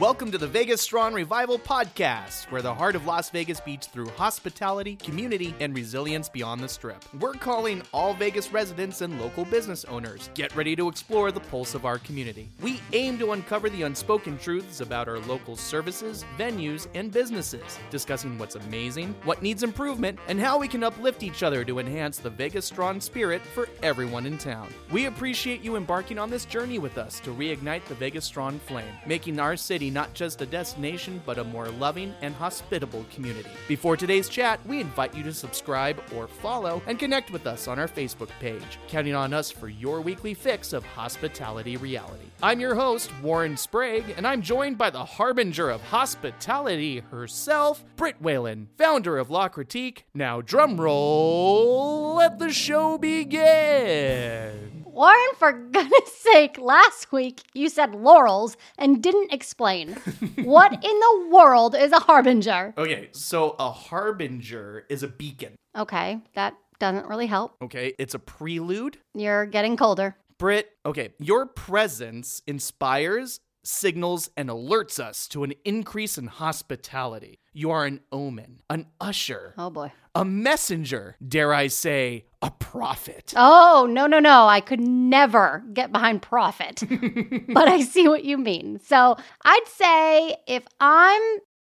Welcome 0.00 0.30
to 0.30 0.38
the 0.38 0.46
Vegas 0.46 0.80
Strong 0.80 1.14
Revival 1.14 1.58
Podcast, 1.58 2.52
where 2.52 2.62
the 2.62 2.72
heart 2.72 2.94
of 2.94 3.04
Las 3.04 3.30
Vegas 3.30 3.58
beats 3.58 3.88
through 3.88 4.08
hospitality, 4.10 4.94
community, 4.94 5.56
and 5.58 5.74
resilience 5.74 6.28
beyond 6.28 6.60
the 6.60 6.68
strip. 6.68 7.04
We're 7.18 7.32
calling 7.32 7.82
all 7.92 8.14
Vegas 8.14 8.52
residents 8.52 9.00
and 9.00 9.20
local 9.20 9.44
business 9.44 9.84
owners. 9.86 10.30
Get 10.34 10.54
ready 10.54 10.76
to 10.76 10.86
explore 10.86 11.32
the 11.32 11.40
pulse 11.40 11.74
of 11.74 11.84
our 11.84 11.98
community. 11.98 12.48
We 12.62 12.80
aim 12.92 13.18
to 13.18 13.32
uncover 13.32 13.68
the 13.68 13.82
unspoken 13.82 14.38
truths 14.38 14.80
about 14.80 15.08
our 15.08 15.18
local 15.18 15.56
services, 15.56 16.24
venues, 16.38 16.86
and 16.94 17.10
businesses, 17.10 17.80
discussing 17.90 18.38
what's 18.38 18.54
amazing, 18.54 19.16
what 19.24 19.42
needs 19.42 19.64
improvement, 19.64 20.20
and 20.28 20.38
how 20.38 20.58
we 20.58 20.68
can 20.68 20.84
uplift 20.84 21.24
each 21.24 21.42
other 21.42 21.64
to 21.64 21.80
enhance 21.80 22.18
the 22.18 22.30
Vegas 22.30 22.66
Strong 22.66 23.00
spirit 23.00 23.42
for 23.42 23.68
everyone 23.82 24.26
in 24.26 24.38
town. 24.38 24.72
We 24.92 25.06
appreciate 25.06 25.64
you 25.64 25.74
embarking 25.74 26.20
on 26.20 26.30
this 26.30 26.44
journey 26.44 26.78
with 26.78 26.98
us 26.98 27.18
to 27.18 27.34
reignite 27.34 27.84
the 27.86 27.96
Vegas 27.96 28.26
Strong 28.26 28.60
flame, 28.60 28.94
making 29.04 29.40
our 29.40 29.56
city 29.56 29.87
not 29.90 30.14
just 30.14 30.42
a 30.42 30.46
destination, 30.46 31.22
but 31.24 31.38
a 31.38 31.44
more 31.44 31.68
loving 31.68 32.14
and 32.22 32.34
hospitable 32.34 33.04
community. 33.12 33.50
Before 33.66 33.96
today's 33.96 34.28
chat, 34.28 34.64
we 34.66 34.80
invite 34.80 35.14
you 35.14 35.22
to 35.24 35.32
subscribe 35.32 36.00
or 36.14 36.28
follow 36.28 36.82
and 36.86 36.98
connect 36.98 37.30
with 37.30 37.46
us 37.46 37.68
on 37.68 37.78
our 37.78 37.88
Facebook 37.88 38.30
page, 38.40 38.78
counting 38.88 39.14
on 39.14 39.32
us 39.32 39.50
for 39.50 39.68
your 39.68 40.00
weekly 40.00 40.34
fix 40.34 40.72
of 40.72 40.84
hospitality 40.84 41.76
reality. 41.76 42.26
I'm 42.42 42.60
your 42.60 42.74
host, 42.74 43.10
Warren 43.22 43.56
Sprague, 43.56 44.14
and 44.16 44.26
I'm 44.26 44.42
joined 44.42 44.78
by 44.78 44.90
the 44.90 45.04
harbinger 45.04 45.70
of 45.70 45.82
hospitality 45.82 47.00
herself, 47.10 47.84
Britt 47.96 48.20
Whalen, 48.20 48.68
founder 48.76 49.18
of 49.18 49.30
La 49.30 49.48
Critique. 49.48 50.06
Now, 50.14 50.40
drum 50.40 50.80
roll, 50.80 52.14
let 52.16 52.38
the 52.38 52.52
show 52.52 52.98
begin. 52.98 54.84
Warren, 54.98 55.34
for 55.38 55.52
goodness 55.72 56.12
sake, 56.12 56.58
last 56.58 57.12
week 57.12 57.42
you 57.54 57.68
said 57.68 57.94
laurels 57.94 58.56
and 58.76 59.00
didn't 59.00 59.32
explain. 59.32 59.92
what 60.42 60.72
in 60.72 60.80
the 60.80 61.28
world 61.30 61.76
is 61.76 61.92
a 61.92 62.00
harbinger? 62.00 62.74
Okay, 62.76 63.08
so 63.12 63.54
a 63.60 63.70
harbinger 63.70 64.86
is 64.88 65.04
a 65.04 65.06
beacon. 65.06 65.54
Okay, 65.76 66.20
that 66.34 66.54
doesn't 66.80 67.06
really 67.06 67.28
help. 67.28 67.54
Okay, 67.62 67.94
it's 67.96 68.14
a 68.14 68.18
prelude. 68.18 68.98
You're 69.14 69.46
getting 69.46 69.76
colder. 69.76 70.16
Britt, 70.36 70.68
okay, 70.84 71.10
your 71.20 71.46
presence 71.46 72.42
inspires, 72.48 73.38
signals, 73.62 74.30
and 74.36 74.48
alerts 74.48 74.98
us 74.98 75.28
to 75.28 75.44
an 75.44 75.52
increase 75.64 76.18
in 76.18 76.26
hospitality. 76.26 77.38
You 77.58 77.72
are 77.72 77.86
an 77.86 77.98
omen, 78.12 78.60
an 78.70 78.86
usher, 79.00 79.52
Oh 79.58 79.68
boy. 79.68 79.90
a 80.14 80.24
messenger, 80.24 81.16
dare 81.26 81.52
I 81.52 81.66
say, 81.66 82.26
a 82.40 82.52
prophet. 82.52 83.34
Oh, 83.34 83.84
no, 83.90 84.06
no, 84.06 84.20
no. 84.20 84.46
I 84.46 84.60
could 84.60 84.78
never 84.78 85.64
get 85.72 85.90
behind 85.90 86.22
profit. 86.22 86.84
but 87.48 87.66
I 87.66 87.80
see 87.80 88.06
what 88.06 88.22
you 88.22 88.38
mean. 88.38 88.78
So 88.84 89.16
I'd 89.44 89.66
say 89.66 90.36
if 90.46 90.62
I'm 90.78 91.20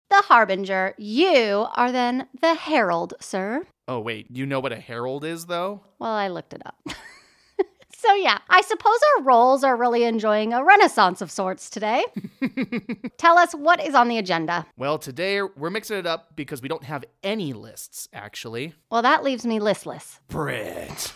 the 0.10 0.24
harbinger, 0.24 0.94
you 0.98 1.68
are 1.74 1.94
then 1.94 2.28
the 2.42 2.54
herald, 2.56 3.14
sir. 3.22 3.66
Oh, 3.88 4.02
wait, 4.02 4.28
you 4.30 4.46
know 4.46 4.60
what 4.60 4.74
a 4.74 4.82
herald 4.82 5.24
is, 5.24 5.46
though? 5.46 5.86
Well, 6.00 6.12
I 6.12 6.28
looked 6.28 6.54
it 6.54 6.64
up. 6.66 6.76
so, 8.00 8.14
yeah, 8.14 8.38
I 8.48 8.62
suppose 8.62 9.00
our 9.18 9.24
roles 9.24 9.64
are 9.64 9.76
really 9.76 10.04
enjoying 10.04 10.54
a 10.54 10.64
renaissance 10.64 11.20
of 11.20 11.32
sorts 11.32 11.68
today. 11.68 12.06
Tell 13.18 13.40
us 13.40 13.54
what 13.54 13.84
is 13.84 13.96
on 13.96 14.08
the 14.08 14.20
agenda. 14.20 14.68
Well, 14.78 15.00
today 15.00 15.42
we're 15.42 15.72
mixing 15.72 15.98
it 15.98 16.06
up 16.06 16.36
because 16.36 16.62
we 16.62 16.70
don't 16.70 16.84
have 16.84 17.04
any 17.24 17.54
lists, 17.54 18.08
actually. 18.14 18.76
Well, 18.92 19.02
that 19.02 19.24
leaves 19.24 19.48
me 19.48 19.60
listless. 19.60 20.20
Britt. 20.28 21.12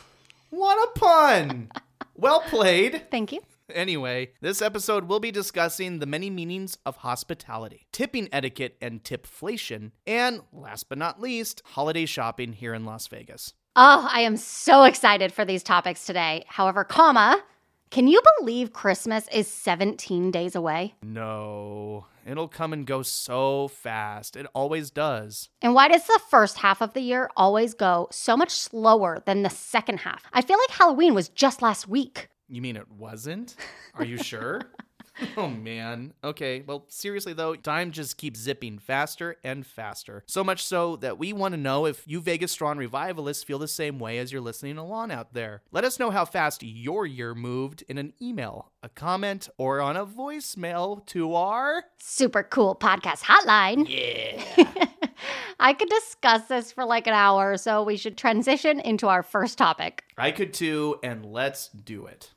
What 0.49 0.89
a 0.89 0.99
pun! 0.99 1.71
well 2.15 2.41
played. 2.41 3.03
Thank 3.11 3.31
you. 3.31 3.41
Anyway, 3.69 4.31
this 4.41 4.59
episode 4.59 5.05
will 5.05 5.19
be 5.19 5.31
discussing 5.31 5.99
the 5.99 6.07
many 6.07 6.31
meanings 6.31 6.79
of 6.83 6.97
hospitality, 6.97 7.85
tipping 7.91 8.27
etiquette 8.31 8.75
and 8.81 9.03
tipflation, 9.03 9.91
and 10.07 10.41
last 10.51 10.89
but 10.89 10.97
not 10.97 11.21
least, 11.21 11.61
holiday 11.63 12.07
shopping 12.07 12.53
here 12.53 12.73
in 12.73 12.85
Las 12.85 13.05
Vegas. 13.05 13.53
Oh, 13.75 14.09
I 14.11 14.21
am 14.21 14.35
so 14.35 14.83
excited 14.83 15.31
for 15.31 15.45
these 15.45 15.63
topics 15.63 16.05
today. 16.05 16.43
However, 16.47 16.83
comma, 16.83 17.41
can 17.89 18.05
you 18.05 18.21
believe 18.39 18.73
Christmas 18.73 19.29
is 19.31 19.47
17 19.47 20.29
days 20.29 20.55
away? 20.55 20.95
No, 21.01 22.05
it'll 22.25 22.49
come 22.49 22.73
and 22.73 22.85
go 22.85 23.01
so 23.01 23.69
fast. 23.69 24.35
It 24.35 24.45
always 24.53 24.91
does. 24.91 25.47
And 25.61 25.73
why 25.73 25.87
does 25.87 26.05
the 26.05 26.19
first 26.29 26.57
half 26.57 26.81
of 26.81 26.91
the 26.93 26.99
year 26.99 27.29
always 27.37 27.73
go 27.73 28.09
so 28.11 28.35
much 28.35 28.51
slower 28.51 29.23
than 29.25 29.43
the 29.43 29.49
second 29.49 29.99
half? 29.99 30.25
I 30.33 30.41
feel 30.41 30.57
like 30.57 30.77
Halloween 30.77 31.13
was 31.13 31.29
just 31.29 31.61
last 31.61 31.87
week. 31.87 32.27
You 32.49 32.61
mean 32.61 32.75
it 32.75 32.91
wasn't? 32.91 33.55
Are 33.93 34.03
you 34.03 34.17
sure? 34.17 34.63
oh 35.37 35.47
man. 35.47 36.13
Okay, 36.23 36.63
well, 36.65 36.85
seriously 36.87 37.33
though, 37.33 37.55
time 37.55 37.91
just 37.91 38.17
keeps 38.17 38.39
zipping 38.39 38.79
faster 38.79 39.37
and 39.43 39.65
faster. 39.65 40.23
So 40.27 40.43
much 40.43 40.63
so 40.63 40.95
that 40.97 41.17
we 41.17 41.33
want 41.33 41.53
to 41.53 41.59
know 41.59 41.85
if 41.85 42.03
you 42.05 42.21
Vegas 42.21 42.51
Strong 42.51 42.77
revivalists 42.77 43.43
feel 43.43 43.59
the 43.59 43.67
same 43.67 43.99
way 43.99 44.17
as 44.17 44.31
you're 44.31 44.41
listening 44.41 44.77
along 44.77 45.11
out 45.11 45.33
there. 45.33 45.61
Let 45.71 45.83
us 45.83 45.99
know 45.99 46.11
how 46.11 46.25
fast 46.25 46.63
your 46.63 47.05
year 47.05 47.33
moved 47.35 47.83
in 47.87 47.97
an 47.97 48.13
email, 48.21 48.71
a 48.83 48.89
comment, 48.89 49.49
or 49.57 49.81
on 49.81 49.97
a 49.97 50.05
voicemail 50.05 51.05
to 51.07 51.35
our. 51.35 51.83
Super 51.99 52.43
cool 52.43 52.75
podcast 52.75 53.23
hotline. 53.23 53.87
Yeah. 53.87 54.87
I 55.59 55.73
could 55.73 55.89
discuss 55.89 56.47
this 56.47 56.71
for 56.71 56.85
like 56.85 57.05
an 57.05 57.13
hour, 57.13 57.57
so 57.57 57.83
we 57.83 57.95
should 57.95 58.17
transition 58.17 58.79
into 58.79 59.07
our 59.07 59.21
first 59.21 59.57
topic. 59.57 60.03
I 60.17 60.31
could 60.31 60.53
too, 60.53 60.99
and 61.03 61.25
let's 61.25 61.67
do 61.67 62.07
it. 62.07 62.31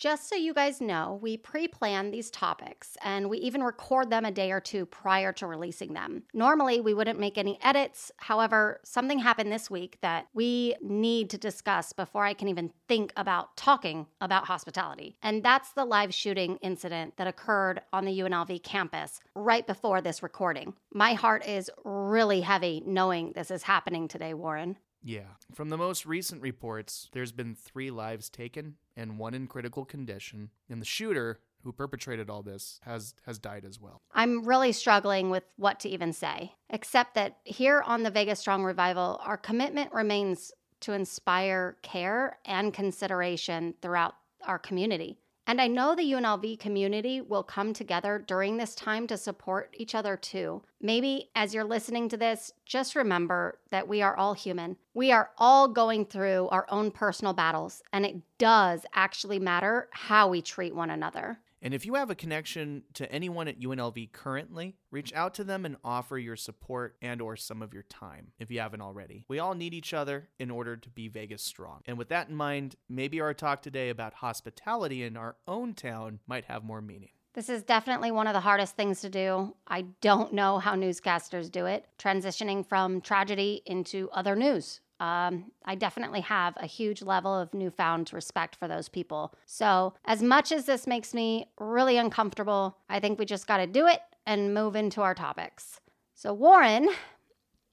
Just 0.00 0.30
so 0.30 0.34
you 0.34 0.54
guys 0.54 0.80
know, 0.80 1.18
we 1.20 1.36
pre 1.36 1.68
plan 1.68 2.10
these 2.10 2.30
topics 2.30 2.96
and 3.04 3.28
we 3.28 3.36
even 3.36 3.62
record 3.62 4.08
them 4.08 4.24
a 4.24 4.30
day 4.30 4.50
or 4.50 4.58
two 4.58 4.86
prior 4.86 5.30
to 5.34 5.46
releasing 5.46 5.92
them. 5.92 6.22
Normally, 6.32 6.80
we 6.80 6.94
wouldn't 6.94 7.20
make 7.20 7.36
any 7.36 7.58
edits. 7.62 8.10
However, 8.16 8.80
something 8.82 9.18
happened 9.18 9.52
this 9.52 9.70
week 9.70 9.98
that 10.00 10.26
we 10.32 10.74
need 10.80 11.28
to 11.28 11.36
discuss 11.36 11.92
before 11.92 12.24
I 12.24 12.32
can 12.32 12.48
even 12.48 12.72
think 12.88 13.12
about 13.14 13.54
talking 13.58 14.06
about 14.22 14.46
hospitality. 14.46 15.18
And 15.22 15.42
that's 15.42 15.72
the 15.72 15.84
live 15.84 16.14
shooting 16.14 16.56
incident 16.62 17.18
that 17.18 17.26
occurred 17.26 17.82
on 17.92 18.06
the 18.06 18.20
UNLV 18.20 18.62
campus 18.62 19.20
right 19.34 19.66
before 19.66 20.00
this 20.00 20.22
recording. 20.22 20.72
My 20.94 21.12
heart 21.12 21.46
is 21.46 21.70
really 21.84 22.40
heavy 22.40 22.82
knowing 22.86 23.32
this 23.32 23.50
is 23.50 23.64
happening 23.64 24.08
today, 24.08 24.32
Warren. 24.32 24.78
Yeah. 25.02 25.36
From 25.54 25.70
the 25.70 25.78
most 25.78 26.04
recent 26.04 26.42
reports, 26.42 27.08
there's 27.12 27.32
been 27.32 27.54
three 27.54 27.90
lives 27.90 28.28
taken 28.28 28.76
and 28.96 29.18
one 29.18 29.34
in 29.34 29.46
critical 29.46 29.84
condition, 29.84 30.50
and 30.68 30.80
the 30.80 30.86
shooter 30.86 31.40
who 31.62 31.72
perpetrated 31.72 32.30
all 32.30 32.42
this 32.42 32.80
has 32.84 33.14
has 33.26 33.38
died 33.38 33.64
as 33.64 33.80
well. 33.80 34.00
I'm 34.14 34.44
really 34.44 34.72
struggling 34.72 35.30
with 35.30 35.44
what 35.56 35.80
to 35.80 35.88
even 35.88 36.12
say, 36.12 36.54
except 36.70 37.14
that 37.14 37.38
here 37.44 37.82
on 37.86 38.02
the 38.02 38.10
Vegas 38.10 38.40
Strong 38.40 38.64
Revival, 38.64 39.20
our 39.24 39.36
commitment 39.36 39.92
remains 39.92 40.52
to 40.80 40.92
inspire 40.92 41.76
care 41.82 42.38
and 42.44 42.72
consideration 42.72 43.74
throughout 43.82 44.14
our 44.46 44.58
community. 44.58 45.18
And 45.46 45.60
I 45.60 45.66
know 45.66 45.94
the 45.94 46.12
UNLV 46.12 46.60
community 46.60 47.20
will 47.20 47.42
come 47.42 47.72
together 47.72 48.22
during 48.26 48.56
this 48.56 48.74
time 48.74 49.06
to 49.08 49.16
support 49.16 49.74
each 49.76 49.94
other 49.94 50.16
too. 50.16 50.62
Maybe 50.80 51.30
as 51.34 51.52
you're 51.52 51.64
listening 51.64 52.08
to 52.10 52.16
this, 52.16 52.52
just 52.64 52.94
remember 52.94 53.58
that 53.70 53.88
we 53.88 54.00
are 54.00 54.16
all 54.16 54.34
human. 54.34 54.76
We 54.94 55.10
are 55.10 55.30
all 55.38 55.66
going 55.66 56.04
through 56.04 56.48
our 56.48 56.66
own 56.68 56.90
personal 56.90 57.32
battles, 57.32 57.82
and 57.92 58.06
it 58.06 58.16
does 58.38 58.86
actually 58.94 59.38
matter 59.38 59.88
how 59.92 60.28
we 60.28 60.40
treat 60.40 60.74
one 60.74 60.90
another. 60.90 61.40
And 61.62 61.74
if 61.74 61.84
you 61.84 61.94
have 61.94 62.10
a 62.10 62.14
connection 62.14 62.84
to 62.94 63.10
anyone 63.12 63.48
at 63.48 63.60
UNLV 63.60 64.12
currently, 64.12 64.76
reach 64.90 65.12
out 65.12 65.34
to 65.34 65.44
them 65.44 65.66
and 65.66 65.76
offer 65.84 66.18
your 66.18 66.36
support 66.36 66.96
and 67.02 67.20
or 67.20 67.36
some 67.36 67.60
of 67.60 67.74
your 67.74 67.82
time 67.82 68.32
if 68.38 68.50
you 68.50 68.60
haven't 68.60 68.80
already. 68.80 69.24
We 69.28 69.38
all 69.38 69.54
need 69.54 69.74
each 69.74 69.92
other 69.92 70.28
in 70.38 70.50
order 70.50 70.76
to 70.76 70.88
be 70.88 71.08
Vegas 71.08 71.42
strong. 71.42 71.82
And 71.86 71.98
with 71.98 72.08
that 72.08 72.28
in 72.28 72.34
mind, 72.34 72.76
maybe 72.88 73.20
our 73.20 73.34
talk 73.34 73.62
today 73.62 73.90
about 73.90 74.14
hospitality 74.14 75.02
in 75.02 75.16
our 75.16 75.36
own 75.46 75.74
town 75.74 76.20
might 76.26 76.46
have 76.46 76.64
more 76.64 76.80
meaning. 76.80 77.10
This 77.32 77.48
is 77.48 77.62
definitely 77.62 78.10
one 78.10 78.26
of 78.26 78.32
the 78.32 78.40
hardest 78.40 78.74
things 78.74 79.02
to 79.02 79.08
do. 79.08 79.54
I 79.68 79.82
don't 80.00 80.32
know 80.32 80.58
how 80.58 80.74
newscasters 80.74 81.50
do 81.50 81.66
it, 81.66 81.86
transitioning 81.96 82.66
from 82.66 83.00
tragedy 83.00 83.62
into 83.66 84.08
other 84.12 84.34
news. 84.34 84.80
Um, 85.00 85.50
I 85.64 85.74
definitely 85.74 86.20
have 86.20 86.54
a 86.58 86.66
huge 86.66 87.00
level 87.02 87.34
of 87.34 87.54
newfound 87.54 88.12
respect 88.12 88.54
for 88.54 88.68
those 88.68 88.88
people. 88.88 89.34
So, 89.46 89.94
as 90.04 90.22
much 90.22 90.52
as 90.52 90.66
this 90.66 90.86
makes 90.86 91.14
me 91.14 91.50
really 91.58 91.96
uncomfortable, 91.96 92.76
I 92.88 93.00
think 93.00 93.18
we 93.18 93.24
just 93.24 93.46
got 93.46 93.56
to 93.56 93.66
do 93.66 93.86
it 93.86 94.00
and 94.26 94.54
move 94.54 94.76
into 94.76 95.00
our 95.00 95.14
topics. 95.14 95.80
So, 96.14 96.34
Warren, 96.34 96.88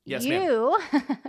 Yes, 0.05 0.23
you, 0.23 0.79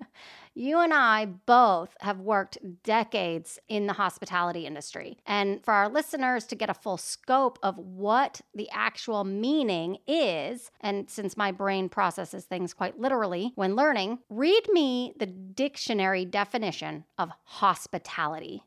you 0.58 0.81
and 0.81 0.93
I 0.93 1.25
both 1.25 1.96
have 2.00 2.19
worked 2.19 2.58
decades 2.82 3.58
in 3.69 3.87
the 3.87 3.93
hospitality 3.93 4.66
industry. 4.66 5.19
And 5.25 5.64
for 5.64 5.72
our 5.72 5.88
listeners 5.88 6.44
to 6.46 6.56
get 6.56 6.69
a 6.69 6.75
full 6.75 6.96
scope 6.96 7.58
of 7.62 7.78
what 7.78 8.40
the 8.55 8.69
actual 8.72 9.22
meaning 9.22 9.99
is, 10.06 10.70
and 10.81 11.08
since 11.08 11.37
my 11.37 11.52
brain 11.52 11.88
processes 11.88 12.44
things 12.44 12.75
quite 12.75 12.99
literally 12.99 13.52
when 13.55 13.76
learning, 13.76 14.19
read 14.28 14.64
me 14.72 15.14
the 15.19 15.26
dictionary 15.26 16.25
definition 16.25 17.05
of 17.16 17.31
hospitality. 17.44 18.64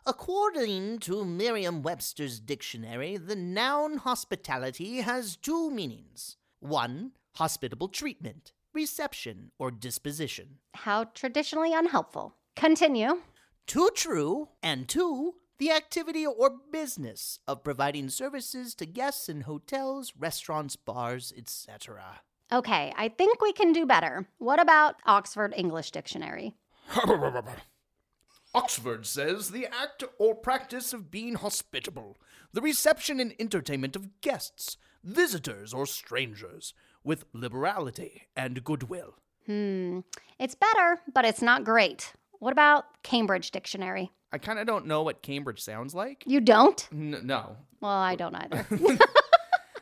According 0.06 1.00
to 1.00 1.26
Merriam 1.26 1.82
Webster's 1.82 2.40
dictionary, 2.40 3.18
the 3.18 3.36
noun 3.36 3.98
hospitality 3.98 4.98
has 4.98 5.36
two 5.36 5.72
meanings. 5.72 6.38
One, 6.60 7.14
hospitable 7.38 7.88
treatment, 7.88 8.52
reception, 8.76 9.52
or 9.58 9.72
disposition. 9.72 10.60
How 10.74 11.06
traditionally 11.06 11.74
unhelpful. 11.74 12.36
Continue. 12.56 13.22
Two, 13.66 13.90
true, 13.96 14.50
and 14.62 14.88
two, 14.88 15.36
the 15.58 15.72
activity 15.72 16.26
or 16.26 16.52
business 16.72 17.40
of 17.48 17.64
providing 17.64 18.10
services 18.10 18.76
to 18.76 18.86
guests 18.86 19.30
in 19.30 19.42
hotels, 19.42 20.14
restaurants, 20.18 20.76
bars, 20.76 21.34
etc. 21.36 22.22
Okay, 22.52 22.94
I 22.96 23.08
think 23.08 23.42
we 23.42 23.54
can 23.54 23.72
do 23.72 23.86
better. 23.86 24.28
What 24.38 24.62
about 24.62 24.96
Oxford 25.06 25.54
English 25.56 25.92
Dictionary? 25.92 26.54
Oxford 28.54 29.06
says 29.06 29.52
the 29.52 29.66
act 29.66 30.04
or 30.20 30.36
practice 30.36 30.94
of 30.94 31.10
being 31.10 31.36
hospitable, 31.36 32.18
the 32.54 32.62
reception 32.62 33.20
and 33.20 33.34
entertainment 33.40 33.96
of 33.96 34.22
guests, 34.22 34.78
visitors, 35.04 35.74
or 35.74 35.86
strangers, 35.86 36.74
with 37.06 37.26
liberality 37.34 38.24
and 38.36 38.64
goodwill. 38.64 39.16
Hmm, 39.46 40.00
it's 40.40 40.56
better, 40.56 41.00
but 41.14 41.24
it's 41.24 41.42
not 41.42 41.64
great. 41.64 42.14
What 42.40 42.52
about 42.52 42.86
Cambridge 43.04 43.52
Dictionary? 43.52 44.12
I 44.32 44.38
kind 44.40 44.60
of 44.60 44.68
don't 44.68 44.88
know 44.88 45.04
what 45.04 45.22
Cambridge 45.22 45.62
sounds 45.62 45.96
like. 45.96 46.24
You 46.26 46.42
don't? 46.42 46.88
N- 46.92 47.22
no. 47.24 47.56
Well, 47.80 47.92
I 47.92 48.16
don't 48.16 48.36
either. 48.36 48.66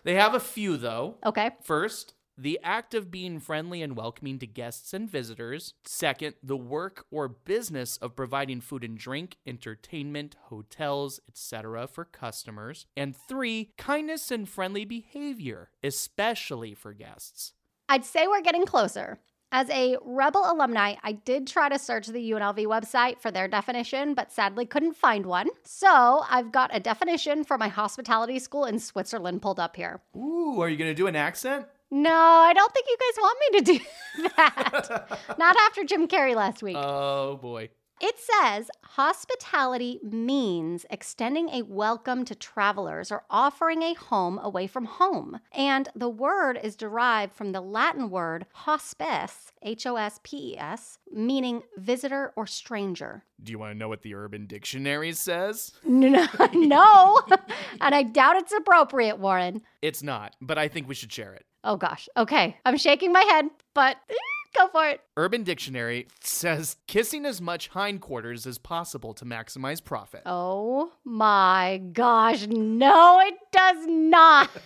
They 0.03 0.15
have 0.15 0.33
a 0.35 0.39
few, 0.39 0.75
though. 0.75 1.15
okay. 1.25 1.51
First, 1.63 2.13
the 2.37 2.59
act 2.63 2.93
of 2.93 3.11
being 3.11 3.39
friendly 3.39 3.81
and 3.81 3.95
welcoming 3.95 4.39
to 4.39 4.47
guests 4.47 4.93
and 4.93 5.09
visitors. 5.09 5.73
Second, 5.85 6.35
the 6.41 6.57
work 6.57 7.05
or 7.11 7.27
business 7.27 7.97
of 7.97 8.15
providing 8.15 8.61
food 8.61 8.83
and 8.83 8.97
drink, 8.97 9.37
entertainment, 9.45 10.35
hotels, 10.45 11.19
etc. 11.27 11.87
for 11.87 12.05
customers. 12.05 12.85
And 12.97 13.15
three, 13.15 13.71
kindness 13.77 14.31
and 14.31 14.47
friendly 14.47 14.85
behavior, 14.85 15.69
especially 15.83 16.73
for 16.73 16.93
guests. 16.93 17.53
I'd 17.89 18.05
say 18.05 18.27
we're 18.27 18.41
getting 18.41 18.65
closer. 18.65 19.19
As 19.55 19.69
a 19.69 19.97
Rebel 20.03 20.51
alumni, 20.51 20.95
I 21.03 21.11
did 21.11 21.45
try 21.45 21.69
to 21.69 21.77
search 21.77 22.07
the 22.07 22.31
UNLV 22.31 22.65
website 22.65 23.19
for 23.19 23.29
their 23.29 23.47
definition, 23.47 24.15
but 24.15 24.31
sadly 24.31 24.65
couldn't 24.65 24.95
find 24.95 25.27
one. 25.27 25.47
So 25.63 26.23
I've 26.27 26.51
got 26.51 26.71
a 26.73 26.79
definition 26.79 27.43
for 27.43 27.59
my 27.59 27.67
hospitality 27.67 28.39
school 28.39 28.65
in 28.65 28.79
Switzerland 28.79 29.43
pulled 29.43 29.59
up 29.59 29.75
here. 29.75 30.01
Ooh, 30.17 30.59
are 30.59 30.69
you 30.69 30.75
going 30.75 30.89
to 30.89 30.95
do 30.95 31.05
an 31.05 31.15
accent? 31.15 31.67
No, 31.93 32.11
I 32.11 32.53
don't 32.53 32.73
think 32.73 32.87
you 32.89 32.97
guys 32.97 33.21
want 33.21 33.37
me 33.39 33.59
to 33.59 33.65
do 33.65 34.29
that. 34.35 35.19
Not 35.37 35.55
after 35.57 35.83
Jim 35.83 36.07
Carrey 36.07 36.35
last 36.35 36.63
week. 36.63 36.75
Oh, 36.75 37.37
boy. 37.37 37.69
It 38.05 38.19
says 38.19 38.69
hospitality 38.81 39.97
means 40.03 40.85
extending 40.89 41.47
a 41.47 41.61
welcome 41.61 42.25
to 42.25 42.35
travelers 42.35 43.13
or 43.13 43.23
offering 43.29 43.81
a 43.81 43.93
home 43.93 44.37
away 44.43 44.67
from 44.67 44.83
home. 44.83 45.39
And 45.53 45.87
the 45.95 46.09
word 46.09 46.59
is 46.61 46.75
derived 46.75 47.31
from 47.31 47.53
the 47.53 47.61
Latin 47.61 48.09
word 48.09 48.45
hospes, 48.51 49.53
H 49.61 49.87
O 49.87 49.95
S 49.95 50.19
P 50.21 50.51
E 50.51 50.57
S, 50.57 50.99
meaning 51.13 51.63
visitor 51.77 52.33
or 52.35 52.45
stranger. 52.45 53.23
Do 53.41 53.53
you 53.53 53.59
want 53.59 53.71
to 53.71 53.77
know 53.77 53.87
what 53.87 54.01
the 54.01 54.15
Urban 54.15 54.47
Dictionary 54.47 55.13
says? 55.13 55.71
No, 55.85 56.27
no. 56.53 57.21
and 57.79 57.95
I 57.95 58.03
doubt 58.03 58.35
it's 58.35 58.51
appropriate, 58.51 59.17
Warren. 59.17 59.61
It's 59.81 60.03
not, 60.03 60.35
but 60.41 60.57
I 60.57 60.67
think 60.67 60.89
we 60.89 60.95
should 60.95 61.13
share 61.13 61.33
it. 61.35 61.45
Oh 61.63 61.77
gosh. 61.77 62.09
Okay. 62.17 62.57
I'm 62.65 62.75
shaking 62.75 63.13
my 63.13 63.21
head, 63.21 63.45
but 63.73 63.95
go 64.57 64.67
for 64.69 64.87
it. 64.87 65.01
Urban 65.17 65.43
Dictionary 65.43 66.07
says 66.21 66.77
kissing 66.87 67.25
as 67.25 67.41
much 67.41 67.69
hindquarters 67.69 68.45
as 68.45 68.57
possible 68.57 69.13
to 69.15 69.25
maximize 69.25 69.83
profit. 69.83 70.23
Oh 70.25 70.91
my 71.03 71.81
gosh. 71.93 72.47
No, 72.47 73.19
it 73.19 73.35
does 73.51 73.85
not. 73.87 74.49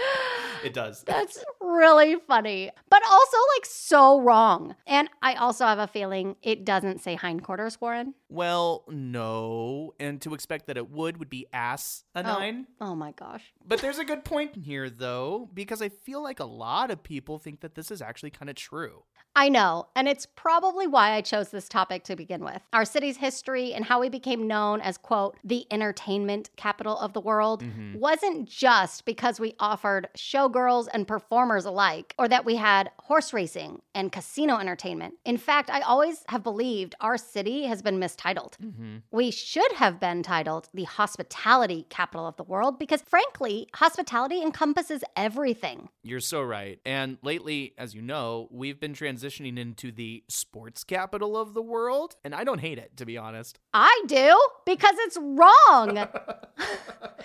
It 0.64 0.74
does. 0.74 1.02
That's 1.04 1.42
really 1.60 2.16
funny, 2.26 2.70
but 3.00 3.10
also 3.10 3.36
like 3.56 3.66
so 3.66 4.20
wrong. 4.20 4.76
And 4.86 5.08
I 5.22 5.34
also 5.34 5.64
have 5.64 5.78
a 5.78 5.86
feeling 5.86 6.36
it 6.42 6.64
doesn't 6.64 7.00
say 7.00 7.16
hindquarters, 7.16 7.80
Warren. 7.80 8.14
Well, 8.28 8.84
no. 8.88 9.94
And 9.98 10.20
to 10.22 10.34
expect 10.34 10.66
that 10.66 10.76
it 10.76 10.90
would 10.90 11.18
would 11.18 11.30
be 11.30 11.46
ass 11.52 12.04
a 12.14 12.20
oh. 12.20 12.22
nine. 12.22 12.66
Oh 12.80 12.94
my 12.94 13.12
gosh. 13.12 13.52
But 13.66 13.80
there's 13.80 13.98
a 13.98 14.04
good 14.04 14.24
point 14.24 14.56
in 14.56 14.62
here, 14.62 14.90
though, 14.90 15.48
because 15.54 15.82
I 15.82 15.88
feel 15.88 16.22
like 16.22 16.40
a 16.40 16.44
lot 16.44 16.90
of 16.90 17.02
people 17.02 17.38
think 17.38 17.60
that 17.60 17.74
this 17.74 17.90
is 17.90 18.02
actually 18.02 18.30
kind 18.30 18.50
of 18.50 18.56
true. 18.56 19.04
I 19.36 19.48
know, 19.48 19.86
and 19.94 20.08
it's 20.08 20.26
probably 20.26 20.86
why 20.86 21.12
I 21.12 21.20
chose 21.20 21.50
this 21.50 21.68
topic 21.68 22.04
to 22.04 22.16
begin 22.16 22.44
with. 22.44 22.60
Our 22.72 22.84
city's 22.84 23.16
history 23.16 23.72
and 23.72 23.84
how 23.84 24.00
we 24.00 24.08
became 24.08 24.46
known 24.46 24.80
as, 24.80 24.98
quote, 24.98 25.36
the 25.44 25.66
entertainment 25.70 26.50
capital 26.56 26.98
of 26.98 27.12
the 27.12 27.20
world 27.20 27.62
mm-hmm. 27.62 27.98
wasn't 27.98 28.48
just 28.48 29.04
because 29.04 29.38
we 29.38 29.54
offered 29.60 30.08
showgirls 30.16 30.88
and 30.92 31.06
performers 31.06 31.64
alike, 31.64 32.14
or 32.18 32.28
that 32.28 32.44
we 32.44 32.56
had 32.56 32.90
horse 32.98 33.32
racing 33.32 33.80
and 33.94 34.10
casino 34.12 34.58
entertainment. 34.58 35.14
In 35.24 35.36
fact, 35.36 35.70
I 35.70 35.80
always 35.80 36.24
have 36.28 36.42
believed 36.42 36.94
our 37.00 37.16
city 37.16 37.66
has 37.66 37.82
been 37.82 37.98
mistitled. 37.98 38.56
Mm-hmm. 38.62 38.96
We 39.12 39.30
should 39.30 39.72
have 39.72 40.00
been 40.00 40.22
titled 40.22 40.68
the 40.74 40.84
hospitality 40.84 41.86
capital 41.88 42.26
of 42.26 42.36
the 42.36 42.44
world 42.44 42.78
because, 42.78 43.02
frankly, 43.02 43.68
hospitality 43.74 44.42
encompasses 44.42 45.04
everything. 45.16 45.88
You're 46.02 46.20
so 46.20 46.42
right. 46.42 46.80
And 46.84 47.18
lately, 47.22 47.74
as 47.78 47.94
you 47.94 48.02
know, 48.02 48.48
we've 48.50 48.80
been 48.80 48.92
transitioning 48.92 49.29
into 49.38 49.92
the 49.92 50.24
sports 50.28 50.82
capital 50.82 51.36
of 51.36 51.54
the 51.54 51.62
world. 51.62 52.16
And 52.24 52.34
I 52.34 52.44
don't 52.44 52.60
hate 52.60 52.78
it, 52.78 52.96
to 52.96 53.06
be 53.06 53.16
honest. 53.16 53.58
I 53.72 54.02
do 54.06 54.36
because 54.64 54.94
it's 54.98 55.18
wrong. 55.20 56.08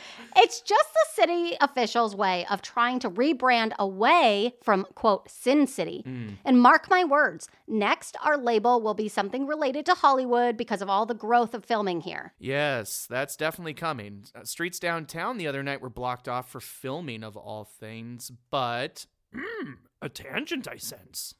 it's 0.35 0.61
just 0.61 0.89
the 0.93 1.21
city 1.21 1.57
officials' 1.61 2.15
way 2.15 2.45
of 2.49 2.61
trying 2.61 2.99
to 2.99 3.09
rebrand 3.09 3.73
away 3.79 4.55
from, 4.63 4.85
quote, 4.95 5.29
Sin 5.29 5.67
City. 5.67 6.03
And 6.43 6.61
mark 6.61 6.89
my 6.89 7.03
words, 7.03 7.47
next, 7.67 8.17
our 8.23 8.37
label 8.37 8.81
will 8.81 8.93
be 8.93 9.07
something 9.07 9.47
related 9.47 9.85
to 9.87 9.93
Hollywood 9.93 10.57
because 10.57 10.81
of 10.81 10.89
all 10.89 11.05
the 11.05 11.13
growth 11.13 11.53
of 11.53 11.65
filming 11.65 12.01
here. 12.01 12.33
Yes, 12.39 13.07
that's 13.09 13.35
definitely 13.35 13.73
coming. 13.73 14.25
Uh, 14.35 14.43
Streets 14.43 14.79
downtown 14.79 15.37
the 15.37 15.47
other 15.47 15.63
night 15.63 15.81
were 15.81 15.89
blocked 15.89 16.27
off 16.27 16.49
for 16.49 16.59
filming, 16.59 17.23
of 17.23 17.35
all 17.37 17.63
things, 17.63 18.31
but. 18.49 19.05
Mm, 19.33 19.77
a 20.01 20.09
tangent, 20.09 20.67
I 20.67 20.77
sense. 20.77 21.35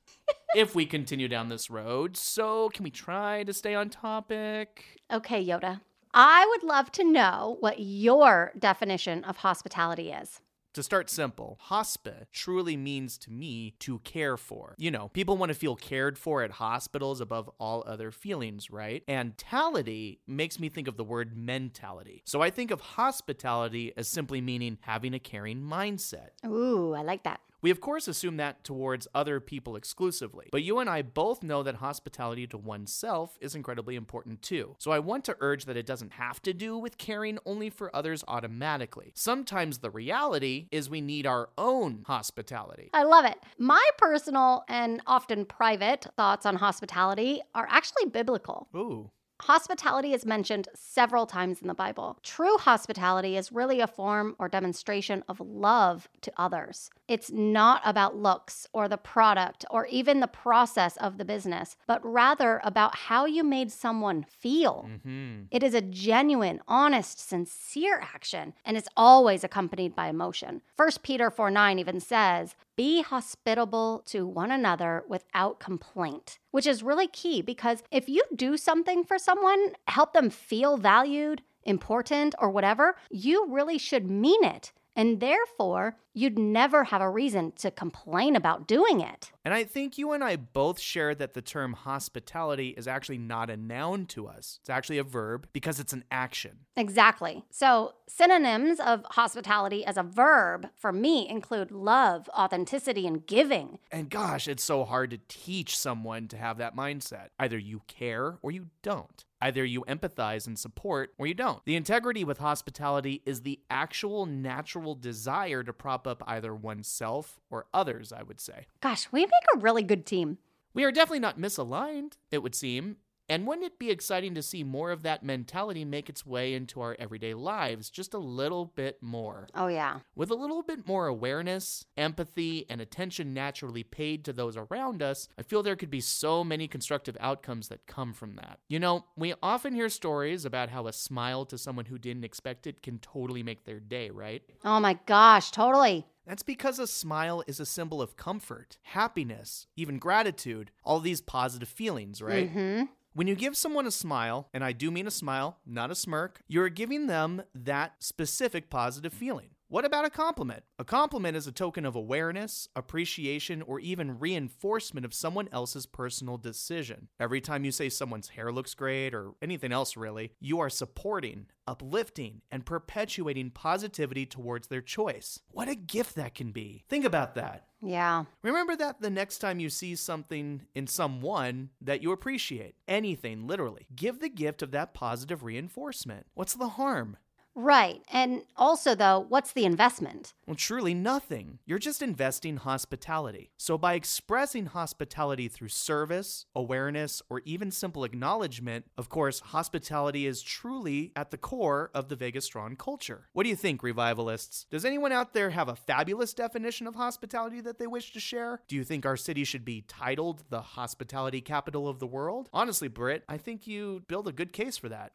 If 0.56 0.76
we 0.76 0.86
continue 0.86 1.28
down 1.28 1.50
this 1.50 1.70
road, 1.70 2.18
so 2.18 2.70
can 2.70 2.84
we 2.84 2.92
try 2.92 3.44
to 3.44 3.54
stay 3.54 3.76
on 3.76 3.90
topic? 3.90 5.02
Okay, 5.12 5.46
Yoda. 5.46 5.82
I 6.14 6.46
would 6.50 6.64
love 6.64 6.92
to 6.94 7.04
know 7.04 7.58
what 7.60 7.80
your 7.80 8.54
definition 8.58 9.24
of 9.26 9.38
hospitality 9.38 10.12
is. 10.12 10.40
To 10.76 10.84
start 10.84 11.10
simple, 11.10 11.58
hospi 11.70 12.26
truly 12.34 12.76
means 12.76 13.18
to 13.20 13.32
me 13.32 13.76
to 13.80 14.00
care 14.00 14.36
for. 14.36 14.76
You 14.78 14.92
know, 14.92 15.08
people 15.08 15.38
want 15.38 15.50
to 15.50 15.54
feel 15.54 15.78
cared 15.78 16.18
for 16.18 16.44
at 16.44 16.52
hospitals 16.52 17.22
above 17.22 17.50
all 17.60 17.84
other 17.88 18.12
feelings, 18.12 18.70
right? 18.70 19.02
And 19.08 19.38
tality 19.38 20.20
makes 20.28 20.60
me 20.60 20.68
think 20.68 20.90
of 20.90 20.98
the 20.98 21.06
word 21.06 21.38
mentality. 21.38 22.24
So 22.26 22.42
I 22.42 22.50
think 22.50 22.72
of 22.72 22.82
hospitality 22.82 23.94
as 23.96 24.10
simply 24.10 24.42
meaning 24.42 24.78
having 24.82 25.14
a 25.14 25.20
caring 25.20 25.62
mindset. 25.62 26.32
Ooh, 26.46 26.94
I 26.94 27.04
like 27.04 27.24
that. 27.24 27.40
We, 27.66 27.72
of 27.72 27.82
course, 27.82 28.08
assume 28.08 28.38
that 28.38 28.64
towards 28.64 29.08
other 29.16 29.40
people 29.40 29.76
exclusively, 29.76 30.50
but 30.52 30.62
you 30.62 30.78
and 30.78 30.88
I 30.88 31.02
both 31.02 31.42
know 31.42 31.64
that 31.64 31.78
hospitality 31.78 32.46
to 32.46 32.60
oneself 32.60 33.40
is 33.42 33.56
incredibly 33.56 33.96
important 33.96 34.44
too. 34.44 34.76
So 34.78 34.92
I 34.92 35.00
want 35.00 35.26
to 35.26 35.38
urge 35.40 35.66
that 35.66 35.76
it 35.76 35.88
doesn't 35.88 36.12
have 36.12 36.40
to 36.44 36.54
do 36.54 36.78
with 36.78 37.00
caring 37.00 37.40
only 37.44 37.72
for 37.72 37.90
others 37.96 38.24
automatically. 38.28 39.14
Sometimes 39.16 39.80
the 39.80 39.90
reality 39.90 40.68
is 40.72 40.92
we 40.92 41.02
need 41.02 41.26
our 41.26 41.50
own 41.58 42.04
hospitality. 42.06 42.92
I 42.94 43.02
love 43.02 43.26
it. 43.26 43.40
My 43.58 43.84
personal 43.98 44.64
and 44.70 45.02
often 45.08 45.44
private 45.44 46.06
thoughts 46.16 46.46
on 46.46 46.58
hospitality 46.58 47.42
are 47.56 47.66
actually 47.68 48.06
biblical. 48.12 48.68
Ooh. 48.76 49.10
Hospitality 49.46 50.12
is 50.12 50.26
mentioned 50.26 50.70
several 50.74 51.28
times 51.28 51.62
in 51.62 51.68
the 51.68 51.76
Bible. 51.76 52.18
True 52.24 52.58
hospitality 52.58 53.38
is 53.38 53.52
really 53.52 53.80
a 53.80 53.86
form 53.86 54.36
or 54.40 54.50
demonstration 54.50 55.24
of 55.30 55.40
love 55.40 56.10
to 56.22 56.34
others. 56.36 56.90
It's 57.08 57.30
not 57.30 57.80
about 57.86 58.16
looks 58.16 58.66
or 58.74 58.88
the 58.88 58.98
product 58.98 59.64
or 59.70 59.86
even 59.86 60.20
the 60.20 60.26
process 60.26 60.98
of 60.98 61.20
the 61.20 61.26
business, 61.26 61.78
but 61.86 62.04
rather 62.04 62.60
about 62.64 62.96
how 62.96 63.26
you 63.26 63.44
made 63.44 63.72
someone 63.72 64.24
feel. 64.24 64.90
Hmm. 65.04 65.42
It 65.52 65.62
is 65.62 65.76
a 65.76 65.82
genuine, 65.82 66.60
honest, 66.68 67.20
sincere 67.20 68.00
action, 68.02 68.56
and 68.66 68.76
it's 68.76 68.90
always 68.98 69.44
accompanied 69.44 69.96
by 69.96 70.08
emotion. 70.08 70.64
1 70.76 70.90
Peter 71.04 71.30
4 71.30 71.52
9 71.52 71.78
even 71.78 72.00
says, 72.00 72.56
Be 72.76 73.02
hospitable 73.02 74.04
to 74.08 74.28
one 74.28 74.52
another 74.52 75.06
without 75.08 75.60
complaint, 75.60 76.40
which 76.52 76.68
is 76.68 76.84
really 76.84 77.08
key 77.08 77.42
because 77.42 77.84
if 77.90 78.10
you 78.10 78.24
do 78.36 78.58
something 78.58 79.04
for 79.06 79.18
someone, 79.18 79.74
help 79.88 80.12
them 80.14 80.30
feel 80.30 80.76
valued, 80.76 81.42
important, 81.64 82.36
or 82.38 82.50
whatever, 82.50 82.98
you 83.10 83.48
really 83.50 83.78
should 83.78 84.10
mean 84.10 84.44
it 84.44 84.74
and 84.96 85.20
therefore 85.20 85.98
you'd 86.16 86.40
never 86.40 86.86
have 86.86 87.02
a 87.02 87.10
reason 87.10 87.52
to 87.52 87.70
complain 87.70 88.36
about 88.36 88.68
doing 88.68 89.02
it. 89.02 89.32
And 89.44 89.54
I 89.54 89.66
think 89.66 89.98
you 89.98 90.14
and 90.14 90.24
I 90.24 90.38
both 90.38 90.80
share 90.80 91.14
that 91.14 91.34
the 91.34 91.42
term 91.42 91.74
hospitality 91.74 92.70
is 92.70 92.88
actually 92.88 93.18
not 93.18 93.50
a 93.50 93.58
noun 93.58 94.06
to 94.08 94.28
us. 94.28 94.60
It's 94.62 94.70
actually 94.70 94.98
a 94.98 95.04
verb 95.04 95.48
because 95.52 95.80
it's 95.80 95.94
an 95.94 96.06
action. 96.10 96.60
Exactly. 96.78 97.44
So, 97.52 97.94
synonyms 98.08 98.80
of 98.80 99.04
hospitality 99.12 99.86
as 99.86 99.98
a 99.98 100.04
verb 100.04 100.70
for 100.78 100.92
me 100.92 101.28
include 101.28 101.72
love, 101.72 102.30
authenticity, 102.30 103.06
and 103.06 103.26
giving. 103.26 103.80
And 103.92 104.10
gosh, 104.10 104.48
it's 104.48 104.64
so 104.64 104.86
hard 104.86 105.12
to 105.12 105.20
teach 105.28 105.78
someone 105.78 106.28
to 106.30 106.38
have 106.38 106.58
that 106.60 106.76
mindset. 106.76 107.28
Either 107.38 107.58
you 107.58 107.82
care 107.88 108.38
or 108.42 108.52
you 108.52 108.68
don't. 108.82 109.26
Either 109.46 109.64
you 109.64 109.86
empathize 109.88 110.48
and 110.48 110.58
support 110.58 111.14
or 111.20 111.28
you 111.28 111.36
don't. 111.36 111.64
The 111.66 111.76
integrity 111.76 112.24
with 112.24 112.40
hospitality 112.40 113.22
is 113.28 113.42
the 113.42 113.60
actual 113.70 114.26
natural 114.26 114.96
desire 114.96 115.62
to 115.62 115.72
prop 115.72 116.08
up 116.08 116.24
either 116.26 116.56
oneself 116.56 117.40
or 117.52 117.68
others, 117.72 118.12
I 118.12 118.24
would 118.24 118.42
say. 118.42 118.66
Gosh, 118.82 119.08
we 119.12 119.22
make 119.22 119.32
a 119.54 119.60
really 119.60 119.84
good 119.84 120.08
team. 120.08 120.40
We 120.74 120.84
are 120.84 120.92
definitely 120.92 121.20
not 121.20 121.38
misaligned, 121.40 122.14
it 122.32 122.40
would 122.42 122.56
seem. 122.56 122.98
And 123.28 123.48
wouldn't 123.48 123.66
it 123.66 123.80
be 123.80 123.90
exciting 123.90 124.36
to 124.36 124.44
see 124.44 124.64
more 124.64 124.92
of 124.92 125.02
that 125.04 125.24
mentality 125.24 125.84
make 125.84 126.10
its 126.10 126.26
way 126.26 126.54
into 126.54 126.80
our 126.82 126.96
everyday 127.00 127.34
lives 127.34 127.90
just 127.90 128.14
a 128.14 128.20
little 128.20 128.66
bit 128.66 129.02
more? 129.02 129.48
Oh, 129.56 129.68
yeah. 129.68 130.00
With 130.16 130.30
a 130.30 130.36
little 130.36 130.62
bit 130.62 130.88
more 130.88 131.08
awareness, 131.08 131.86
empathy, 131.98 132.66
and 132.70 132.80
attention 132.82 133.34
naturally 133.34 133.84
paid 133.84 134.24
to 134.26 134.34
those 134.34 134.56
around 134.58 135.02
us, 135.02 135.28
I 135.40 135.42
feel 135.42 135.64
there 135.64 135.76
could 135.76 135.90
be 135.90 136.02
so 136.02 136.44
many 136.44 136.68
constructive 136.68 137.18
outcomes 137.20 137.68
that 137.70 137.88
come 137.88 138.14
from 138.14 138.36
that. 138.36 138.60
You 138.68 138.80
know, 138.80 139.06
we 139.16 139.34
often 139.42 139.74
hear 139.74 139.90
stories 139.90 140.46
about 140.46 140.70
how 140.70 140.86
a 140.88 140.94
smile 140.94 141.46
to 141.46 141.58
someone 141.58 141.86
who 141.86 141.98
didn't 141.98 142.26
expect 142.26 142.68
it 142.68 142.84
can 142.84 143.00
totally 143.00 143.42
make 143.42 143.66
their 143.66 143.80
day, 143.80 144.12
right? 144.12 144.44
Oh 144.64 144.80
my 144.80 145.00
gosh, 145.06 145.50
totally. 145.52 146.06
That's 146.28 146.44
because 146.44 146.80
a 146.80 146.88
smile 146.88 147.44
is 147.46 147.60
a 147.60 147.66
symbol 147.66 148.02
of 148.02 148.18
comfort, 148.18 148.78
happiness, 148.84 149.68
even 149.76 150.00
gratitude, 150.00 150.72
all 150.84 151.00
these 151.00 151.22
positive 151.22 151.70
feelings, 151.70 152.22
right? 152.22 152.50
hmm 152.50 152.84
When 153.16 153.28
you 153.28 153.36
give 153.36 153.56
someone 153.56 153.88
a 153.88 153.92
smile, 153.92 154.50
and 154.54 154.62
I 154.62 154.74
do 154.74 154.92
mean 154.92 155.08
a 155.08 155.12
smile, 155.12 155.60
not 155.66 155.90
a 155.90 155.96
smirk, 155.96 156.42
you're 156.50 156.68
giving 156.68 157.08
them 157.08 157.44
that 157.56 157.94
specific 158.04 158.70
positive 158.70 159.14
feeling. 159.14 159.52
What 159.76 159.84
about 159.84 160.06
a 160.06 160.10
compliment? 160.10 160.64
A 160.80 160.86
compliment 160.86 161.36
is 161.36 161.48
a 161.48 161.52
token 161.52 161.86
of 161.86 161.98
awareness, 161.98 162.70
appreciation, 162.78 163.62
or 163.62 163.78
even 163.82 164.20
reinforcement 164.20 165.06
of 165.06 165.14
someone 165.14 165.50
else's 165.52 165.86
personal 165.86 166.38
decision. 166.38 167.10
Every 167.20 167.42
time 167.42 167.66
you 167.66 167.74
say 167.74 167.90
someone's 167.90 168.30
hair 168.30 168.54
looks 168.54 168.74
great 168.74 169.14
or 169.14 169.34
anything 169.42 169.74
else 169.74 169.98
really, 169.98 170.32
you 170.40 170.62
are 170.62 170.70
supporting, 170.70 171.48
uplifting, 171.68 172.42
and 172.50 172.66
perpetuating 172.66 173.52
positivity 173.52 174.26
towards 174.26 174.70
their 174.70 174.80
choice. 174.80 175.42
What 175.52 175.68
a 175.68 175.76
gift 175.76 176.16
that 176.16 176.36
can 176.36 176.54
be. 176.54 176.86
Think 176.88 177.04
about 177.04 177.36
that. 177.36 177.66
Yeah. 177.82 178.24
Remember 178.44 178.78
that 178.78 179.02
the 179.02 179.10
next 179.10 179.40
time 179.40 179.60
you 179.60 179.70
see 179.70 179.98
something 179.98 180.62
in 180.74 180.88
someone 180.88 181.72
that 181.82 182.02
you 182.02 182.14
appreciate, 182.14 182.76
anything 182.88 183.46
literally, 183.46 183.88
give 183.94 184.22
the 184.22 184.30
gift 184.30 184.62
of 184.62 184.72
that 184.72 184.94
positive 184.94 185.44
reinforcement. 185.44 186.28
What's 186.34 186.54
the 186.54 186.70
harm? 186.70 187.18
Right. 187.56 188.02
And 188.12 188.42
also, 188.58 188.96
though, 188.96 189.26
what's 189.30 189.54
the 189.54 189.64
investment? 189.64 190.34
Well, 190.46 190.56
truly 190.56 190.94
nothing. 190.94 191.60
You're 191.66 191.80
just 191.80 192.02
investing 192.02 192.58
hospitality. 192.58 193.52
So, 193.58 193.78
by 193.78 193.94
expressing 193.94 194.68
hospitality 194.68 195.48
through 195.48 195.70
service, 195.70 196.46
awareness, 196.54 197.22
or 197.30 197.42
even 197.46 197.72
simple 197.72 198.04
acknowledgement, 198.04 198.86
of 198.98 199.08
course, 199.08 199.40
hospitality 199.40 200.28
is 200.28 200.42
truly 200.42 201.14
at 201.16 201.32
the 201.32 201.38
core 201.38 201.92
of 201.94 202.10
the 202.10 202.18
Vegas 202.18 202.44
Strong 202.44 202.76
culture. 202.76 203.30
What 203.32 203.44
do 203.44 203.50
you 203.50 203.56
think, 203.56 203.82
revivalists? 203.82 204.66
Does 204.70 204.84
anyone 204.84 205.14
out 205.14 205.34
there 205.34 205.52
have 205.52 205.70
a 205.70 205.76
fabulous 205.76 206.34
definition 206.34 206.88
of 206.88 206.96
hospitality 206.96 207.62
that 207.62 207.80
they 207.80 207.88
wish 207.88 208.12
to 208.14 208.20
share? 208.20 208.62
Do 208.68 208.76
you 208.76 208.84
think 208.84 209.06
our 209.06 209.18
city 209.18 209.46
should 209.46 209.64
be 209.64 209.82
titled 209.88 210.44
the 210.50 210.62
hospitality 210.62 211.40
capital 211.40 211.88
of 211.88 212.00
the 212.00 212.08
world? 212.08 212.50
Honestly, 212.52 212.90
Britt, 212.90 213.24
I 213.30 213.38
think 213.38 213.66
you 213.66 214.04
build 214.10 214.28
a 214.28 214.34
good 214.34 214.52
case 214.52 214.78
for 214.78 214.90
that. 214.90 215.14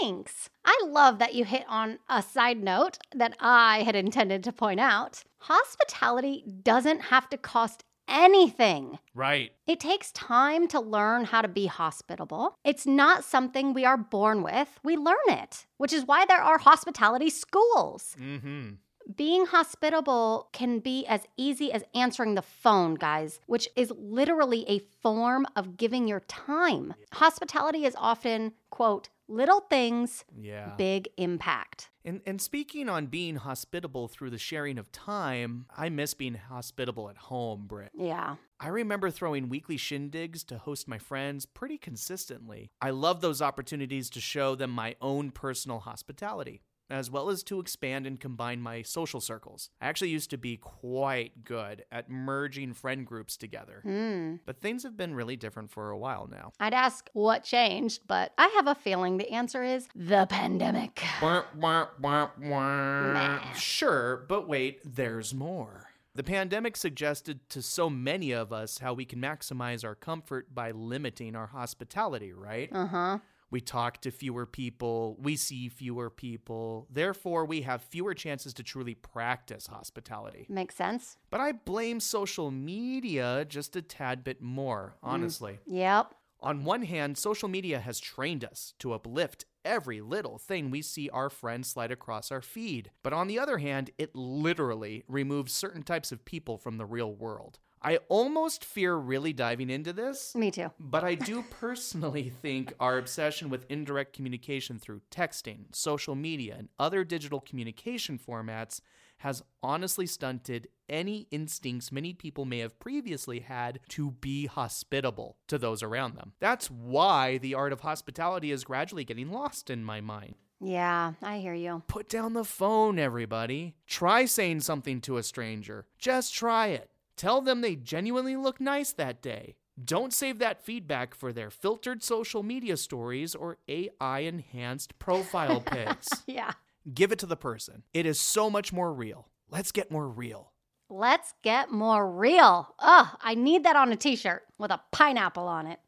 Thanks. 0.00 0.50
I 0.64 0.78
love 0.86 1.18
that 1.18 1.34
you 1.34 1.44
hit 1.44 1.64
on 1.68 1.79
a 2.08 2.22
side 2.22 2.62
note 2.62 2.98
that 3.14 3.36
I 3.40 3.82
had 3.82 3.96
intended 3.96 4.44
to 4.44 4.52
point 4.52 4.80
out. 4.80 5.24
Hospitality 5.38 6.44
doesn't 6.62 7.00
have 7.02 7.28
to 7.30 7.36
cost 7.36 7.84
anything. 8.08 8.98
Right. 9.14 9.52
It 9.66 9.80
takes 9.80 10.12
time 10.12 10.68
to 10.68 10.80
learn 10.80 11.24
how 11.24 11.42
to 11.42 11.48
be 11.48 11.66
hospitable. 11.66 12.56
It's 12.64 12.86
not 12.86 13.24
something 13.24 13.72
we 13.72 13.84
are 13.84 13.96
born 13.96 14.42
with, 14.42 14.68
we 14.82 14.96
learn 14.96 15.16
it, 15.28 15.66
which 15.78 15.92
is 15.92 16.04
why 16.04 16.26
there 16.26 16.42
are 16.42 16.58
hospitality 16.58 17.30
schools. 17.30 18.16
Mm 18.20 18.40
hmm. 18.40 18.68
Being 19.16 19.46
hospitable 19.46 20.48
can 20.52 20.78
be 20.78 21.04
as 21.06 21.22
easy 21.36 21.72
as 21.72 21.82
answering 21.94 22.34
the 22.34 22.42
phone, 22.42 22.94
guys, 22.94 23.40
which 23.46 23.68
is 23.74 23.92
literally 23.96 24.64
a 24.68 24.78
form 25.02 25.46
of 25.56 25.76
giving 25.76 26.06
your 26.06 26.20
time. 26.20 26.94
Hospitality 27.14 27.84
is 27.84 27.96
often, 27.98 28.52
quote, 28.70 29.08
little 29.30 29.60
things, 29.60 30.24
Yeah. 30.36 30.74
big 30.76 31.08
impact. 31.16 31.90
And, 32.04 32.20
and 32.26 32.40
speaking 32.40 32.88
on 32.88 33.06
being 33.06 33.36
hospitable 33.36 34.08
through 34.08 34.30
the 34.30 34.38
sharing 34.38 34.76
of 34.78 34.90
time, 34.90 35.66
I 35.76 35.88
miss 35.88 36.14
being 36.14 36.34
hospitable 36.34 37.08
at 37.10 37.16
home, 37.16 37.66
Britt. 37.66 37.92
Yeah. 37.96 38.36
I 38.58 38.68
remember 38.68 39.10
throwing 39.10 39.48
weekly 39.48 39.76
shindigs 39.76 40.44
to 40.46 40.58
host 40.58 40.88
my 40.88 40.98
friends 40.98 41.46
pretty 41.46 41.78
consistently. 41.78 42.70
I 42.80 42.90
love 42.90 43.20
those 43.20 43.40
opportunities 43.40 44.10
to 44.10 44.20
show 44.20 44.54
them 44.54 44.70
my 44.70 44.96
own 45.00 45.30
personal 45.30 45.80
hospitality, 45.80 46.62
as 46.90 47.10
well 47.10 47.30
as 47.30 47.42
to 47.44 47.60
expand 47.60 48.06
and 48.06 48.18
combine 48.18 48.60
my 48.60 48.82
social 48.82 49.20
circles. 49.20 49.70
I 49.80 49.86
actually 49.86 50.10
used 50.10 50.30
to 50.30 50.36
be 50.38 50.56
quite 50.56 51.44
good 51.44 51.84
at 51.92 52.10
merging 52.10 52.74
friend 52.74 53.06
groups 53.06 53.36
together, 53.36 53.80
Hmm. 53.82 54.36
but 54.44 54.60
things 54.60 54.82
have 54.82 54.96
been 54.96 55.14
really 55.14 55.36
different 55.36 55.70
for 55.70 55.90
a 55.90 55.96
while 55.98 56.26
now. 56.30 56.52
I'd 56.58 56.74
ask 56.74 57.08
what 57.12 57.44
changed, 57.44 58.02
but 58.06 58.32
I 58.36 58.48
have 58.56 58.66
a 58.66 58.74
feeling 58.74 59.16
the 59.16 59.30
answer 59.30 59.62
is 59.62 59.88
the 59.94 60.26
pandemic. 60.28 61.02
Wah, 61.22 61.44
wah, 61.56 61.86
wah. 62.00 62.28
Nah. 62.40 63.52
Sure, 63.52 64.24
but 64.28 64.48
wait, 64.48 64.80
there's 64.84 65.32
more. 65.32 65.86
The 66.14 66.24
pandemic 66.24 66.76
suggested 66.76 67.48
to 67.50 67.62
so 67.62 67.88
many 67.88 68.32
of 68.32 68.52
us 68.52 68.78
how 68.78 68.92
we 68.94 69.04
can 69.04 69.20
maximize 69.20 69.84
our 69.84 69.94
comfort 69.94 70.52
by 70.52 70.72
limiting 70.72 71.36
our 71.36 71.46
hospitality, 71.46 72.32
right? 72.32 72.68
Uh 72.72 72.86
huh. 72.86 73.18
We 73.50 73.60
talk 73.60 74.00
to 74.02 74.10
fewer 74.10 74.46
people, 74.46 75.16
we 75.20 75.36
see 75.36 75.68
fewer 75.68 76.08
people, 76.08 76.86
therefore, 76.90 77.44
we 77.44 77.62
have 77.62 77.82
fewer 77.82 78.14
chances 78.14 78.54
to 78.54 78.62
truly 78.62 78.94
practice 78.94 79.66
hospitality. 79.66 80.46
Makes 80.48 80.76
sense. 80.76 81.16
But 81.30 81.40
I 81.40 81.52
blame 81.52 82.00
social 82.00 82.50
media 82.50 83.44
just 83.48 83.74
a 83.76 83.82
tad 83.82 84.22
bit 84.22 84.40
more, 84.40 84.94
mm. 85.02 85.08
honestly. 85.08 85.58
Yep. 85.66 86.14
On 86.42 86.64
one 86.64 86.82
hand, 86.82 87.18
social 87.18 87.48
media 87.48 87.80
has 87.80 88.00
trained 88.00 88.44
us 88.44 88.72
to 88.78 88.94
uplift 88.94 89.44
every 89.64 90.00
little 90.00 90.38
thing 90.38 90.70
we 90.70 90.80
see 90.80 91.10
our 91.10 91.28
friends 91.28 91.68
slide 91.68 91.92
across 91.92 92.32
our 92.32 92.40
feed. 92.40 92.90
But 93.02 93.12
on 93.12 93.26
the 93.26 93.38
other 93.38 93.58
hand, 93.58 93.90
it 93.98 94.16
literally 94.16 95.04
removes 95.06 95.52
certain 95.52 95.82
types 95.82 96.12
of 96.12 96.24
people 96.24 96.56
from 96.56 96.78
the 96.78 96.86
real 96.86 97.12
world. 97.12 97.58
I 97.82 97.96
almost 98.08 98.64
fear 98.64 98.94
really 98.94 99.32
diving 99.32 99.70
into 99.70 99.92
this. 99.92 100.34
Me 100.34 100.50
too. 100.50 100.70
But 100.78 101.04
I 101.04 101.14
do 101.14 101.42
personally 101.50 102.32
think 102.42 102.74
our 102.78 102.98
obsession 102.98 103.48
with 103.48 103.66
indirect 103.70 104.12
communication 104.12 104.78
through 104.78 105.00
texting, 105.10 105.64
social 105.72 106.14
media, 106.14 106.56
and 106.58 106.68
other 106.78 107.04
digital 107.04 107.40
communication 107.40 108.18
formats 108.18 108.80
has 109.18 109.42
honestly 109.62 110.06
stunted 110.06 110.68
any 110.88 111.26
instincts 111.30 111.92
many 111.92 112.14
people 112.14 112.44
may 112.46 112.58
have 112.58 112.80
previously 112.80 113.40
had 113.40 113.78
to 113.88 114.10
be 114.12 114.46
hospitable 114.46 115.36
to 115.46 115.58
those 115.58 115.82
around 115.82 116.16
them. 116.16 116.32
That's 116.40 116.70
why 116.70 117.38
the 117.38 117.54
art 117.54 117.72
of 117.72 117.80
hospitality 117.80 118.50
is 118.50 118.64
gradually 118.64 119.04
getting 119.04 119.30
lost 119.30 119.68
in 119.70 119.84
my 119.84 120.00
mind. 120.00 120.36
Yeah, 120.58 121.12
I 121.22 121.38
hear 121.38 121.54
you. 121.54 121.82
Put 121.86 122.08
down 122.08 122.34
the 122.34 122.44
phone, 122.44 122.98
everybody. 122.98 123.76
Try 123.86 124.24
saying 124.26 124.60
something 124.60 125.00
to 125.02 125.16
a 125.16 125.22
stranger. 125.22 125.86
Just 125.98 126.34
try 126.34 126.68
it. 126.68 126.90
Tell 127.20 127.42
them 127.42 127.60
they 127.60 127.76
genuinely 127.76 128.34
look 128.34 128.62
nice 128.62 128.94
that 128.94 129.20
day. 129.20 129.56
Don't 129.84 130.10
save 130.10 130.38
that 130.38 130.64
feedback 130.64 131.14
for 131.14 131.34
their 131.34 131.50
filtered 131.50 132.02
social 132.02 132.42
media 132.42 132.78
stories 132.78 133.34
or 133.34 133.58
AI 133.68 134.20
enhanced 134.20 134.98
profile 134.98 135.60
pics. 135.66 136.08
Yeah. 136.26 136.52
Give 136.94 137.12
it 137.12 137.18
to 137.18 137.26
the 137.26 137.36
person. 137.36 137.82
It 137.92 138.06
is 138.06 138.18
so 138.18 138.48
much 138.48 138.72
more 138.72 138.90
real. 138.90 139.28
Let's 139.50 139.70
get 139.70 139.90
more 139.90 140.08
real. 140.08 140.52
Let's 140.88 141.34
get 141.42 141.70
more 141.70 142.10
real. 142.10 142.74
Ugh, 142.78 143.08
I 143.20 143.34
need 143.34 143.64
that 143.64 143.76
on 143.76 143.92
a 143.92 143.96
t 143.96 144.16
shirt 144.16 144.44
with 144.56 144.70
a 144.70 144.80
pineapple 144.90 145.46
on 145.46 145.66
it. 145.66 145.78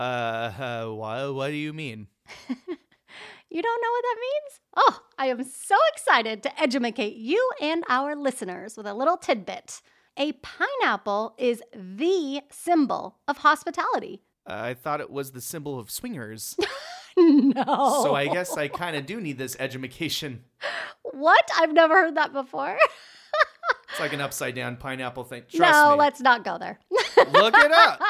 Uh, 0.00 0.02
uh 0.58 0.86
what, 0.88 1.32
what 1.32 1.48
do 1.50 1.54
you 1.54 1.72
mean? 1.72 2.08
You 3.50 3.60
don't 3.60 3.82
know 3.82 3.90
what 3.90 4.02
that 4.02 4.16
means? 4.18 4.60
Oh, 4.76 5.00
I 5.18 5.26
am 5.26 5.44
so 5.44 5.76
excited 5.92 6.42
to 6.42 6.58
educate 6.58 7.16
you 7.16 7.50
and 7.60 7.84
our 7.86 8.16
listeners 8.16 8.78
with 8.78 8.86
a 8.86 8.94
little 8.94 9.18
tidbit. 9.18 9.82
A 10.16 10.32
pineapple 10.32 11.34
is 11.38 11.62
the 11.74 12.42
symbol 12.50 13.18
of 13.26 13.38
hospitality. 13.38 14.22
I 14.46 14.74
thought 14.74 15.00
it 15.00 15.10
was 15.10 15.32
the 15.32 15.40
symbol 15.40 15.78
of 15.78 15.90
swingers. 15.90 16.56
no. 17.16 18.00
So 18.02 18.14
I 18.14 18.28
guess 18.28 18.56
I 18.56 18.68
kind 18.68 18.96
of 18.96 19.06
do 19.06 19.20
need 19.20 19.38
this 19.38 19.56
edumacation. 19.58 20.44
What? 21.02 21.50
I've 21.56 21.72
never 21.72 21.94
heard 21.94 22.16
that 22.16 22.32
before. 22.32 22.78
It's 23.92 24.00
like 24.00 24.14
an 24.14 24.22
upside 24.22 24.54
down 24.54 24.76
pineapple 24.76 25.24
thing. 25.24 25.42
Trust 25.54 25.70
no, 25.70 25.90
me. 25.90 25.98
let's 25.98 26.18
not 26.18 26.44
go 26.44 26.56
there. 26.56 26.78
Look 27.30 27.54
it 27.54 27.72
up. 27.72 28.00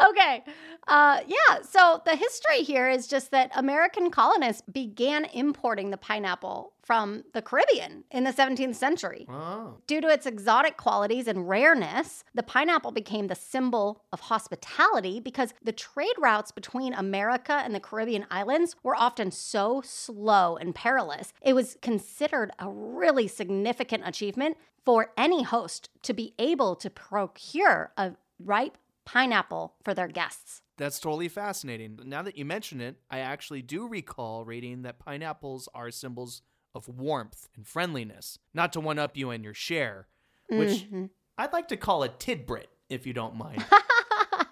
okay. 0.10 0.42
Uh, 0.88 1.20
yeah. 1.28 1.62
So 1.62 2.02
the 2.04 2.16
history 2.16 2.64
here 2.64 2.88
is 2.88 3.06
just 3.06 3.30
that 3.30 3.52
American 3.54 4.10
colonists 4.10 4.62
began 4.62 5.26
importing 5.26 5.90
the 5.90 5.96
pineapple 5.96 6.72
from 6.88 7.22
the 7.34 7.42
Caribbean 7.42 8.04
in 8.10 8.24
the 8.24 8.32
17th 8.32 8.74
century. 8.74 9.26
Oh. 9.28 9.76
Due 9.86 10.00
to 10.00 10.08
its 10.08 10.24
exotic 10.24 10.78
qualities 10.78 11.28
and 11.28 11.46
rareness, 11.46 12.24
the 12.34 12.42
pineapple 12.42 12.92
became 12.92 13.26
the 13.26 13.34
symbol 13.34 14.06
of 14.10 14.20
hospitality 14.20 15.20
because 15.20 15.52
the 15.62 15.70
trade 15.70 16.14
routes 16.16 16.50
between 16.50 16.94
America 16.94 17.60
and 17.62 17.74
the 17.74 17.78
Caribbean 17.78 18.24
islands 18.30 18.74
were 18.82 18.96
often 18.96 19.30
so 19.30 19.82
slow 19.84 20.56
and 20.56 20.74
perilous. 20.74 21.34
It 21.42 21.52
was 21.52 21.76
considered 21.82 22.52
a 22.58 22.70
really 22.70 23.28
significant 23.28 24.04
achievement 24.06 24.56
for 24.86 25.12
any 25.18 25.42
host 25.42 25.90
to 26.04 26.14
be 26.14 26.32
able 26.38 26.74
to 26.76 26.88
procure 26.88 27.92
a 27.98 28.12
ripe 28.42 28.78
pineapple 29.04 29.74
for 29.82 29.92
their 29.92 30.08
guests. 30.08 30.62
That's 30.78 31.00
totally 31.00 31.28
fascinating. 31.28 31.98
Now 32.04 32.22
that 32.22 32.38
you 32.38 32.44
mention 32.44 32.80
it, 32.80 32.96
I 33.10 33.18
actually 33.18 33.62
do 33.62 33.86
recall 33.86 34.44
reading 34.44 34.82
that 34.82 34.98
pineapples 34.98 35.68
are 35.74 35.90
symbols 35.90 36.40
of 36.74 36.88
warmth 36.88 37.48
and 37.56 37.66
friendliness, 37.66 38.38
not 38.54 38.72
to 38.74 38.80
one 38.80 38.98
up 38.98 39.16
you 39.16 39.30
and 39.30 39.42
your 39.44 39.54
share, 39.54 40.06
which 40.48 40.88
Mhm. 40.90 41.10
I'd 41.36 41.52
like 41.52 41.68
to 41.68 41.76
call 41.76 42.02
a 42.02 42.08
tidbit, 42.08 42.68
if 42.88 43.06
you 43.06 43.12
don't 43.12 43.36
mind. 43.36 43.64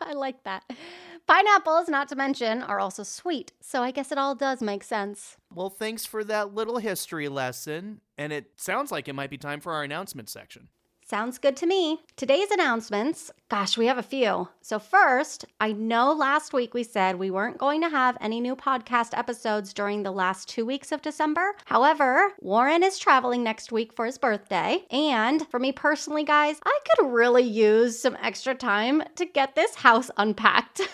I 0.00 0.12
like 0.14 0.44
that. 0.44 0.62
Pineapples, 1.26 1.88
not 1.88 2.08
to 2.10 2.16
mention, 2.16 2.62
are 2.62 2.78
also 2.78 3.02
sweet, 3.02 3.52
so 3.60 3.82
I 3.82 3.90
guess 3.90 4.12
it 4.12 4.18
all 4.18 4.34
does 4.36 4.62
make 4.62 4.84
sense. 4.84 5.36
well, 5.52 5.70
thanks 5.70 6.06
for 6.06 6.22
that 6.24 6.54
little 6.54 6.78
history 6.78 7.28
lesson, 7.28 8.00
and 8.16 8.32
it 8.32 8.52
sounds 8.56 8.92
like 8.92 9.08
it 9.08 9.14
might 9.14 9.30
be 9.30 9.38
time 9.38 9.60
for 9.60 9.72
our 9.72 9.82
announcement 9.82 10.28
section. 10.28 10.68
Sounds 11.08 11.38
good 11.38 11.56
to 11.58 11.66
me. 11.66 12.00
Today's 12.16 12.50
announcements, 12.50 13.30
gosh, 13.48 13.78
we 13.78 13.86
have 13.86 13.96
a 13.96 14.02
few. 14.02 14.48
So, 14.60 14.80
first, 14.80 15.44
I 15.60 15.70
know 15.70 16.12
last 16.12 16.52
week 16.52 16.74
we 16.74 16.82
said 16.82 17.14
we 17.14 17.30
weren't 17.30 17.58
going 17.58 17.80
to 17.82 17.88
have 17.88 18.18
any 18.20 18.40
new 18.40 18.56
podcast 18.56 19.16
episodes 19.16 19.72
during 19.72 20.02
the 20.02 20.10
last 20.10 20.48
two 20.48 20.66
weeks 20.66 20.90
of 20.90 21.02
December. 21.02 21.54
However, 21.66 22.32
Warren 22.40 22.82
is 22.82 22.98
traveling 22.98 23.44
next 23.44 23.70
week 23.70 23.92
for 23.92 24.04
his 24.04 24.18
birthday. 24.18 24.84
And 24.90 25.46
for 25.48 25.60
me 25.60 25.70
personally, 25.70 26.24
guys, 26.24 26.58
I 26.66 26.76
could 26.84 27.06
really 27.12 27.44
use 27.44 27.96
some 28.00 28.18
extra 28.20 28.56
time 28.56 29.04
to 29.14 29.26
get 29.26 29.54
this 29.54 29.76
house 29.76 30.10
unpacked. 30.16 30.80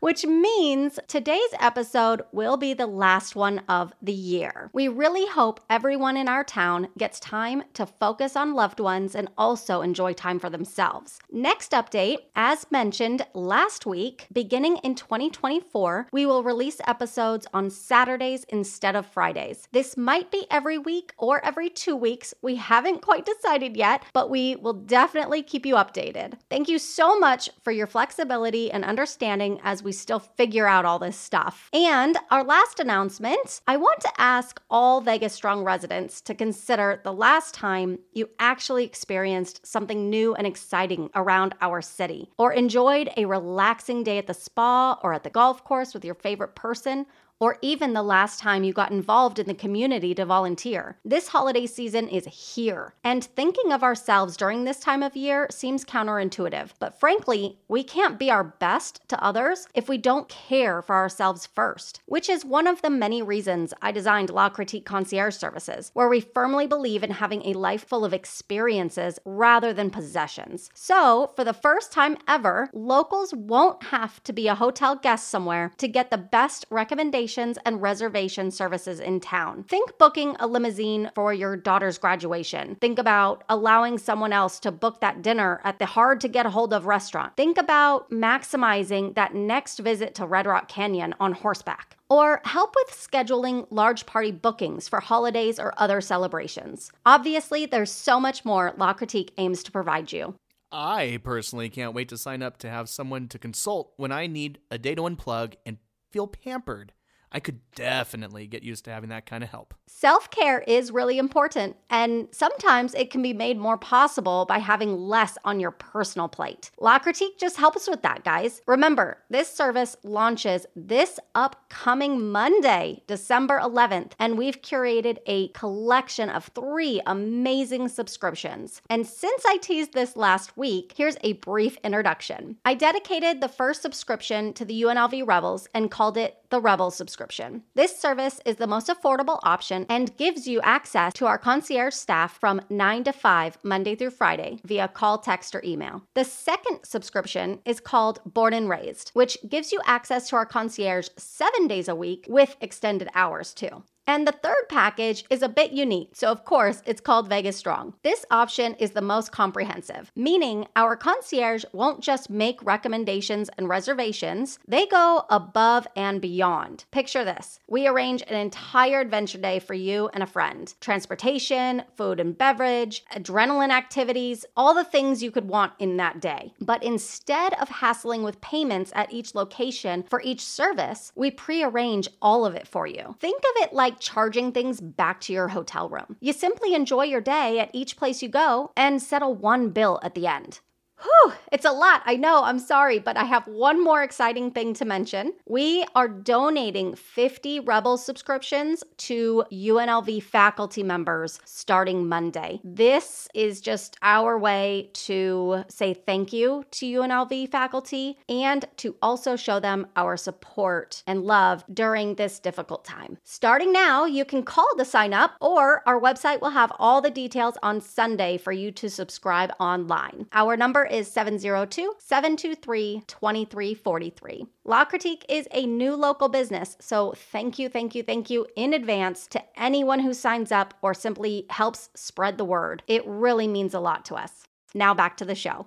Which 0.00 0.26
means 0.26 0.98
today's 1.08 1.40
episode 1.58 2.22
will 2.32 2.56
be 2.56 2.74
the 2.74 2.86
last 2.86 3.34
one 3.34 3.62
of 3.68 3.92
the 4.02 4.12
year. 4.12 4.70
We 4.72 4.88
really 4.88 5.26
hope 5.26 5.60
everyone 5.70 6.16
in 6.16 6.28
our 6.28 6.44
town 6.44 6.88
gets 6.98 7.18
time 7.18 7.62
to 7.74 7.86
focus 7.86 8.36
on 8.36 8.54
loved 8.54 8.78
ones 8.78 9.14
and 9.14 9.28
also 9.38 9.80
enjoy 9.80 10.12
time 10.12 10.38
for 10.38 10.50
themselves. 10.50 11.18
Next 11.32 11.72
update, 11.72 12.18
as 12.34 12.70
mentioned 12.70 13.26
last 13.32 13.86
week, 13.86 14.26
beginning 14.32 14.76
in 14.78 14.94
2024, 14.94 16.08
we 16.12 16.26
will 16.26 16.42
release 16.42 16.80
episodes 16.86 17.46
on 17.54 17.70
Saturdays 17.70 18.44
instead 18.50 18.96
of 18.96 19.06
Fridays. 19.06 19.66
This 19.72 19.96
might 19.96 20.30
be 20.30 20.46
every 20.50 20.78
week 20.78 21.12
or 21.16 21.44
every 21.44 21.70
two 21.70 21.96
weeks. 21.96 22.34
We 22.42 22.56
haven't 22.56 23.02
quite 23.02 23.24
decided 23.24 23.76
yet, 23.76 24.02
but 24.12 24.30
we 24.30 24.56
will 24.56 24.74
definitely 24.74 25.42
keep 25.42 25.64
you 25.64 25.74
updated. 25.76 26.34
Thank 26.50 26.68
you 26.68 26.78
so 26.78 27.18
much 27.18 27.48
for 27.62 27.70
your 27.70 27.86
flexibility 27.86 28.70
and 28.70 28.84
understanding 28.84 29.60
as 29.62 29.82
we 29.86 29.92
still 29.92 30.18
figure 30.18 30.66
out 30.66 30.84
all 30.84 30.98
this 30.98 31.16
stuff. 31.16 31.70
And 31.72 32.18
our 32.32 32.42
last 32.42 32.80
announcement 32.80 33.60
I 33.68 33.76
want 33.76 34.00
to 34.00 34.12
ask 34.18 34.60
all 34.68 35.00
Vegas 35.00 35.32
Strong 35.32 35.62
residents 35.62 36.20
to 36.22 36.34
consider 36.34 37.00
the 37.04 37.12
last 37.12 37.54
time 37.54 38.00
you 38.12 38.28
actually 38.40 38.84
experienced 38.84 39.64
something 39.64 40.10
new 40.10 40.34
and 40.34 40.44
exciting 40.44 41.08
around 41.14 41.54
our 41.60 41.80
city, 41.80 42.32
or 42.36 42.52
enjoyed 42.52 43.10
a 43.16 43.26
relaxing 43.26 44.02
day 44.02 44.18
at 44.18 44.26
the 44.26 44.34
spa 44.34 44.98
or 45.04 45.12
at 45.12 45.22
the 45.22 45.30
golf 45.30 45.62
course 45.62 45.94
with 45.94 46.04
your 46.04 46.16
favorite 46.16 46.56
person 46.56 47.06
or 47.38 47.58
even 47.60 47.92
the 47.92 48.02
last 48.02 48.40
time 48.40 48.64
you 48.64 48.72
got 48.72 48.90
involved 48.90 49.38
in 49.38 49.46
the 49.46 49.54
community 49.54 50.14
to 50.14 50.24
volunteer. 50.24 50.96
This 51.04 51.28
holiday 51.28 51.66
season 51.66 52.08
is 52.08 52.24
here, 52.26 52.94
and 53.04 53.22
thinking 53.22 53.72
of 53.72 53.82
ourselves 53.82 54.36
during 54.36 54.64
this 54.64 54.80
time 54.80 55.02
of 55.02 55.16
year 55.16 55.46
seems 55.50 55.84
counterintuitive. 55.84 56.70
But 56.78 56.98
frankly, 56.98 57.58
we 57.68 57.82
can't 57.82 58.18
be 58.18 58.30
our 58.30 58.44
best 58.44 59.00
to 59.08 59.22
others 59.22 59.68
if 59.74 59.88
we 59.88 59.98
don't 59.98 60.28
care 60.28 60.80
for 60.80 60.96
ourselves 60.96 61.46
first, 61.46 62.00
which 62.06 62.28
is 62.28 62.44
one 62.44 62.66
of 62.66 62.80
the 62.82 62.90
many 62.90 63.22
reasons 63.22 63.74
I 63.82 63.92
designed 63.92 64.30
La 64.30 64.48
Critique 64.48 64.86
Concierge 64.86 65.36
Services, 65.36 65.90
where 65.92 66.08
we 66.08 66.20
firmly 66.20 66.66
believe 66.66 67.02
in 67.02 67.10
having 67.10 67.44
a 67.44 67.58
life 67.58 67.86
full 67.86 68.04
of 68.04 68.14
experiences 68.14 69.18
rather 69.24 69.72
than 69.72 69.90
possessions. 69.90 70.70
So, 70.74 71.32
for 71.36 71.44
the 71.44 71.52
first 71.52 71.92
time 71.92 72.16
ever, 72.26 72.70
locals 72.72 73.34
won't 73.34 73.82
have 73.84 74.22
to 74.24 74.32
be 74.32 74.48
a 74.48 74.54
hotel 74.54 74.96
guest 74.96 75.28
somewhere 75.28 75.72
to 75.76 75.88
get 75.88 76.10
the 76.10 76.18
best 76.18 76.64
recommendations 76.70 77.25
and 77.64 77.82
reservation 77.82 78.50
services 78.50 79.00
in 79.00 79.20
town. 79.20 79.64
Think 79.64 79.98
booking 79.98 80.36
a 80.38 80.46
limousine 80.46 81.10
for 81.14 81.32
your 81.32 81.56
daughter's 81.56 81.98
graduation. 81.98 82.76
Think 82.80 82.98
about 82.98 83.44
allowing 83.48 83.98
someone 83.98 84.32
else 84.32 84.60
to 84.60 84.72
book 84.72 85.00
that 85.00 85.22
dinner 85.22 85.60
at 85.64 85.78
the 85.78 85.86
hard 85.86 86.20
to 86.20 86.28
get 86.28 86.46
a 86.46 86.50
hold 86.50 86.72
of 86.72 86.86
restaurant. 86.86 87.36
Think 87.36 87.58
about 87.58 88.10
maximizing 88.10 89.14
that 89.14 89.34
next 89.34 89.78
visit 89.78 90.14
to 90.16 90.26
Red 90.26 90.46
Rock 90.46 90.68
Canyon 90.68 91.14
on 91.20 91.32
horseback. 91.32 91.96
Or 92.08 92.40
help 92.44 92.74
with 92.76 92.94
scheduling 92.94 93.66
large 93.70 94.06
party 94.06 94.30
bookings 94.30 94.88
for 94.88 95.00
holidays 95.00 95.58
or 95.58 95.74
other 95.76 96.00
celebrations. 96.00 96.92
Obviously, 97.04 97.66
there's 97.66 97.90
so 97.90 98.20
much 98.20 98.44
more 98.44 98.74
La 98.76 98.92
Critique 98.92 99.32
aims 99.38 99.64
to 99.64 99.72
provide 99.72 100.12
you. 100.12 100.34
I 100.70 101.20
personally 101.22 101.68
can't 101.68 101.94
wait 101.94 102.08
to 102.10 102.18
sign 102.18 102.42
up 102.42 102.58
to 102.58 102.70
have 102.70 102.88
someone 102.88 103.28
to 103.28 103.38
consult 103.38 103.92
when 103.96 104.12
I 104.12 104.26
need 104.26 104.58
a 104.70 104.78
day 104.78 104.94
to 104.94 105.02
unplug 105.02 105.54
and 105.64 105.78
feel 106.10 106.26
pampered. 106.26 106.92
I 107.32 107.40
could 107.40 107.60
definitely 107.74 108.46
get 108.46 108.62
used 108.62 108.84
to 108.84 108.90
having 108.90 109.10
that 109.10 109.26
kind 109.26 109.44
of 109.44 109.50
help. 109.50 109.74
Self 109.86 110.30
care 110.30 110.60
is 110.60 110.90
really 110.90 111.18
important, 111.18 111.76
and 111.90 112.28
sometimes 112.30 112.94
it 112.94 113.10
can 113.10 113.22
be 113.22 113.32
made 113.32 113.58
more 113.58 113.76
possible 113.76 114.46
by 114.46 114.58
having 114.58 114.96
less 114.96 115.36
on 115.44 115.60
your 115.60 115.70
personal 115.70 116.28
plate. 116.28 116.70
La 116.78 116.98
Critique 116.98 117.38
just 117.38 117.56
helps 117.56 117.88
with 117.88 118.02
that, 118.02 118.24
guys. 118.24 118.62
Remember, 118.66 119.18
this 119.28 119.50
service 119.50 119.96
launches 120.02 120.66
this 120.74 121.18
upcoming 121.34 122.30
Monday, 122.30 123.02
December 123.06 123.60
11th, 123.60 124.12
and 124.18 124.38
we've 124.38 124.62
curated 124.62 125.18
a 125.26 125.48
collection 125.48 126.30
of 126.30 126.46
three 126.54 127.00
amazing 127.06 127.88
subscriptions. 127.88 128.80
And 128.88 129.06
since 129.06 129.44
I 129.46 129.58
teased 129.58 129.92
this 129.92 130.16
last 130.16 130.56
week, 130.56 130.94
here's 130.96 131.16
a 131.22 131.34
brief 131.34 131.76
introduction. 131.84 132.56
I 132.64 132.74
dedicated 132.74 133.40
the 133.40 133.48
first 133.48 133.82
subscription 133.82 134.52
to 134.54 134.64
the 134.64 134.82
UNLV 134.82 135.26
Rebels 135.26 135.68
and 135.74 135.90
called 135.90 136.16
it 136.16 136.45
the 136.50 136.60
Rebel 136.60 136.90
subscription. 136.90 137.62
This 137.74 137.98
service 137.98 138.40
is 138.44 138.56
the 138.56 138.66
most 138.66 138.88
affordable 138.88 139.38
option 139.42 139.86
and 139.88 140.16
gives 140.16 140.46
you 140.46 140.60
access 140.62 141.12
to 141.14 141.26
our 141.26 141.38
concierge 141.38 141.94
staff 141.94 142.38
from 142.38 142.60
9 142.70 143.04
to 143.04 143.12
5 143.12 143.58
Monday 143.62 143.94
through 143.94 144.10
Friday 144.10 144.60
via 144.64 144.88
call, 144.88 145.18
text, 145.18 145.54
or 145.54 145.62
email. 145.64 146.02
The 146.14 146.24
second 146.24 146.84
subscription 146.84 147.60
is 147.64 147.80
called 147.80 148.20
Born 148.24 148.54
and 148.54 148.68
Raised, 148.68 149.10
which 149.14 149.38
gives 149.48 149.72
you 149.72 149.80
access 149.84 150.28
to 150.28 150.36
our 150.36 150.46
concierge 150.46 151.08
7 151.16 151.66
days 151.66 151.88
a 151.88 151.94
week 151.94 152.26
with 152.28 152.56
extended 152.60 153.08
hours 153.14 153.52
too. 153.54 153.82
And 154.06 154.26
the 154.26 154.32
third 154.32 154.68
package 154.68 155.24
is 155.30 155.42
a 155.42 155.48
bit 155.48 155.72
unique, 155.72 156.10
so 156.14 156.30
of 156.30 156.44
course 156.44 156.82
it's 156.86 157.00
called 157.00 157.28
Vegas 157.28 157.56
Strong. 157.56 157.94
This 158.02 158.24
option 158.30 158.74
is 158.74 158.92
the 158.92 159.00
most 159.00 159.32
comprehensive, 159.32 160.12
meaning 160.14 160.66
our 160.76 160.96
concierge 160.96 161.64
won't 161.72 162.00
just 162.00 162.30
make 162.30 162.62
recommendations 162.62 163.50
and 163.58 163.68
reservations, 163.68 164.60
they 164.68 164.86
go 164.86 165.24
above 165.28 165.88
and 165.96 166.20
beyond. 166.20 166.84
Picture 166.92 167.24
this 167.24 167.58
we 167.66 167.88
arrange 167.88 168.22
an 168.22 168.36
entire 168.36 169.00
adventure 169.00 169.38
day 169.38 169.58
for 169.58 169.74
you 169.74 170.08
and 170.14 170.22
a 170.22 170.26
friend 170.26 170.72
transportation, 170.80 171.82
food 171.96 172.20
and 172.20 172.38
beverage, 172.38 173.04
adrenaline 173.12 173.70
activities, 173.70 174.44
all 174.56 174.72
the 174.72 174.84
things 174.84 175.22
you 175.22 175.32
could 175.32 175.48
want 175.48 175.72
in 175.80 175.96
that 175.96 176.20
day. 176.20 176.54
But 176.60 176.82
instead 176.84 177.54
of 177.54 177.68
hassling 177.68 178.22
with 178.22 178.40
payments 178.40 178.92
at 178.94 179.12
each 179.12 179.34
location 179.34 180.04
for 180.08 180.22
each 180.22 180.42
service, 180.44 181.10
we 181.16 181.30
pre-arrange 181.30 182.08
all 182.22 182.46
of 182.46 182.54
it 182.54 182.68
for 182.68 182.86
you. 182.86 183.16
Think 183.18 183.40
of 183.40 183.64
it 183.64 183.72
like 183.72 183.95
charging 184.00 184.52
things 184.52 184.80
back 184.80 185.20
to 185.22 185.32
your 185.32 185.48
hotel 185.48 185.88
room. 185.88 186.16
You 186.20 186.32
simply 186.32 186.74
enjoy 186.74 187.04
your 187.04 187.20
day 187.20 187.58
at 187.58 187.70
each 187.72 187.96
place 187.96 188.22
you 188.22 188.28
go 188.28 188.72
and 188.76 189.02
settle 189.02 189.34
one 189.34 189.70
bill 189.70 189.98
at 190.02 190.14
the 190.14 190.26
end. 190.26 190.60
Whew, 191.02 191.34
it's 191.52 191.66
a 191.66 191.72
lot. 191.72 192.02
I 192.06 192.16
know. 192.16 192.42
I'm 192.44 192.58
sorry, 192.58 192.98
but 192.98 193.16
I 193.16 193.24
have 193.24 193.46
one 193.46 193.82
more 193.82 194.02
exciting 194.02 194.50
thing 194.50 194.72
to 194.74 194.84
mention. 194.84 195.34
We 195.46 195.84
are 195.94 196.08
donating 196.08 196.94
50 196.94 197.60
Rebel 197.60 197.98
subscriptions 197.98 198.82
to 198.98 199.44
UNLV 199.52 200.22
faculty 200.22 200.82
members 200.82 201.38
starting 201.44 202.08
Monday. 202.08 202.60
This 202.64 203.28
is 203.34 203.60
just 203.60 203.96
our 204.00 204.38
way 204.38 204.90
to 204.94 205.64
say 205.68 205.92
thank 205.92 206.32
you 206.32 206.64
to 206.72 206.86
UNLV 206.86 207.50
faculty 207.50 208.18
and 208.28 208.64
to 208.78 208.96
also 209.02 209.36
show 209.36 209.60
them 209.60 209.86
our 209.96 210.16
support 210.16 211.02
and 211.06 211.24
love 211.24 211.62
during 211.72 212.14
this 212.14 212.38
difficult 212.38 212.84
time. 212.84 213.18
Starting 213.22 213.72
now, 213.72 214.06
you 214.06 214.24
can 214.24 214.42
call 214.42 214.68
to 214.78 214.84
sign 214.84 215.12
up, 215.12 215.32
or 215.40 215.82
our 215.86 216.00
website 216.00 216.40
will 216.40 216.50
have 216.50 216.72
all 216.78 217.02
the 217.02 217.10
details 217.10 217.58
on 217.62 217.80
Sunday 217.80 218.38
for 218.38 218.52
you 218.52 218.70
to 218.72 218.88
subscribe 218.88 219.52
online. 219.60 220.26
Our 220.32 220.56
number 220.56 220.85
is 220.86 221.10
702 221.10 221.94
723 221.98 223.02
2343. 223.06 224.46
La 224.64 224.84
Critique 224.84 225.26
is 225.28 225.46
a 225.52 225.66
new 225.66 225.94
local 225.94 226.28
business, 226.28 226.76
so 226.80 227.12
thank 227.16 227.58
you, 227.58 227.68
thank 227.68 227.94
you, 227.94 228.02
thank 228.02 228.30
you 228.30 228.46
in 228.56 228.72
advance 228.72 229.26
to 229.26 229.42
anyone 229.60 230.00
who 230.00 230.14
signs 230.14 230.50
up 230.50 230.74
or 230.82 230.94
simply 230.94 231.46
helps 231.50 231.90
spread 231.94 232.38
the 232.38 232.44
word. 232.44 232.82
It 232.86 233.02
really 233.06 233.48
means 233.48 233.74
a 233.74 233.80
lot 233.80 234.04
to 234.06 234.14
us. 234.14 234.44
Now 234.74 234.94
back 234.94 235.16
to 235.18 235.24
the 235.24 235.34
show. 235.34 235.66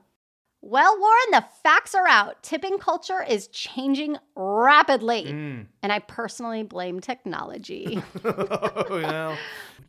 Well, 0.62 1.00
Warren, 1.00 1.32
the 1.32 1.46
facts 1.64 1.96
are 1.96 2.08
out. 2.08 2.44
Tipping 2.44 2.80
culture 2.80 3.24
is 3.24 3.48
changing 3.48 4.18
rapidly. 4.36 5.26
Mm. 5.26 5.68
And 5.82 5.92
I 5.92 6.00
personally 6.00 6.64
blame 6.64 7.00
technology. 7.00 8.02
oh, 8.26 8.86
well. 8.90 9.38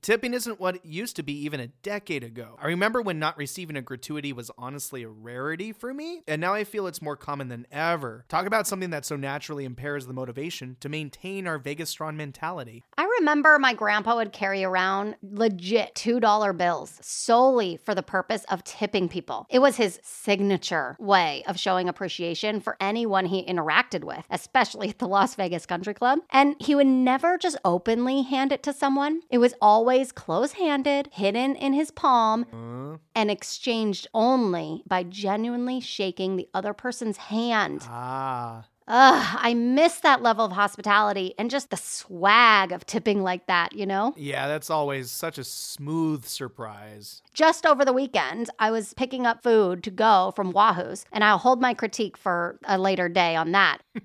Tipping 0.02 0.32
isn't 0.32 0.58
what 0.58 0.76
it 0.76 0.84
used 0.84 1.14
to 1.16 1.22
be 1.22 1.44
even 1.44 1.60
a 1.60 1.66
decade 1.66 2.24
ago. 2.24 2.56
I 2.60 2.68
remember 2.68 3.02
when 3.02 3.18
not 3.18 3.36
receiving 3.36 3.76
a 3.76 3.82
gratuity 3.82 4.32
was 4.32 4.50
honestly 4.56 5.02
a 5.02 5.10
rarity 5.10 5.72
for 5.72 5.92
me, 5.92 6.22
and 6.26 6.40
now 6.40 6.54
I 6.54 6.64
feel 6.64 6.86
it's 6.86 7.02
more 7.02 7.16
common 7.16 7.48
than 7.48 7.66
ever. 7.70 8.24
Talk 8.30 8.46
about 8.46 8.66
something 8.66 8.88
that 8.90 9.04
so 9.04 9.16
naturally 9.16 9.66
impairs 9.66 10.06
the 10.06 10.14
motivation 10.14 10.78
to 10.80 10.88
maintain 10.88 11.46
our 11.46 11.58
Vegas 11.58 11.90
strong 11.90 12.16
mentality. 12.16 12.82
I 12.96 13.04
remember 13.18 13.58
my 13.58 13.74
grandpa 13.74 14.16
would 14.16 14.32
carry 14.32 14.64
around 14.64 15.16
legit 15.22 15.94
$2 15.94 16.56
bills 16.56 16.98
solely 17.02 17.78
for 17.84 17.94
the 17.94 18.02
purpose 18.02 18.44
of 18.44 18.64
tipping 18.64 19.06
people. 19.06 19.46
It 19.50 19.58
was 19.58 19.76
his 19.76 20.00
signature 20.02 20.96
way 20.98 21.44
of 21.46 21.60
showing 21.60 21.90
appreciation 21.90 22.60
for 22.60 22.78
anyone 22.80 23.26
he 23.26 23.44
interacted 23.44 24.04
with, 24.04 24.24
especially 24.30 24.88
at 24.88 24.98
the 24.98 25.08
Las 25.08 25.34
Vegas 25.34 25.66
Country 25.66 25.92
Club. 25.92 26.20
And 26.30 26.56
he 26.58 26.74
would 26.74 26.86
never 26.86 27.36
just 27.36 27.58
openly 27.66 28.22
hand 28.22 28.50
it 28.50 28.62
to 28.62 28.72
someone, 28.72 29.20
it 29.28 29.38
was 29.38 29.52
always 29.60 29.89
close 30.14 30.52
handed, 30.52 31.08
hidden 31.12 31.56
in 31.56 31.72
his 31.72 31.90
palm, 31.90 32.46
Uh, 32.52 32.98
and 33.14 33.30
exchanged 33.30 34.06
only 34.14 34.82
by 34.86 35.02
genuinely 35.02 35.80
shaking 35.80 36.36
the 36.36 36.48
other 36.54 36.72
person's 36.72 37.16
hand. 37.16 37.82
ah. 37.88 38.64
Ugh, 38.92 39.38
I 39.40 39.54
miss 39.54 40.00
that 40.00 40.20
level 40.20 40.44
of 40.44 40.50
hospitality 40.52 41.32
and 41.38 41.48
just 41.48 41.70
the 41.70 41.76
swag 41.76 42.72
of 42.72 42.84
tipping 42.86 43.22
like 43.22 43.46
that, 43.46 43.72
you 43.72 43.86
know? 43.86 44.14
Yeah, 44.16 44.48
that's 44.48 44.68
always 44.68 45.12
such 45.12 45.38
a 45.38 45.44
smooth 45.44 46.24
surprise. 46.24 47.22
Just 47.32 47.64
over 47.64 47.84
the 47.84 47.92
weekend, 47.92 48.50
I 48.58 48.72
was 48.72 48.92
picking 48.94 49.26
up 49.26 49.44
food 49.44 49.84
to 49.84 49.92
go 49.92 50.32
from 50.34 50.50
Wahoo's, 50.50 51.04
and 51.12 51.22
I'll 51.22 51.38
hold 51.38 51.60
my 51.60 51.72
critique 51.72 52.16
for 52.16 52.58
a 52.64 52.78
later 52.78 53.08
day 53.08 53.36
on 53.36 53.52
that. 53.52 53.78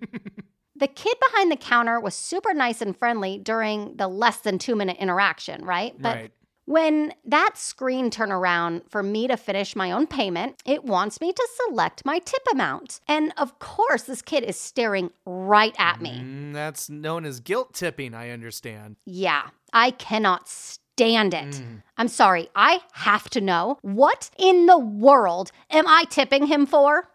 the 0.86 0.94
kid 0.94 1.18
behind 1.32 1.52
the 1.52 1.56
counter 1.56 2.00
was 2.00 2.14
super 2.14 2.54
nice 2.54 2.80
and 2.80 2.96
friendly 2.96 3.40
during 3.40 3.98
the 3.98 4.08
less 4.08 4.38
than 4.38 4.60
two 4.60 4.76
minute 4.76 4.98
interaction, 4.98 5.66
right? 5.66 5.96
But 6.00 6.16
right. 6.16 6.32
when 6.66 7.12
that 7.26 7.58
screen 7.58 8.12
turned 8.12 8.32
around 8.32 8.84
for 8.88 9.02
me 9.02 9.28
to 9.28 9.36
finish 9.36 9.76
my 9.76 9.92
own 9.92 10.06
payment, 10.06 10.62
it 10.64 10.84
wants 10.84 11.20
me 11.20 11.34
to 11.34 11.48
select 11.66 12.06
my 12.06 12.20
tip 12.20 12.44
amount. 12.52 13.00
And 13.08 13.34
of 13.36 13.58
course, 13.58 14.04
this 14.04 14.22
kid 14.22 14.44
is 14.44 14.60
staring 14.60 15.10
right 15.26 15.74
at 15.80 16.02
me. 16.02 16.22
Mm, 16.22 16.54
that's 16.54 16.88
known 16.88 17.26
as 17.26 17.40
guilt 17.40 17.74
tipping, 17.74 18.14
I 18.14 18.30
understand. 18.30 18.98
Yeah, 19.06 19.48
I 19.74 19.90
cannot 19.90 20.48
stand 20.48 21.34
it. 21.34 21.56
Mm. 21.56 21.82
I'm 21.98 22.10
sorry, 22.10 22.50
I 22.56 22.82
have 22.92 23.28
to 23.32 23.42
know 23.42 23.80
what 23.82 24.30
in 24.38 24.68
the 24.68 24.78
world 24.78 25.52
am 25.72 25.88
I 25.88 26.04
tipping 26.12 26.46
him 26.46 26.68
for? 26.68 27.10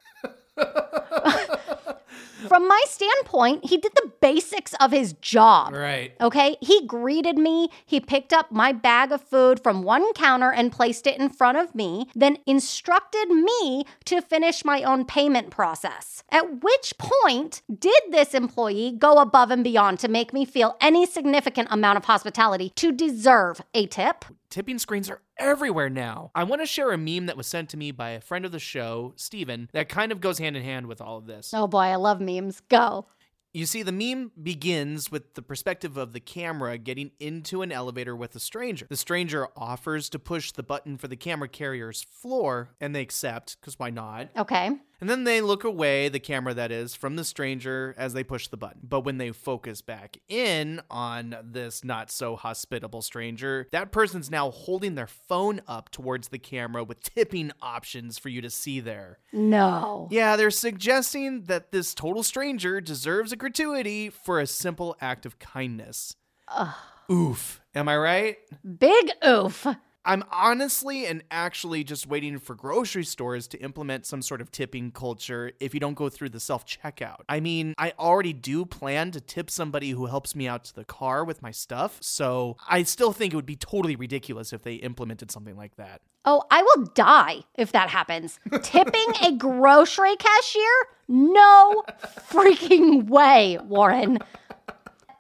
From 2.49 2.67
my 2.67 2.83
standpoint, 2.87 3.67
he 3.67 3.77
did 3.77 3.93
the 3.95 4.13
basics 4.21 4.75
of 4.81 4.93
his 4.93 5.13
job. 5.15 5.75
Right. 5.75 6.13
Okay, 6.21 6.57
he 6.61 6.87
greeted 6.87 7.37
me. 7.37 7.69
He 7.85 8.01
picked 8.01 8.33
up 8.33 8.51
my 8.51 8.73
bag 8.73 9.13
of 9.13 9.23
food 9.23 9.63
from 9.63 9.83
one 9.83 10.13
counter 10.15 10.51
and 10.51 10.73
placed 10.73 11.07
it 11.07 11.19
in 11.19 11.29
front 11.29 11.59
of 11.59 11.75
me, 11.75 12.07
then 12.15 12.39
instructed 12.47 13.29
me 13.29 13.85
to 14.07 14.23
finish 14.23 14.65
my 14.65 14.83
own 14.83 15.05
payment 15.05 15.51
process. 15.51 16.23
At 16.31 16.63
which 16.63 16.95
point 16.99 17.63
did 17.79 18.03
this 18.11 18.35
employee 18.35 18.93
go 18.99 19.19
above 19.19 19.51
and 19.51 19.65
beyond 19.65 19.99
to 20.01 20.09
make 20.09 20.33
me 20.33 20.45
feel 20.45 20.77
any 20.81 21.07
significant 21.07 21.69
amount 21.71 21.99
of 21.99 22.05
hospitality 22.05 22.73
to 22.77 22.93
deserve 22.93 23.61
a 23.75 23.87
tip? 23.87 24.25
Tipping 24.51 24.81
screens 24.81 25.09
are 25.09 25.21
everywhere 25.39 25.89
now. 25.89 26.33
I 26.35 26.43
want 26.43 26.61
to 26.61 26.67
share 26.67 26.91
a 26.91 26.99
meme 26.99 27.27
that 27.27 27.37
was 27.37 27.47
sent 27.47 27.69
to 27.71 27.77
me 27.77 27.93
by 27.93 28.11
a 28.11 28.21
friend 28.21 28.45
of 28.45 28.51
the 28.51 28.59
show, 28.59 29.13
Steven, 29.15 29.69
that 29.73 29.89
kind 29.89 30.11
of 30.11 30.21
goes 30.21 30.39
hand 30.39 30.57
in 30.57 30.65
hand 30.65 30.87
with 30.87 31.01
all 31.01 31.19
of 31.19 31.27
this. 31.27 31.53
Oh 31.55 31.69
boy, 31.69 31.79
I 31.79 31.95
love 32.01 32.21
memes. 32.21 32.61
Go. 32.69 33.07
You 33.53 33.67
see, 33.67 33.83
the 33.83 33.91
meme 33.91 34.31
begins 34.41 35.11
with 35.11 35.35
the 35.35 35.43
perspective 35.43 35.97
of 35.97 36.13
the 36.13 36.21
camera 36.21 36.79
getting 36.79 37.11
into 37.19 37.63
an 37.63 37.73
elevator 37.73 38.15
with 38.15 38.37
a 38.37 38.41
stranger. 38.41 38.87
The 38.89 38.97
stranger 38.97 39.49
offers 39.57 40.09
to 40.11 40.21
push 40.21 40.53
the 40.53 40.63
button 40.63 40.97
for 40.99 41.09
the 41.09 41.17
camera 41.17 41.49
carrier's 41.49 42.01
floor, 42.03 42.71
and 42.81 42.95
they 42.95 43.01
accept, 43.01 43.61
because 43.61 43.77
why 43.77 43.91
not? 43.91 44.29
Okay. 44.37 44.71
And 45.01 45.09
then 45.09 45.25
they 45.25 45.41
look 45.41 45.65
away, 45.65 46.09
the 46.09 46.21
camera 46.21 46.53
that 46.55 46.71
is, 46.71 46.95
from 46.95 47.17
the 47.17 47.25
stranger 47.25 47.95
as 47.97 48.13
they 48.13 48.23
push 48.23 48.49
the 48.49 48.57
button. 48.57 48.81
But 48.83 49.01
when 49.01 49.19
they 49.19 49.33
focus 49.33 49.81
back 49.81 50.19
in 50.29 50.81
on 50.91 51.37
this 51.43 51.83
not 51.85 52.11
so 52.11 52.37
hospitable 52.37 53.03
stranger, 53.03 53.67
that 53.73 53.93
person's 53.93 54.31
now 54.31 54.51
holding 54.51 54.95
their 54.95 55.07
phone 55.07 55.63
up 55.67 55.91
towards 55.91 56.29
the 56.29 56.39
camera 56.39 56.85
with 56.85 57.03
tipping 57.03 57.53
options 57.63 58.19
for 58.19 58.29
you 58.29 58.41
to 58.43 58.51
see 58.51 58.81
there. 58.81 59.19
No. 59.33 60.09
Yeah, 60.11 60.37
they're 60.37 60.51
suggesting 60.51 61.45
that 61.45 61.73
this 61.73 61.95
total 61.95 62.23
stranger 62.23 62.81
deserves 62.81 63.33
a 63.33 63.37
gratuity 63.37 64.11
for 64.11 64.39
a 64.39 64.47
simple 64.47 64.97
act 65.01 65.25
of 65.25 65.39
kindness. 65.39 66.17
Ugh. 66.49 66.75
Oof. 67.11 67.61
Am 67.75 67.89
I 67.89 67.97
right? 67.97 68.37
Big 68.79 69.11
oof. 69.27 69.67
I'm 70.05 70.25
honestly 70.33 71.07
and 71.07 71.23
actually 71.31 71.85
just 71.85 72.07
waiting 72.07 72.39
for 72.39 72.55
grocery 72.55 73.05
stores 73.05 73.47
to 73.49 73.59
implement 73.59 74.07
some 74.07 74.23
sort 74.23 74.41
of 74.41 74.51
tipping 74.51 74.93
culture 74.93 75.53
if 75.61 75.75
you 75.75 75.81
don't 75.81 75.95
go 75.95 76.09
through 76.09 76.31
the 76.31 76.41
self 76.41 76.65
checkout. 76.67 77.21
I 77.29 77.41
mean, 77.41 77.75
I 77.77 77.93
already 77.99 78.33
do 78.33 78.65
plan 78.65 79.11
to 79.13 79.21
tip 79.21 79.51
somebody 79.51 79.91
who 79.91 80.07
helps 80.07 80.35
me 80.35 80.49
out 80.49 80.65
to 80.65 80.75
the 80.75 80.85
car 80.85 81.25
with 81.25 81.43
my 81.43 81.51
stuff, 81.51 81.99
so 82.01 82.57
I 82.69 82.83
still 82.85 83.13
think 83.13 83.33
it 83.33 83.37
would 83.37 83.47
be 83.47 83.57
totally 83.57 83.97
ridiculous 83.97 84.53
if 84.53 84.63
they 84.63 84.75
implemented 84.77 85.31
something 85.31 85.57
like 85.57 85.77
that. 85.77 86.01
Oh, 86.25 86.45
I 86.51 86.63
will 86.63 86.87
die 86.95 87.41
if 87.57 87.73
that 87.73 87.91
happens. 87.91 88.39
Tipping 88.63 89.13
a 89.23 89.33
grocery 89.33 90.17
cashier? 90.17 90.63
No 91.09 91.85
freaking 92.29 93.09
way, 93.09 93.59
Warren. 93.65 94.19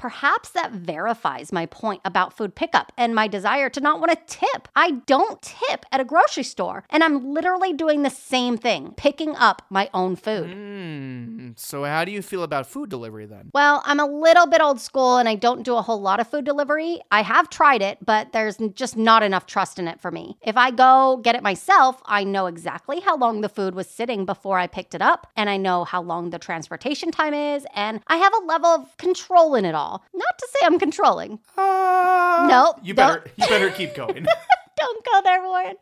Perhaps 0.00 0.52
that 0.52 0.72
verifies 0.72 1.52
my 1.52 1.66
point 1.66 2.00
about 2.06 2.34
food 2.34 2.54
pickup 2.54 2.90
and 2.96 3.14
my 3.14 3.28
desire 3.28 3.68
to 3.68 3.82
not 3.82 4.00
want 4.00 4.10
to 4.10 4.38
tip. 4.38 4.66
I 4.74 4.92
don't 5.04 5.42
tip 5.42 5.84
at 5.92 6.00
a 6.00 6.06
grocery 6.06 6.42
store, 6.42 6.84
and 6.88 7.04
I'm 7.04 7.34
literally 7.34 7.74
doing 7.74 8.02
the 8.02 8.08
same 8.08 8.56
thing, 8.56 8.94
picking 8.96 9.36
up 9.36 9.60
my 9.68 9.90
own 9.92 10.16
food. 10.16 10.54
Hmm. 10.54 11.50
So, 11.56 11.84
how 11.84 12.06
do 12.06 12.12
you 12.12 12.22
feel 12.22 12.44
about 12.44 12.66
food 12.66 12.88
delivery 12.88 13.26
then? 13.26 13.50
Well, 13.52 13.82
I'm 13.84 14.00
a 14.00 14.06
little 14.06 14.46
bit 14.46 14.62
old 14.62 14.80
school 14.80 15.18
and 15.18 15.28
I 15.28 15.34
don't 15.34 15.64
do 15.64 15.76
a 15.76 15.82
whole 15.82 16.00
lot 16.00 16.18
of 16.18 16.30
food 16.30 16.46
delivery. 16.46 17.02
I 17.10 17.20
have 17.20 17.50
tried 17.50 17.82
it, 17.82 17.98
but 18.02 18.32
there's 18.32 18.56
just 18.72 18.96
not 18.96 19.22
enough 19.22 19.44
trust 19.44 19.78
in 19.78 19.86
it 19.86 20.00
for 20.00 20.10
me. 20.10 20.38
If 20.40 20.56
I 20.56 20.70
go 20.70 21.20
get 21.22 21.34
it 21.34 21.42
myself, 21.42 22.00
I 22.06 22.24
know 22.24 22.46
exactly 22.46 23.00
how 23.00 23.18
long 23.18 23.42
the 23.42 23.50
food 23.50 23.74
was 23.74 23.86
sitting 23.86 24.24
before 24.24 24.58
I 24.58 24.66
picked 24.66 24.94
it 24.94 25.02
up, 25.02 25.26
and 25.36 25.50
I 25.50 25.58
know 25.58 25.84
how 25.84 26.00
long 26.00 26.30
the 26.30 26.38
transportation 26.38 27.10
time 27.10 27.34
is, 27.34 27.66
and 27.74 28.00
I 28.06 28.16
have 28.16 28.32
a 28.32 28.46
level 28.46 28.70
of 28.70 28.96
control 28.96 29.54
in 29.54 29.66
it 29.66 29.74
all. 29.74 29.89
Not 30.14 30.38
to 30.38 30.48
say 30.52 30.66
I'm 30.66 30.78
controlling. 30.78 31.38
Uh, 31.56 32.46
Nope, 32.48 32.76
You 32.82 32.94
don't- 32.94 33.24
better 33.24 33.30
you 33.36 33.46
better 33.48 33.70
keep 33.70 33.94
going. 33.94 34.26
don't 34.76 35.04
go 35.04 35.20
there, 35.22 35.42
Warren. 35.42 35.76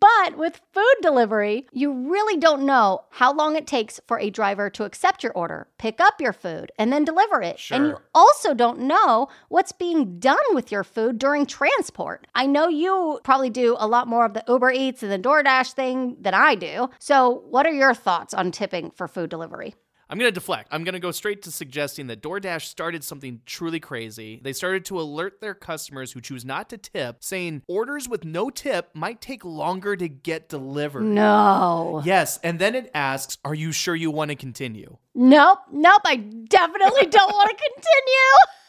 But 0.00 0.36
with 0.36 0.60
food 0.72 0.94
delivery, 1.00 1.66
you 1.72 1.92
really 2.10 2.36
don't 2.38 2.64
know 2.66 3.04
how 3.10 3.32
long 3.32 3.56
it 3.56 3.66
takes 3.66 4.00
for 4.06 4.18
a 4.18 4.28
driver 4.30 4.68
to 4.70 4.84
accept 4.84 5.22
your 5.22 5.32
order, 5.32 5.66
pick 5.78 6.00
up 6.00 6.20
your 6.20 6.32
food, 6.34 6.70
and 6.78 6.92
then 6.92 7.04
deliver 7.04 7.40
it. 7.40 7.58
Sure. 7.58 7.76
And 7.76 7.86
you 7.86 7.96
also 8.14 8.52
don't 8.54 8.80
know 8.80 9.28
what's 9.48 9.72
being 9.72 10.18
done 10.18 10.36
with 10.52 10.70
your 10.70 10.84
food 10.84 11.18
during 11.18 11.46
transport. 11.46 12.26
I 12.34 12.46
know 12.46 12.68
you 12.68 13.18
probably 13.24 13.50
do 13.50 13.76
a 13.78 13.86
lot 13.88 14.08
more 14.08 14.26
of 14.26 14.34
the 14.34 14.44
Uber 14.46 14.72
Eats 14.72 15.02
and 15.02 15.10
the 15.10 15.18
DoorDash 15.18 15.72
thing 15.72 16.16
than 16.20 16.34
I 16.34 16.54
do. 16.54 16.90
So, 16.98 17.42
what 17.48 17.66
are 17.66 17.72
your 17.72 17.94
thoughts 17.94 18.34
on 18.34 18.50
tipping 18.52 18.90
for 18.90 19.08
food 19.08 19.30
delivery? 19.30 19.74
I'm 20.12 20.18
going 20.18 20.28
to 20.28 20.34
deflect. 20.34 20.68
I'm 20.70 20.84
going 20.84 20.92
to 20.92 21.00
go 21.00 21.10
straight 21.10 21.40
to 21.44 21.50
suggesting 21.50 22.08
that 22.08 22.20
DoorDash 22.20 22.66
started 22.66 23.02
something 23.02 23.40
truly 23.46 23.80
crazy. 23.80 24.42
They 24.44 24.52
started 24.52 24.84
to 24.84 25.00
alert 25.00 25.40
their 25.40 25.54
customers 25.54 26.12
who 26.12 26.20
choose 26.20 26.44
not 26.44 26.68
to 26.68 26.76
tip, 26.76 27.16
saying 27.20 27.62
orders 27.66 28.10
with 28.10 28.22
no 28.22 28.50
tip 28.50 28.90
might 28.92 29.22
take 29.22 29.42
longer 29.42 29.96
to 29.96 30.08
get 30.10 30.50
delivered. 30.50 31.04
No. 31.04 32.02
Yes, 32.04 32.38
and 32.44 32.58
then 32.58 32.74
it 32.74 32.90
asks, 32.94 33.38
Are 33.42 33.54
you 33.54 33.72
sure 33.72 33.94
you 33.94 34.10
want 34.10 34.28
to 34.30 34.34
continue? 34.34 34.98
Nope. 35.14 35.60
Nope. 35.72 36.02
I 36.04 36.16
definitely 36.16 37.06
don't 37.06 37.32
want 37.32 37.48
to 37.48 37.56
continue. 37.56 38.36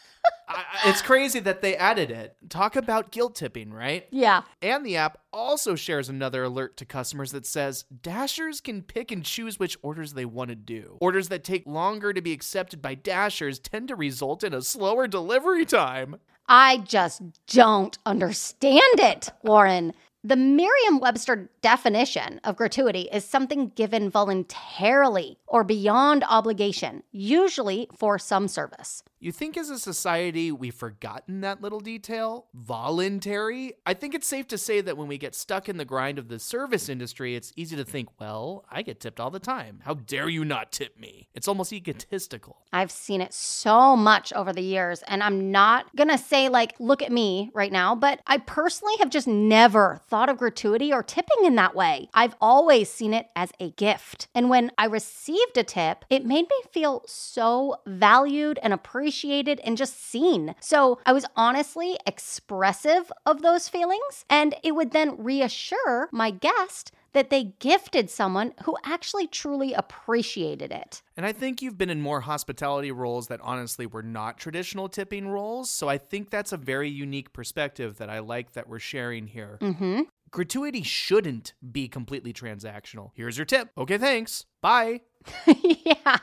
I, 0.48 0.64
it's 0.86 1.02
crazy 1.02 1.40
that 1.40 1.62
they 1.62 1.76
added 1.76 2.10
it. 2.10 2.36
Talk 2.48 2.76
about 2.76 3.10
guilt 3.10 3.34
tipping, 3.34 3.72
right? 3.72 4.06
Yeah. 4.10 4.42
And 4.60 4.84
the 4.84 4.96
app 4.96 5.18
also 5.32 5.74
shares 5.74 6.08
another 6.08 6.44
alert 6.44 6.76
to 6.78 6.84
customers 6.84 7.32
that 7.32 7.46
says 7.46 7.84
Dashers 8.02 8.60
can 8.60 8.82
pick 8.82 9.10
and 9.10 9.24
choose 9.24 9.58
which 9.58 9.76
orders 9.82 10.12
they 10.12 10.24
want 10.24 10.50
to 10.50 10.56
do. 10.56 10.96
Orders 11.00 11.28
that 11.28 11.44
take 11.44 11.66
longer 11.66 12.12
to 12.12 12.20
be 12.20 12.32
accepted 12.32 12.82
by 12.82 12.94
Dashers 12.94 13.58
tend 13.58 13.88
to 13.88 13.96
result 13.96 14.44
in 14.44 14.52
a 14.52 14.62
slower 14.62 15.06
delivery 15.06 15.64
time. 15.64 16.16
I 16.46 16.78
just 16.78 17.22
don't 17.46 17.96
understand 18.04 18.82
it, 18.98 19.30
Warren. 19.42 19.94
The 20.26 20.36
Merriam 20.36 21.00
Webster 21.00 21.50
definition 21.60 22.40
of 22.44 22.56
gratuity 22.56 23.08
is 23.12 23.26
something 23.26 23.72
given 23.76 24.08
voluntarily 24.08 25.38
or 25.46 25.64
beyond 25.64 26.24
obligation, 26.26 27.02
usually 27.12 27.88
for 27.94 28.18
some 28.18 28.48
service. 28.48 29.02
You 29.24 29.32
think 29.32 29.56
as 29.56 29.70
a 29.70 29.78
society 29.78 30.52
we've 30.52 30.74
forgotten 30.74 31.40
that 31.40 31.62
little 31.62 31.80
detail? 31.80 32.44
Voluntary? 32.52 33.72
I 33.86 33.94
think 33.94 34.14
it's 34.14 34.26
safe 34.26 34.46
to 34.48 34.58
say 34.58 34.82
that 34.82 34.98
when 34.98 35.08
we 35.08 35.16
get 35.16 35.34
stuck 35.34 35.66
in 35.66 35.78
the 35.78 35.86
grind 35.86 36.18
of 36.18 36.28
the 36.28 36.38
service 36.38 36.90
industry, 36.90 37.34
it's 37.34 37.50
easy 37.56 37.74
to 37.74 37.86
think, 37.86 38.10
well, 38.20 38.66
I 38.70 38.82
get 38.82 39.00
tipped 39.00 39.18
all 39.18 39.30
the 39.30 39.38
time. 39.38 39.80
How 39.82 39.94
dare 39.94 40.28
you 40.28 40.44
not 40.44 40.72
tip 40.72 41.00
me? 41.00 41.30
It's 41.32 41.48
almost 41.48 41.72
egotistical. 41.72 42.58
I've 42.70 42.90
seen 42.90 43.22
it 43.22 43.32
so 43.32 43.96
much 43.96 44.30
over 44.34 44.52
the 44.52 44.60
years, 44.60 45.02
and 45.08 45.22
I'm 45.22 45.50
not 45.50 45.86
gonna 45.96 46.18
say, 46.18 46.50
like, 46.50 46.74
look 46.78 47.00
at 47.00 47.10
me 47.10 47.50
right 47.54 47.72
now, 47.72 47.94
but 47.94 48.20
I 48.26 48.36
personally 48.36 48.96
have 48.98 49.08
just 49.08 49.26
never 49.26 50.02
thought 50.06 50.28
of 50.28 50.36
gratuity 50.36 50.92
or 50.92 51.02
tipping 51.02 51.46
in 51.46 51.54
that 51.54 51.74
way. 51.74 52.10
I've 52.12 52.36
always 52.42 52.90
seen 52.90 53.14
it 53.14 53.28
as 53.34 53.52
a 53.58 53.70
gift. 53.70 54.28
And 54.34 54.50
when 54.50 54.70
I 54.76 54.84
received 54.84 55.56
a 55.56 55.64
tip, 55.64 56.04
it 56.10 56.26
made 56.26 56.44
me 56.50 56.62
feel 56.72 57.04
so 57.06 57.76
valued 57.86 58.58
and 58.62 58.74
appreciated 58.74 59.13
appreciated 59.14 59.60
and 59.64 59.76
just 59.76 60.02
seen. 60.02 60.56
So 60.60 60.98
I 61.06 61.12
was 61.12 61.24
honestly 61.36 61.96
expressive 62.04 63.12
of 63.24 63.42
those 63.42 63.68
feelings, 63.68 64.24
and 64.28 64.56
it 64.64 64.74
would 64.74 64.90
then 64.90 65.22
reassure 65.22 66.08
my 66.10 66.32
guest 66.32 66.90
that 67.12 67.30
they 67.30 67.54
gifted 67.60 68.10
someone 68.10 68.54
who 68.64 68.76
actually 68.84 69.28
truly 69.28 69.72
appreciated 69.72 70.72
it. 70.72 71.00
And 71.16 71.24
I 71.24 71.30
think 71.30 71.62
you've 71.62 71.78
been 71.78 71.90
in 71.90 72.00
more 72.00 72.22
hospitality 72.22 72.90
roles 72.90 73.28
that 73.28 73.40
honestly 73.40 73.86
were 73.86 74.02
not 74.02 74.36
traditional 74.36 74.88
tipping 74.88 75.28
roles. 75.28 75.70
So 75.70 75.88
I 75.88 75.96
think 75.96 76.30
that's 76.30 76.52
a 76.52 76.56
very 76.56 76.90
unique 76.90 77.32
perspective 77.32 77.98
that 77.98 78.10
I 78.10 78.18
like 78.18 78.54
that 78.54 78.68
we're 78.68 78.80
sharing 78.80 79.28
here. 79.28 79.58
Mm-hmm. 79.60 80.00
Gratuity 80.34 80.82
shouldn't 80.82 81.54
be 81.70 81.86
completely 81.86 82.32
transactional. 82.32 83.12
Here's 83.14 83.38
your 83.38 83.44
tip. 83.44 83.70
Okay, 83.78 83.98
thanks. 83.98 84.46
Bye. 84.60 85.02
yeah. 85.46 86.18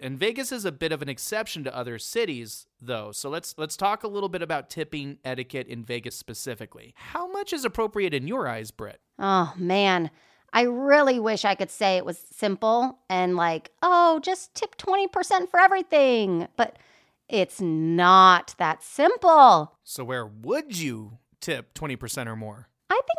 And 0.00 0.18
Vegas 0.18 0.50
is 0.50 0.64
a 0.64 0.72
bit 0.72 0.90
of 0.90 1.00
an 1.00 1.08
exception 1.08 1.62
to 1.62 1.74
other 1.74 1.96
cities 1.96 2.66
though. 2.80 3.12
So 3.12 3.30
let's 3.30 3.54
let's 3.56 3.76
talk 3.76 4.02
a 4.02 4.08
little 4.08 4.28
bit 4.28 4.42
about 4.42 4.68
tipping 4.68 5.18
etiquette 5.24 5.68
in 5.68 5.84
Vegas 5.84 6.16
specifically. 6.16 6.92
How 6.96 7.30
much 7.30 7.52
is 7.52 7.64
appropriate 7.64 8.12
in 8.12 8.26
your 8.26 8.48
eyes, 8.48 8.72
Britt? 8.72 9.00
Oh 9.16 9.54
man. 9.56 10.10
I 10.52 10.62
really 10.62 11.20
wish 11.20 11.44
I 11.44 11.54
could 11.54 11.70
say 11.70 11.96
it 11.96 12.04
was 12.04 12.18
simple 12.32 12.98
and 13.08 13.36
like, 13.36 13.70
oh, 13.80 14.18
just 14.24 14.56
tip 14.56 14.76
20% 14.76 15.48
for 15.48 15.60
everything. 15.60 16.48
But 16.56 16.80
it's 17.28 17.60
not 17.60 18.56
that 18.58 18.82
simple. 18.82 19.76
So 19.84 20.02
where 20.02 20.26
would 20.26 20.76
you 20.76 21.18
tip 21.40 21.74
20% 21.74 22.26
or 22.26 22.34
more? 22.34 22.70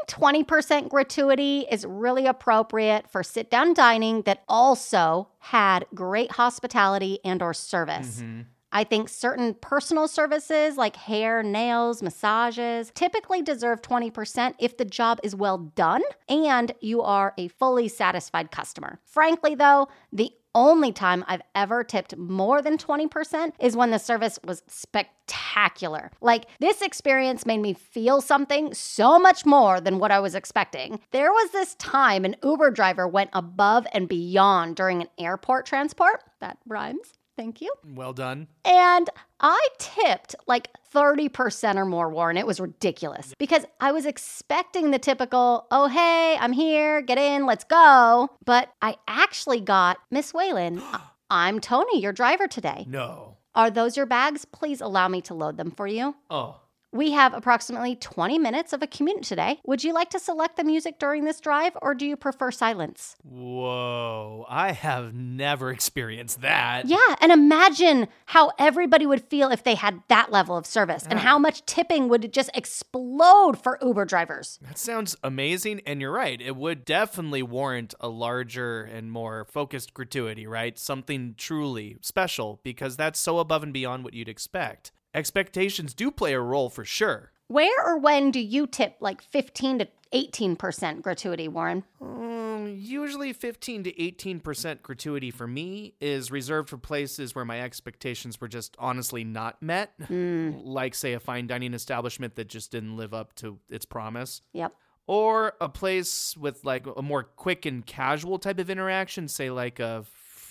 I 0.07 0.13
think 0.13 0.47
20% 0.47 0.89
gratuity 0.89 1.65
is 1.69 1.85
really 1.85 2.25
appropriate 2.25 3.09
for 3.09 3.23
sit 3.23 3.49
down 3.49 3.73
dining 3.73 4.21
that 4.23 4.43
also 4.47 5.29
had 5.39 5.85
great 5.93 6.31
hospitality 6.31 7.19
and 7.23 7.41
or 7.41 7.53
service. 7.53 8.21
Mm-hmm. 8.21 8.41
I 8.71 8.83
think 8.83 9.07
certain 9.07 9.53
personal 9.53 10.07
services 10.07 10.75
like 10.75 10.97
hair, 10.97 11.41
nails, 11.41 12.03
massages 12.03 12.91
typically 12.93 13.41
deserve 13.41 13.81
20% 13.81 14.55
if 14.59 14.77
the 14.77 14.85
job 14.85 15.19
is 15.23 15.35
well 15.35 15.57
done 15.57 16.01
and 16.27 16.73
you 16.81 17.01
are 17.01 17.33
a 17.37 17.47
fully 17.47 17.87
satisfied 17.87 18.51
customer. 18.51 18.99
Frankly, 19.05 19.55
though, 19.55 19.87
the 20.11 20.31
only 20.57 20.91
time 20.91 21.23
I've 21.27 21.43
ever 21.53 21.83
tipped 21.83 22.17
more 22.17 22.63
than 22.63 22.79
20% 22.79 23.51
is 23.59 23.77
when 23.77 23.91
the 23.91 23.99
service 23.99 24.39
was 24.43 24.63
spectacular. 24.67 26.09
Like, 26.19 26.47
this 26.59 26.81
experience 26.81 27.45
made 27.45 27.59
me 27.59 27.73
feel 27.73 28.21
something 28.21 28.73
so 28.73 29.19
much 29.19 29.45
more 29.45 29.79
than 29.79 29.99
what 29.99 30.11
I 30.11 30.19
was 30.19 30.33
expecting. 30.33 30.99
There 31.11 31.31
was 31.31 31.51
this 31.51 31.75
time 31.75 32.25
an 32.25 32.35
Uber 32.43 32.71
driver 32.71 33.07
went 33.07 33.29
above 33.33 33.85
and 33.93 34.09
beyond 34.09 34.75
during 34.75 35.03
an 35.03 35.09
airport 35.19 35.67
transport. 35.67 36.23
That 36.39 36.57
rhymes. 36.65 37.13
Thank 37.37 37.61
you. 37.61 37.71
Well 37.85 38.13
done. 38.13 38.47
And 38.65 39.09
I 39.39 39.67
tipped 39.77 40.35
like 40.47 40.69
30% 40.93 41.75
or 41.75 41.85
more, 41.85 42.09
Warren. 42.09 42.35
It 42.35 42.47
was 42.47 42.59
ridiculous 42.59 43.35
because 43.37 43.63
I 43.79 43.91
was 43.91 44.07
expecting 44.07 44.89
the 44.89 44.97
typical, 44.97 45.67
oh, 45.69 45.87
hey, 45.87 46.35
I'm 46.39 46.51
here, 46.51 47.01
get 47.01 47.19
in, 47.19 47.45
let's 47.45 47.63
go. 47.63 48.29
But 48.43 48.73
I 48.81 48.97
actually 49.07 49.61
got 49.61 49.99
Miss 50.09 50.33
Whalen. 50.33 50.81
I'm 51.29 51.59
Tony, 51.59 52.01
your 52.01 52.13
driver 52.13 52.47
today. 52.47 52.85
No. 52.89 53.37
Are 53.53 53.69
those 53.69 53.97
your 53.97 54.05
bags? 54.05 54.45
Please 54.45 54.81
allow 54.81 55.07
me 55.07 55.21
to 55.21 55.33
load 55.33 55.57
them 55.57 55.71
for 55.71 55.85
you. 55.87 56.15
Oh. 56.29 56.57
We 56.97 57.11
have 57.11 57.35
approximately 57.35 57.95
20 57.95 58.39
minutes 58.39 58.73
of 58.73 58.81
a 58.81 58.87
commute 58.87 59.21
today. 59.21 59.59
Would 59.67 59.83
you 59.83 59.93
like 59.93 60.09
to 60.09 60.19
select 60.19 60.57
the 60.57 60.63
music 60.63 60.97
during 60.97 61.25
this 61.25 61.39
drive 61.39 61.77
or 61.79 61.93
do 61.93 62.07
you 62.07 62.17
prefer 62.17 62.49
silence? 62.49 63.15
Whoa, 63.23 64.47
I 64.49 64.71
have 64.71 65.13
never 65.13 65.69
experienced 65.69 66.41
that. 66.41 66.87
Yeah, 66.87 66.97
and 67.21 67.31
imagine 67.31 68.07
how 68.25 68.51
everybody 68.57 69.05
would 69.05 69.21
feel 69.21 69.51
if 69.51 69.63
they 69.63 69.75
had 69.75 70.01
that 70.07 70.31
level 70.31 70.57
of 70.57 70.65
service 70.65 71.05
and 71.07 71.19
how 71.19 71.37
much 71.37 71.63
tipping 71.67 72.09
would 72.09 72.33
just 72.33 72.49
explode 72.55 73.61
for 73.61 73.77
Uber 73.79 74.05
drivers. 74.05 74.57
That 74.63 74.79
sounds 74.79 75.15
amazing, 75.23 75.81
and 75.85 76.01
you're 76.01 76.11
right. 76.11 76.41
It 76.41 76.55
would 76.55 76.83
definitely 76.83 77.43
warrant 77.43 77.93
a 77.99 78.07
larger 78.07 78.81
and 78.81 79.11
more 79.11 79.45
focused 79.45 79.93
gratuity, 79.93 80.47
right? 80.47 80.79
Something 80.79 81.35
truly 81.37 81.97
special 82.01 82.59
because 82.63 82.97
that's 82.97 83.19
so 83.19 83.37
above 83.37 83.61
and 83.61 83.71
beyond 83.71 84.03
what 84.03 84.15
you'd 84.15 84.27
expect 84.27 84.91
expectations 85.13 85.93
do 85.93 86.11
play 86.11 86.33
a 86.33 86.39
role 86.39 86.69
for 86.69 86.85
sure. 86.85 87.31
Where 87.47 87.85
or 87.85 87.97
when 87.97 88.31
do 88.31 88.39
you 88.41 88.67
tip 88.67 88.97
like 88.99 89.21
15 89.21 89.79
to 89.79 89.87
18% 90.13 91.01
gratuity, 91.01 91.47
Warren? 91.47 91.83
Um, 92.01 92.75
usually 92.77 93.33
15 93.33 93.83
to 93.85 93.93
18% 93.93 94.81
gratuity 94.81 95.31
for 95.31 95.47
me 95.47 95.93
is 96.01 96.29
reserved 96.29 96.69
for 96.69 96.77
places 96.77 97.35
where 97.35 97.45
my 97.45 97.61
expectations 97.61 98.39
were 98.39 98.47
just 98.47 98.75
honestly 98.79 99.23
not 99.23 99.61
met. 99.61 99.93
Mm. 100.01 100.61
Like, 100.63 100.93
say, 100.93 101.13
a 101.13 101.19
fine 101.19 101.47
dining 101.47 101.73
establishment 101.73 102.35
that 102.35 102.49
just 102.49 102.71
didn't 102.71 102.97
live 102.97 103.13
up 103.13 103.33
to 103.35 103.59
its 103.69 103.85
promise. 103.85 104.41
Yep. 104.53 104.73
Or 105.07 105.53
a 105.61 105.69
place 105.69 106.35
with 106.35 106.65
like 106.65 106.85
a 106.97 107.01
more 107.01 107.23
quick 107.23 107.65
and 107.65 107.85
casual 107.85 108.39
type 108.39 108.59
of 108.59 108.69
interaction, 108.69 109.29
say, 109.29 109.49
like 109.49 109.79
a 109.79 110.03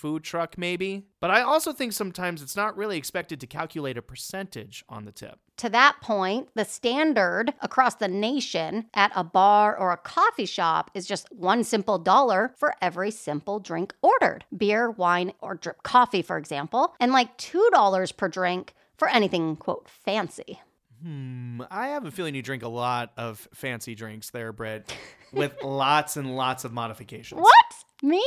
food 0.06 0.22
truck, 0.22 0.56
maybe. 0.56 1.02
But 1.20 1.32
I 1.32 1.42
also 1.42 1.72
think 1.72 1.92
sometimes 1.92 2.40
it's 2.40 2.54
not 2.54 2.76
really 2.76 2.96
expected 2.96 3.40
to 3.40 3.46
calculate 3.48 3.98
a 3.98 4.02
percentage 4.02 4.84
on 4.88 5.04
the 5.04 5.10
tip. 5.10 5.40
To 5.56 5.68
that 5.70 5.96
point, 6.00 6.48
the 6.54 6.64
standard 6.64 7.52
across 7.60 7.96
the 7.96 8.06
nation 8.06 8.86
at 8.94 9.10
a 9.16 9.24
bar 9.24 9.76
or 9.76 9.90
a 9.90 9.96
coffee 9.96 10.46
shop 10.46 10.92
is 10.94 11.08
just 11.08 11.26
one 11.32 11.64
simple 11.64 11.98
dollar 11.98 12.54
for 12.56 12.74
every 12.80 13.10
simple 13.10 13.58
drink 13.58 13.94
ordered 14.00 14.44
beer, 14.56 14.92
wine, 14.92 15.32
or 15.40 15.56
drip 15.56 15.82
coffee, 15.82 16.22
for 16.22 16.38
example, 16.38 16.94
and 17.00 17.10
like 17.10 17.36
$2 17.36 18.16
per 18.16 18.28
drink 18.28 18.72
for 18.96 19.08
anything, 19.08 19.56
quote, 19.56 19.88
fancy. 19.88 20.60
Hmm, 21.02 21.62
I 21.68 21.88
have 21.88 22.06
a 22.06 22.12
feeling 22.12 22.36
you 22.36 22.42
drink 22.42 22.62
a 22.62 22.68
lot 22.68 23.10
of 23.16 23.48
fancy 23.52 23.96
drinks 23.96 24.30
there, 24.30 24.52
Britt, 24.52 24.94
with 25.32 25.52
lots 25.64 26.16
and 26.16 26.36
lots 26.36 26.64
of 26.64 26.72
modifications. 26.72 27.40
What? 27.40 27.74
Me? 28.04 28.22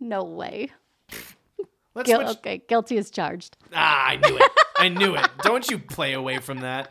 No 0.00 0.22
way. 0.22 0.70
Let's 1.94 2.10
Guil- 2.10 2.24
switch. 2.26 2.38
okay, 2.38 2.62
guilty 2.68 2.98
as 2.98 3.10
charged. 3.10 3.56
Ah, 3.72 4.06
I 4.08 4.16
knew 4.16 4.36
it. 4.36 4.50
I 4.78 4.88
knew 4.88 5.14
it. 5.16 5.28
Don't 5.42 5.70
you 5.70 5.78
play 5.78 6.12
away 6.12 6.38
from 6.38 6.60
that. 6.60 6.90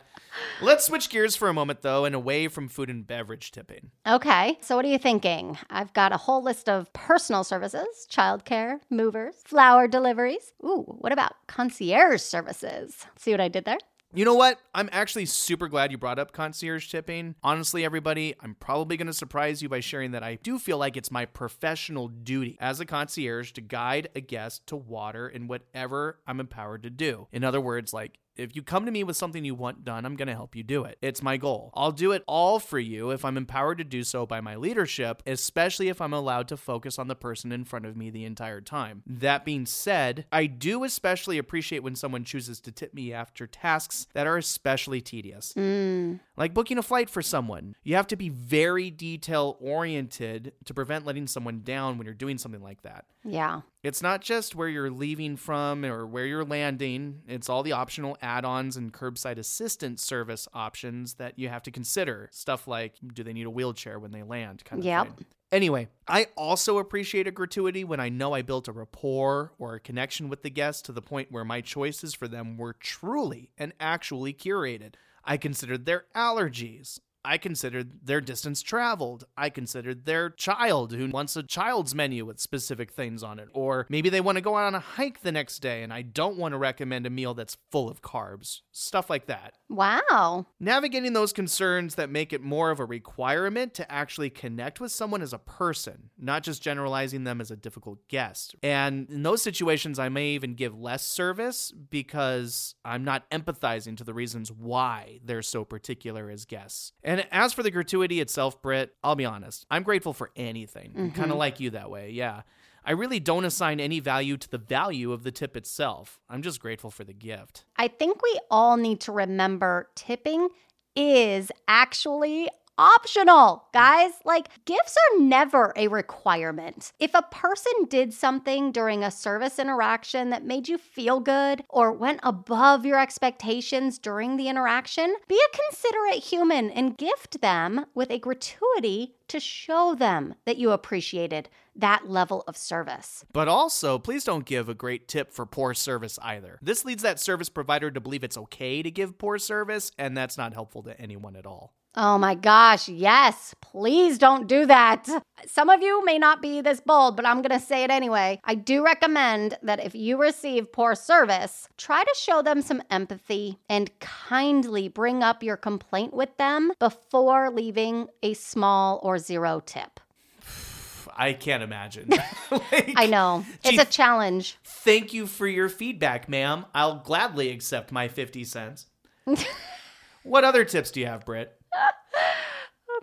Let's 0.61 0.85
switch 0.85 1.09
gears 1.11 1.35
for 1.35 1.47
a 1.47 1.53
moment, 1.53 1.81
though, 1.83 2.05
and 2.05 2.15
away 2.15 2.47
from 2.47 2.67
food 2.67 2.89
and 2.89 3.05
beverage 3.05 3.51
tipping. 3.51 3.91
Okay, 4.07 4.57
so 4.61 4.75
what 4.75 4.83
are 4.85 4.87
you 4.89 4.97
thinking? 4.97 5.59
I've 5.69 5.93
got 5.93 6.11
a 6.11 6.17
whole 6.17 6.41
list 6.41 6.67
of 6.67 6.91
personal 6.93 7.43
services, 7.43 8.07
childcare, 8.09 8.79
movers, 8.89 9.35
flower 9.45 9.87
deliveries. 9.87 10.51
Ooh, 10.63 10.85
what 10.87 11.11
about 11.11 11.33
concierge 11.47 12.21
services? 12.21 13.05
See 13.17 13.29
what 13.31 13.41
I 13.41 13.47
did 13.47 13.65
there? 13.65 13.77
You 14.15 14.25
know 14.25 14.35
what? 14.35 14.59
I'm 14.75 14.89
actually 14.91 15.25
super 15.25 15.67
glad 15.67 15.91
you 15.91 15.97
brought 15.97 16.19
up 16.19 16.33
concierge 16.33 16.87
tipping. 16.87 17.33
Honestly, 17.41 17.83
everybody, 17.83 18.35
I'm 18.41 18.53
probably 18.53 18.95
going 18.95 19.07
to 19.07 19.13
surprise 19.13 19.63
you 19.63 19.69
by 19.69 19.79
sharing 19.79 20.11
that 20.11 20.21
I 20.21 20.35
do 20.35 20.59
feel 20.59 20.77
like 20.77 20.95
it's 20.95 21.09
my 21.09 21.25
professional 21.25 22.09
duty 22.09 22.55
as 22.61 22.79
a 22.79 22.85
concierge 22.85 23.53
to 23.53 23.61
guide 23.61 24.09
a 24.15 24.21
guest 24.21 24.67
to 24.67 24.75
water 24.75 25.27
in 25.27 25.47
whatever 25.47 26.19
I'm 26.27 26.39
empowered 26.39 26.83
to 26.83 26.91
do. 26.91 27.27
In 27.31 27.43
other 27.43 27.59
words, 27.59 27.91
like 27.91 28.19
if 28.35 28.55
you 28.55 28.63
come 28.63 28.85
to 28.85 28.91
me 28.91 29.03
with 29.03 29.15
something 29.15 29.45
you 29.45 29.55
want 29.55 29.83
done, 29.83 30.05
I'm 30.05 30.15
going 30.15 30.27
to 30.27 30.33
help 30.33 30.55
you 30.55 30.63
do 30.63 30.83
it. 30.83 30.97
It's 31.01 31.21
my 31.21 31.37
goal. 31.37 31.71
I'll 31.75 31.91
do 31.91 32.11
it 32.11 32.23
all 32.27 32.59
for 32.59 32.79
you 32.79 33.11
if 33.11 33.23
I'm 33.23 33.37
empowered 33.37 33.77
to 33.77 33.83
do 33.83 34.03
so 34.03 34.25
by 34.25 34.41
my 34.41 34.55
leadership, 34.55 35.21
especially 35.25 35.89
if 35.89 36.01
I'm 36.01 36.13
allowed 36.13 36.47
to 36.49 36.57
focus 36.57 36.97
on 36.97 37.07
the 37.07 37.15
person 37.15 37.51
in 37.51 37.65
front 37.65 37.85
of 37.85 37.95
me 37.95 38.09
the 38.09 38.25
entire 38.25 38.61
time. 38.61 39.03
That 39.05 39.45
being 39.45 39.65
said, 39.65 40.25
I 40.31 40.45
do 40.47 40.83
especially 40.83 41.37
appreciate 41.37 41.83
when 41.83 41.95
someone 41.95 42.23
chooses 42.23 42.59
to 42.61 42.71
tip 42.71 42.93
me 42.93 43.13
after 43.13 43.47
tasks 43.47 44.07
that 44.13 44.27
are 44.27 44.37
especially 44.37 45.01
tedious. 45.01 45.53
Mm. 45.55 46.19
Like 46.35 46.53
booking 46.53 46.77
a 46.77 46.83
flight 46.83 47.09
for 47.09 47.21
someone. 47.21 47.75
You 47.83 47.95
have 47.95 48.07
to 48.07 48.15
be 48.15 48.29
very 48.29 48.89
detail 48.89 49.57
oriented 49.59 50.53
to 50.65 50.73
prevent 50.73 51.05
letting 51.05 51.27
someone 51.27 51.61
down 51.61 51.97
when 51.97 52.05
you're 52.05 52.13
doing 52.13 52.37
something 52.37 52.61
like 52.63 52.81
that. 52.81 53.05
Yeah. 53.23 53.61
It's 53.83 54.01
not 54.01 54.21
just 54.21 54.55
where 54.55 54.69
you're 54.69 54.89
leaving 54.89 55.35
from 55.35 55.83
or 55.83 56.07
where 56.07 56.25
you're 56.25 56.45
landing, 56.45 57.21
it's 57.27 57.49
all 57.49 57.63
the 57.63 57.73
optional 57.73 58.17
add 58.21 58.45
ons 58.45 58.77
and 58.77 58.93
curbside 58.93 59.37
assistance 59.37 60.01
service 60.01 60.47
options 60.53 61.15
that 61.15 61.37
you 61.37 61.49
have 61.49 61.63
to 61.63 61.71
consider. 61.71 62.29
Stuff 62.31 62.65
like 62.65 62.95
do 63.13 63.23
they 63.23 63.33
need 63.33 63.45
a 63.45 63.49
wheelchair 63.49 63.99
when 63.99 64.11
they 64.11 64.23
land? 64.23 64.63
Kind 64.63 64.79
of 64.79 64.85
Yep. 64.85 65.17
thing. 65.17 65.25
Anyway, 65.51 65.87
I 66.07 66.27
also 66.35 66.79
appreciate 66.79 67.27
a 67.27 67.31
gratuity 67.31 67.83
when 67.83 67.99
I 67.99 68.09
know 68.09 68.33
I 68.33 68.41
built 68.41 68.67
a 68.67 68.71
rapport 68.71 69.51
or 69.59 69.75
a 69.75 69.79
connection 69.79 70.27
with 70.29 70.41
the 70.41 70.49
guest 70.49 70.85
to 70.85 70.91
the 70.91 71.01
point 71.01 71.31
where 71.31 71.45
my 71.45 71.61
choices 71.61 72.15
for 72.15 72.27
them 72.27 72.57
were 72.57 72.73
truly 72.73 73.51
and 73.57 73.73
actually 73.79 74.33
curated. 74.33 74.95
I 75.23 75.37
considered 75.37 75.85
their 75.85 76.05
allergies. 76.15 76.99
I 77.25 77.37
considered 77.37 78.05
their 78.05 78.21
distance 78.21 78.61
traveled. 78.61 79.25
I 79.37 79.49
considered 79.49 80.05
their 80.05 80.29
child 80.29 80.93
who 80.93 81.09
wants 81.09 81.35
a 81.35 81.43
child's 81.43 81.95
menu 81.95 82.25
with 82.25 82.39
specific 82.39 82.91
things 82.91 83.23
on 83.23 83.39
it. 83.39 83.49
Or 83.53 83.85
maybe 83.89 84.09
they 84.09 84.21
want 84.21 84.37
to 84.37 84.41
go 84.41 84.57
out 84.57 84.65
on 84.65 84.75
a 84.75 84.79
hike 84.79 85.21
the 85.21 85.31
next 85.31 85.59
day 85.59 85.83
and 85.83 85.93
I 85.93 86.01
don't 86.01 86.37
want 86.37 86.53
to 86.53 86.57
recommend 86.57 87.05
a 87.05 87.09
meal 87.09 87.33
that's 87.33 87.57
full 87.71 87.89
of 87.89 88.01
carbs. 88.01 88.61
Stuff 88.71 89.09
like 89.09 89.27
that. 89.27 89.57
Wow. 89.69 90.47
Navigating 90.59 91.13
those 91.13 91.33
concerns 91.33 91.95
that 91.95 92.09
make 92.09 92.33
it 92.33 92.41
more 92.41 92.71
of 92.71 92.79
a 92.79 92.85
requirement 92.85 93.73
to 93.75 93.91
actually 93.91 94.29
connect 94.29 94.79
with 94.79 94.91
someone 94.91 95.21
as 95.21 95.33
a 95.33 95.39
person, 95.39 96.09
not 96.17 96.43
just 96.43 96.61
generalizing 96.61 97.23
them 97.23 97.39
as 97.39 97.51
a 97.51 97.55
difficult 97.55 98.07
guest. 98.07 98.55
And 98.61 99.09
in 99.09 99.23
those 99.23 99.41
situations, 99.41 99.97
I 99.99 100.09
may 100.09 100.29
even 100.29 100.55
give 100.55 100.77
less 100.77 101.05
service 101.05 101.71
because 101.71 102.75
I'm 102.85 103.03
not 103.03 103.29
empathizing 103.31 103.97
to 103.97 104.03
the 104.03 104.13
reasons 104.13 104.51
why 104.51 105.19
they're 105.23 105.41
so 105.41 105.63
particular 105.63 106.29
as 106.29 106.45
guests. 106.45 106.93
And 107.03 107.12
as 107.31 107.53
for 107.53 107.63
the 107.63 107.71
gratuity 107.71 108.19
itself, 108.19 108.61
Britt, 108.61 108.95
I'll 109.03 109.15
be 109.15 109.25
honest, 109.25 109.65
I'm 109.69 109.83
grateful 109.83 110.13
for 110.13 110.31
anything. 110.35 110.93
I'm 110.97 111.11
kind 111.11 111.25
of 111.25 111.31
mm-hmm. 111.31 111.39
like 111.39 111.59
you 111.59 111.71
that 111.71 111.89
way, 111.89 112.11
yeah. 112.11 112.41
I 112.85 112.91
really 112.91 113.19
don't 113.19 113.45
assign 113.45 113.79
any 113.79 113.99
value 114.01 114.35
to 114.35 114.49
the 114.49 114.57
value 114.57 115.13
of 115.13 115.23
the 115.23 115.31
tip 115.31 115.55
itself. 115.55 116.19
I'm 116.29 116.41
just 116.41 116.59
grateful 116.59 116.91
for 116.91 117.05
the 117.05 117.13
gift. 117.13 117.63
I 117.77 117.87
think 117.87 118.21
we 118.21 118.39
all 118.51 118.75
need 118.75 118.99
to 119.01 119.11
remember 119.11 119.89
tipping 119.95 120.49
is 120.95 121.51
actually 121.67 122.49
optional, 122.77 123.65
guys. 123.73 124.11
Like, 124.25 124.49
gifts 124.65 124.95
are 124.97 125.19
never 125.19 125.73
a 125.75 125.87
requirement. 125.87 126.91
If 126.99 127.13
a 127.13 127.25
person 127.31 127.73
did 127.89 128.13
something 128.13 128.71
during 128.71 129.03
a 129.03 129.11
service 129.11 129.59
interaction 129.59 130.29
that 130.29 130.45
made 130.45 130.67
you 130.67 130.77
feel 130.77 131.19
good 131.19 131.63
or 131.69 131.91
went 131.91 132.19
above 132.23 132.85
your 132.85 132.99
expectations 132.99 133.99
during 133.99 134.37
the 134.37 134.47
interaction, 134.47 135.15
be 135.27 135.39
a 135.39 135.57
considerate 135.57 136.23
human 136.23 136.69
and 136.69 136.97
gift 136.97 137.41
them 137.41 137.85
with 137.93 138.09
a 138.09 138.19
gratuity 138.19 139.15
to 139.27 139.39
show 139.39 139.95
them 139.95 140.35
that 140.45 140.57
you 140.57 140.71
appreciated 140.71 141.49
that 141.75 142.07
level 142.07 142.43
of 142.47 142.55
service. 142.55 143.25
But 143.33 143.47
also, 143.47 143.97
please 143.97 144.23
don't 144.23 144.45
give 144.45 144.69
a 144.69 144.75
great 144.75 145.07
tip 145.07 145.33
for 145.33 145.45
poor 145.45 145.73
service 145.73 146.19
either. 146.21 146.59
This 146.61 146.85
leads 146.85 147.01
that 147.03 147.19
service 147.19 147.49
provider 147.49 147.89
to 147.89 147.99
believe 147.99 148.23
it's 148.23 148.37
okay 148.37 148.83
to 148.83 148.91
give 148.91 149.17
poor 149.17 149.39
service, 149.39 149.91
and 149.97 150.15
that's 150.15 150.37
not 150.37 150.53
helpful 150.53 150.83
to 150.83 150.99
anyone 150.99 151.35
at 151.35 151.47
all. 151.47 151.73
Oh 151.95 152.17
my 152.17 152.33
gosh, 152.33 152.89
yes. 152.89 153.53
Please 153.61 154.17
don't 154.17 154.47
do 154.47 154.65
that. 154.65 155.07
Some 155.45 155.69
of 155.69 155.81
you 155.81 156.03
may 156.05 156.17
not 156.17 156.41
be 156.41 156.61
this 156.61 156.81
bold, 156.81 157.15
but 157.15 157.25
I'm 157.25 157.41
going 157.41 157.59
to 157.59 157.65
say 157.65 157.83
it 157.83 157.91
anyway. 157.91 158.39
I 158.43 158.55
do 158.55 158.83
recommend 158.83 159.57
that 159.61 159.83
if 159.83 159.93
you 159.93 160.19
receive 160.19 160.71
poor 160.71 160.95
service, 160.95 161.67
try 161.77 162.03
to 162.03 162.15
show 162.17 162.41
them 162.41 162.61
some 162.61 162.81
empathy 162.89 163.59
and 163.69 163.91
kindly 163.99 164.87
bring 164.87 165.21
up 165.21 165.43
your 165.43 165.57
complaint 165.57 166.13
with 166.13 166.35
them 166.37 166.71
before 166.79 167.51
leaving 167.51 168.07
a 168.23 168.33
small 168.33 168.99
or 169.03 169.19
zero 169.19 169.61
tip. 169.63 169.99
I 171.15 171.33
can't 171.33 171.63
imagine. 171.63 172.09
Like, 172.51 172.93
I 172.95 173.07
know. 173.07 173.43
It's 173.63 173.71
Gee, 173.71 173.77
a 173.79 173.85
challenge. 173.85 174.59
Thank 174.63 175.11
you 175.11 175.25
for 175.25 175.47
your 175.47 175.69
feedback, 175.69 176.29
ma'am. 176.29 176.67
I'll 176.75 176.99
gladly 176.99 177.49
accept 177.49 177.91
my 177.91 178.07
50 178.07 178.43
cents. 178.43 178.85
what 180.23 180.43
other 180.43 180.63
tips 180.63 180.91
do 180.91 180.99
you 180.99 181.07
have, 181.07 181.25
Britt? 181.25 181.59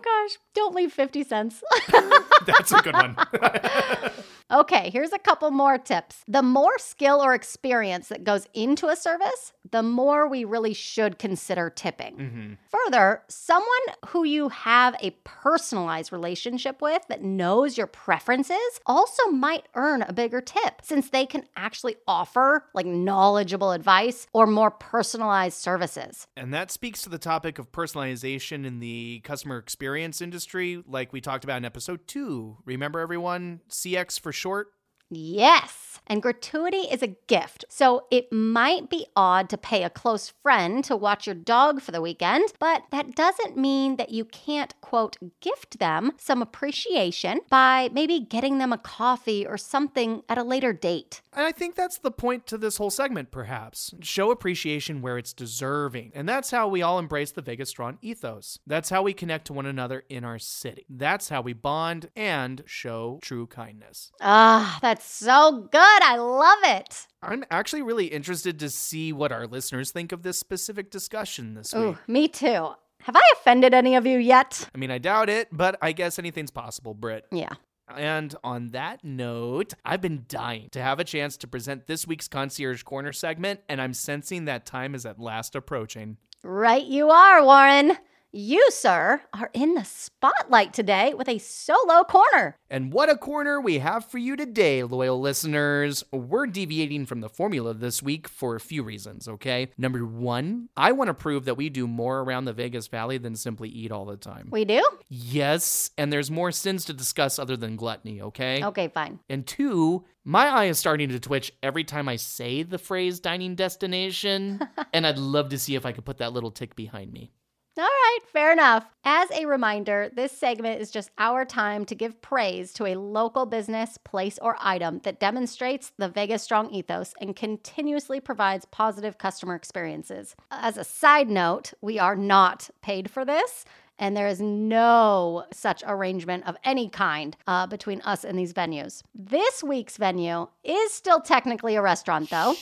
Gosh, 0.03 0.37
don't 0.53 0.75
leave 0.75 0.91
50 0.91 1.23
cents. 1.23 1.63
That's 2.45 2.71
a 2.71 2.81
good 2.81 2.93
one. 2.93 3.15
Okay, 4.51 4.89
here's 4.91 5.13
a 5.13 5.19
couple 5.19 5.49
more 5.51 5.77
tips. 5.77 6.23
The 6.27 6.43
more 6.43 6.77
skill 6.77 7.21
or 7.21 7.33
experience 7.33 8.09
that 8.09 8.25
goes 8.25 8.47
into 8.53 8.87
a 8.87 8.97
service, 8.97 9.53
the 9.69 9.81
more 9.81 10.27
we 10.27 10.43
really 10.43 10.73
should 10.73 11.17
consider 11.17 11.69
tipping. 11.69 12.17
Mm-hmm. 12.17 12.53
Further, 12.69 13.23
someone 13.29 13.67
who 14.07 14.25
you 14.25 14.49
have 14.49 14.95
a 14.99 15.11
personalized 15.23 16.11
relationship 16.11 16.81
with 16.81 17.01
that 17.07 17.23
knows 17.23 17.77
your 17.77 17.87
preferences 17.87 18.57
also 18.85 19.27
might 19.27 19.67
earn 19.75 20.01
a 20.01 20.11
bigger 20.11 20.41
tip 20.41 20.81
since 20.83 21.09
they 21.09 21.25
can 21.25 21.45
actually 21.55 21.95
offer 22.05 22.65
like 22.73 22.85
knowledgeable 22.85 23.71
advice 23.71 24.27
or 24.33 24.47
more 24.47 24.71
personalized 24.71 25.57
services. 25.57 26.27
and 26.35 26.53
that 26.53 26.71
speaks 26.71 27.01
to 27.01 27.09
the 27.09 27.17
topic 27.17 27.57
of 27.57 27.71
personalization 27.71 28.65
in 28.65 28.79
the 28.79 29.21
customer 29.23 29.57
experience 29.57 30.21
industry, 30.21 30.83
like 30.85 31.13
we 31.13 31.21
talked 31.21 31.45
about 31.45 31.57
in 31.57 31.65
episode 31.65 32.05
two. 32.07 32.57
Remember, 32.65 32.99
everyone? 32.99 33.61
CX 33.69 34.19
for 34.19 34.33
short? 34.41 34.67
Yes. 35.11 35.99
And 36.07 36.21
gratuity 36.21 36.87
is 36.91 37.03
a 37.03 37.15
gift. 37.27 37.63
So 37.69 38.05
it 38.11 38.31
might 38.31 38.89
be 38.89 39.05
odd 39.15 39.49
to 39.49 39.57
pay 39.57 39.83
a 39.83 39.89
close 39.89 40.33
friend 40.41 40.83
to 40.85 40.95
watch 40.95 41.27
your 41.27 41.35
dog 41.35 41.81
for 41.81 41.91
the 41.91 42.01
weekend, 42.01 42.51
but 42.59 42.83
that 42.91 43.15
doesn't 43.15 43.57
mean 43.57 43.97
that 43.97 44.09
you 44.09 44.25
can't, 44.25 44.73
quote, 44.81 45.17
gift 45.41 45.79
them 45.79 46.13
some 46.17 46.41
appreciation 46.41 47.41
by 47.49 47.89
maybe 47.93 48.19
getting 48.19 48.57
them 48.57 48.73
a 48.73 48.77
coffee 48.77 49.45
or 49.45 49.57
something 49.57 50.23
at 50.27 50.37
a 50.37 50.43
later 50.43 50.73
date. 50.73 51.21
And 51.33 51.45
I 51.45 51.51
think 51.51 51.75
that's 51.75 51.99
the 51.99 52.11
point 52.11 52.45
to 52.47 52.57
this 52.57 52.77
whole 52.77 52.89
segment, 52.89 53.31
perhaps. 53.31 53.93
Show 54.01 54.31
appreciation 54.31 55.01
where 55.01 55.17
it's 55.17 55.33
deserving. 55.33 56.11
And 56.13 56.27
that's 56.27 56.51
how 56.51 56.67
we 56.67 56.81
all 56.81 56.99
embrace 56.99 57.31
the 57.31 57.41
Vegas 57.41 57.69
Strong 57.69 57.99
ethos. 58.01 58.59
That's 58.67 58.89
how 58.89 59.03
we 59.03 59.13
connect 59.13 59.45
to 59.47 59.53
one 59.53 59.65
another 59.65 60.03
in 60.09 60.25
our 60.25 60.39
city. 60.39 60.85
That's 60.89 61.29
how 61.29 61.41
we 61.41 61.53
bond 61.53 62.09
and 62.15 62.63
show 62.65 63.19
true 63.21 63.47
kindness. 63.47 64.11
Ah, 64.19 64.79
that's 64.81 65.00
so 65.03 65.67
good. 65.71 66.03
I 66.03 66.17
love 66.17 66.59
it. 66.63 67.07
I'm 67.21 67.43
actually 67.51 67.83
really 67.83 68.07
interested 68.07 68.59
to 68.59 68.69
see 68.69 69.13
what 69.13 69.31
our 69.31 69.45
listeners 69.45 69.91
think 69.91 70.11
of 70.11 70.23
this 70.23 70.39
specific 70.39 70.89
discussion 70.89 71.53
this 71.53 71.73
week. 71.73 71.97
Me 72.07 72.27
too. 72.27 72.69
Have 73.01 73.15
I 73.15 73.21
offended 73.33 73.73
any 73.73 73.95
of 73.95 74.05
you 74.05 74.17
yet? 74.19 74.69
I 74.73 74.77
mean, 74.77 74.91
I 74.91 74.97
doubt 74.97 75.29
it, 75.29 75.49
but 75.51 75.77
I 75.81 75.91
guess 75.91 76.19
anything's 76.19 76.51
possible, 76.51 76.93
Britt. 76.93 77.25
Yeah. 77.31 77.53
And 77.95 78.35
on 78.43 78.69
that 78.69 79.03
note, 79.03 79.73
I've 79.83 80.01
been 80.01 80.25
dying 80.27 80.69
to 80.71 80.81
have 80.81 80.99
a 80.99 81.03
chance 81.03 81.35
to 81.37 81.47
present 81.47 81.87
this 81.87 82.07
week's 82.07 82.27
Concierge 82.27 82.83
Corner 82.83 83.11
segment, 83.11 83.61
and 83.67 83.81
I'm 83.81 83.93
sensing 83.93 84.45
that 84.45 84.65
time 84.65 84.95
is 84.95 85.05
at 85.05 85.19
last 85.19 85.55
approaching. 85.55 86.17
Right, 86.43 86.85
you 86.85 87.09
are, 87.09 87.43
Warren. 87.43 87.97
You, 88.33 88.65
sir, 88.69 89.23
are 89.33 89.49
in 89.53 89.73
the 89.73 89.83
spotlight 89.83 90.71
today 90.73 91.13
with 91.13 91.27
a 91.27 91.37
solo 91.37 92.05
corner. 92.05 92.55
And 92.69 92.93
what 92.93 93.09
a 93.09 93.17
corner 93.17 93.59
we 93.59 93.79
have 93.79 94.05
for 94.05 94.19
you 94.19 94.37
today, 94.37 94.83
loyal 94.83 95.19
listeners. 95.19 96.05
We're 96.13 96.47
deviating 96.47 97.07
from 97.07 97.19
the 97.19 97.27
formula 97.27 97.73
this 97.73 98.01
week 98.01 98.29
for 98.29 98.55
a 98.55 98.61
few 98.61 98.83
reasons, 98.83 99.27
okay? 99.27 99.71
Number 99.77 100.05
one, 100.05 100.69
I 100.77 100.93
want 100.93 101.09
to 101.09 101.13
prove 101.13 101.43
that 101.43 101.57
we 101.57 101.67
do 101.67 101.87
more 101.87 102.21
around 102.21 102.45
the 102.45 102.53
Vegas 102.53 102.87
Valley 102.87 103.17
than 103.17 103.35
simply 103.35 103.67
eat 103.67 103.91
all 103.91 104.05
the 104.05 104.15
time. 104.15 104.47
We 104.49 104.63
do? 104.63 104.81
Yes, 105.09 105.91
and 105.97 106.13
there's 106.13 106.31
more 106.31 106.53
sins 106.53 106.85
to 106.85 106.93
discuss 106.93 107.37
other 107.37 107.57
than 107.57 107.75
gluttony, 107.75 108.21
okay? 108.21 108.63
Okay, 108.63 108.87
fine. 108.87 109.19
And 109.27 109.45
two, 109.45 110.05
my 110.23 110.47
eye 110.47 110.65
is 110.65 110.79
starting 110.79 111.09
to 111.09 111.19
twitch 111.19 111.51
every 111.61 111.83
time 111.83 112.07
I 112.07 112.15
say 112.15 112.63
the 112.63 112.77
phrase 112.77 113.19
dining 113.19 113.55
destination, 113.55 114.65
and 114.93 115.05
I'd 115.05 115.17
love 115.17 115.49
to 115.49 115.59
see 115.59 115.75
if 115.75 115.85
I 115.85 115.91
could 115.91 116.05
put 116.05 116.19
that 116.19 116.31
little 116.31 116.51
tick 116.51 116.77
behind 116.77 117.11
me. 117.11 117.33
All 117.77 117.85
right, 117.85 118.19
fair 118.33 118.51
enough. 118.51 118.85
As 119.05 119.31
a 119.31 119.45
reminder, 119.45 120.11
this 120.13 120.33
segment 120.33 120.81
is 120.81 120.91
just 120.91 121.09
our 121.17 121.45
time 121.45 121.85
to 121.85 121.95
give 121.95 122.21
praise 122.21 122.73
to 122.73 122.85
a 122.85 122.95
local 122.95 123.45
business, 123.45 123.97
place, 123.97 124.37
or 124.41 124.57
item 124.59 124.99
that 125.03 125.21
demonstrates 125.21 125.93
the 125.97 126.09
Vegas 126.09 126.43
Strong 126.43 126.71
ethos 126.71 127.13
and 127.21 127.33
continuously 127.33 128.19
provides 128.19 128.65
positive 128.65 129.17
customer 129.17 129.55
experiences. 129.55 130.35
As 130.51 130.75
a 130.75 130.83
side 130.83 131.29
note, 131.29 131.73
we 131.79 131.97
are 131.97 132.15
not 132.15 132.69
paid 132.81 133.09
for 133.09 133.23
this. 133.23 133.63
And 133.97 134.17
there 134.17 134.27
is 134.27 134.41
no 134.41 135.45
such 135.53 135.83
arrangement 135.85 136.47
of 136.47 136.57
any 136.65 136.89
kind 136.89 137.37
uh, 137.47 137.67
between 137.67 138.01
us 138.01 138.25
and 138.25 138.37
these 138.37 138.51
venues. 138.51 139.03
This 139.15 139.63
week's 139.63 139.95
venue 139.95 140.47
is 140.63 140.91
still 140.91 141.21
technically 141.21 141.75
a 141.75 141.81
restaurant, 141.81 142.29
though. 142.31 142.55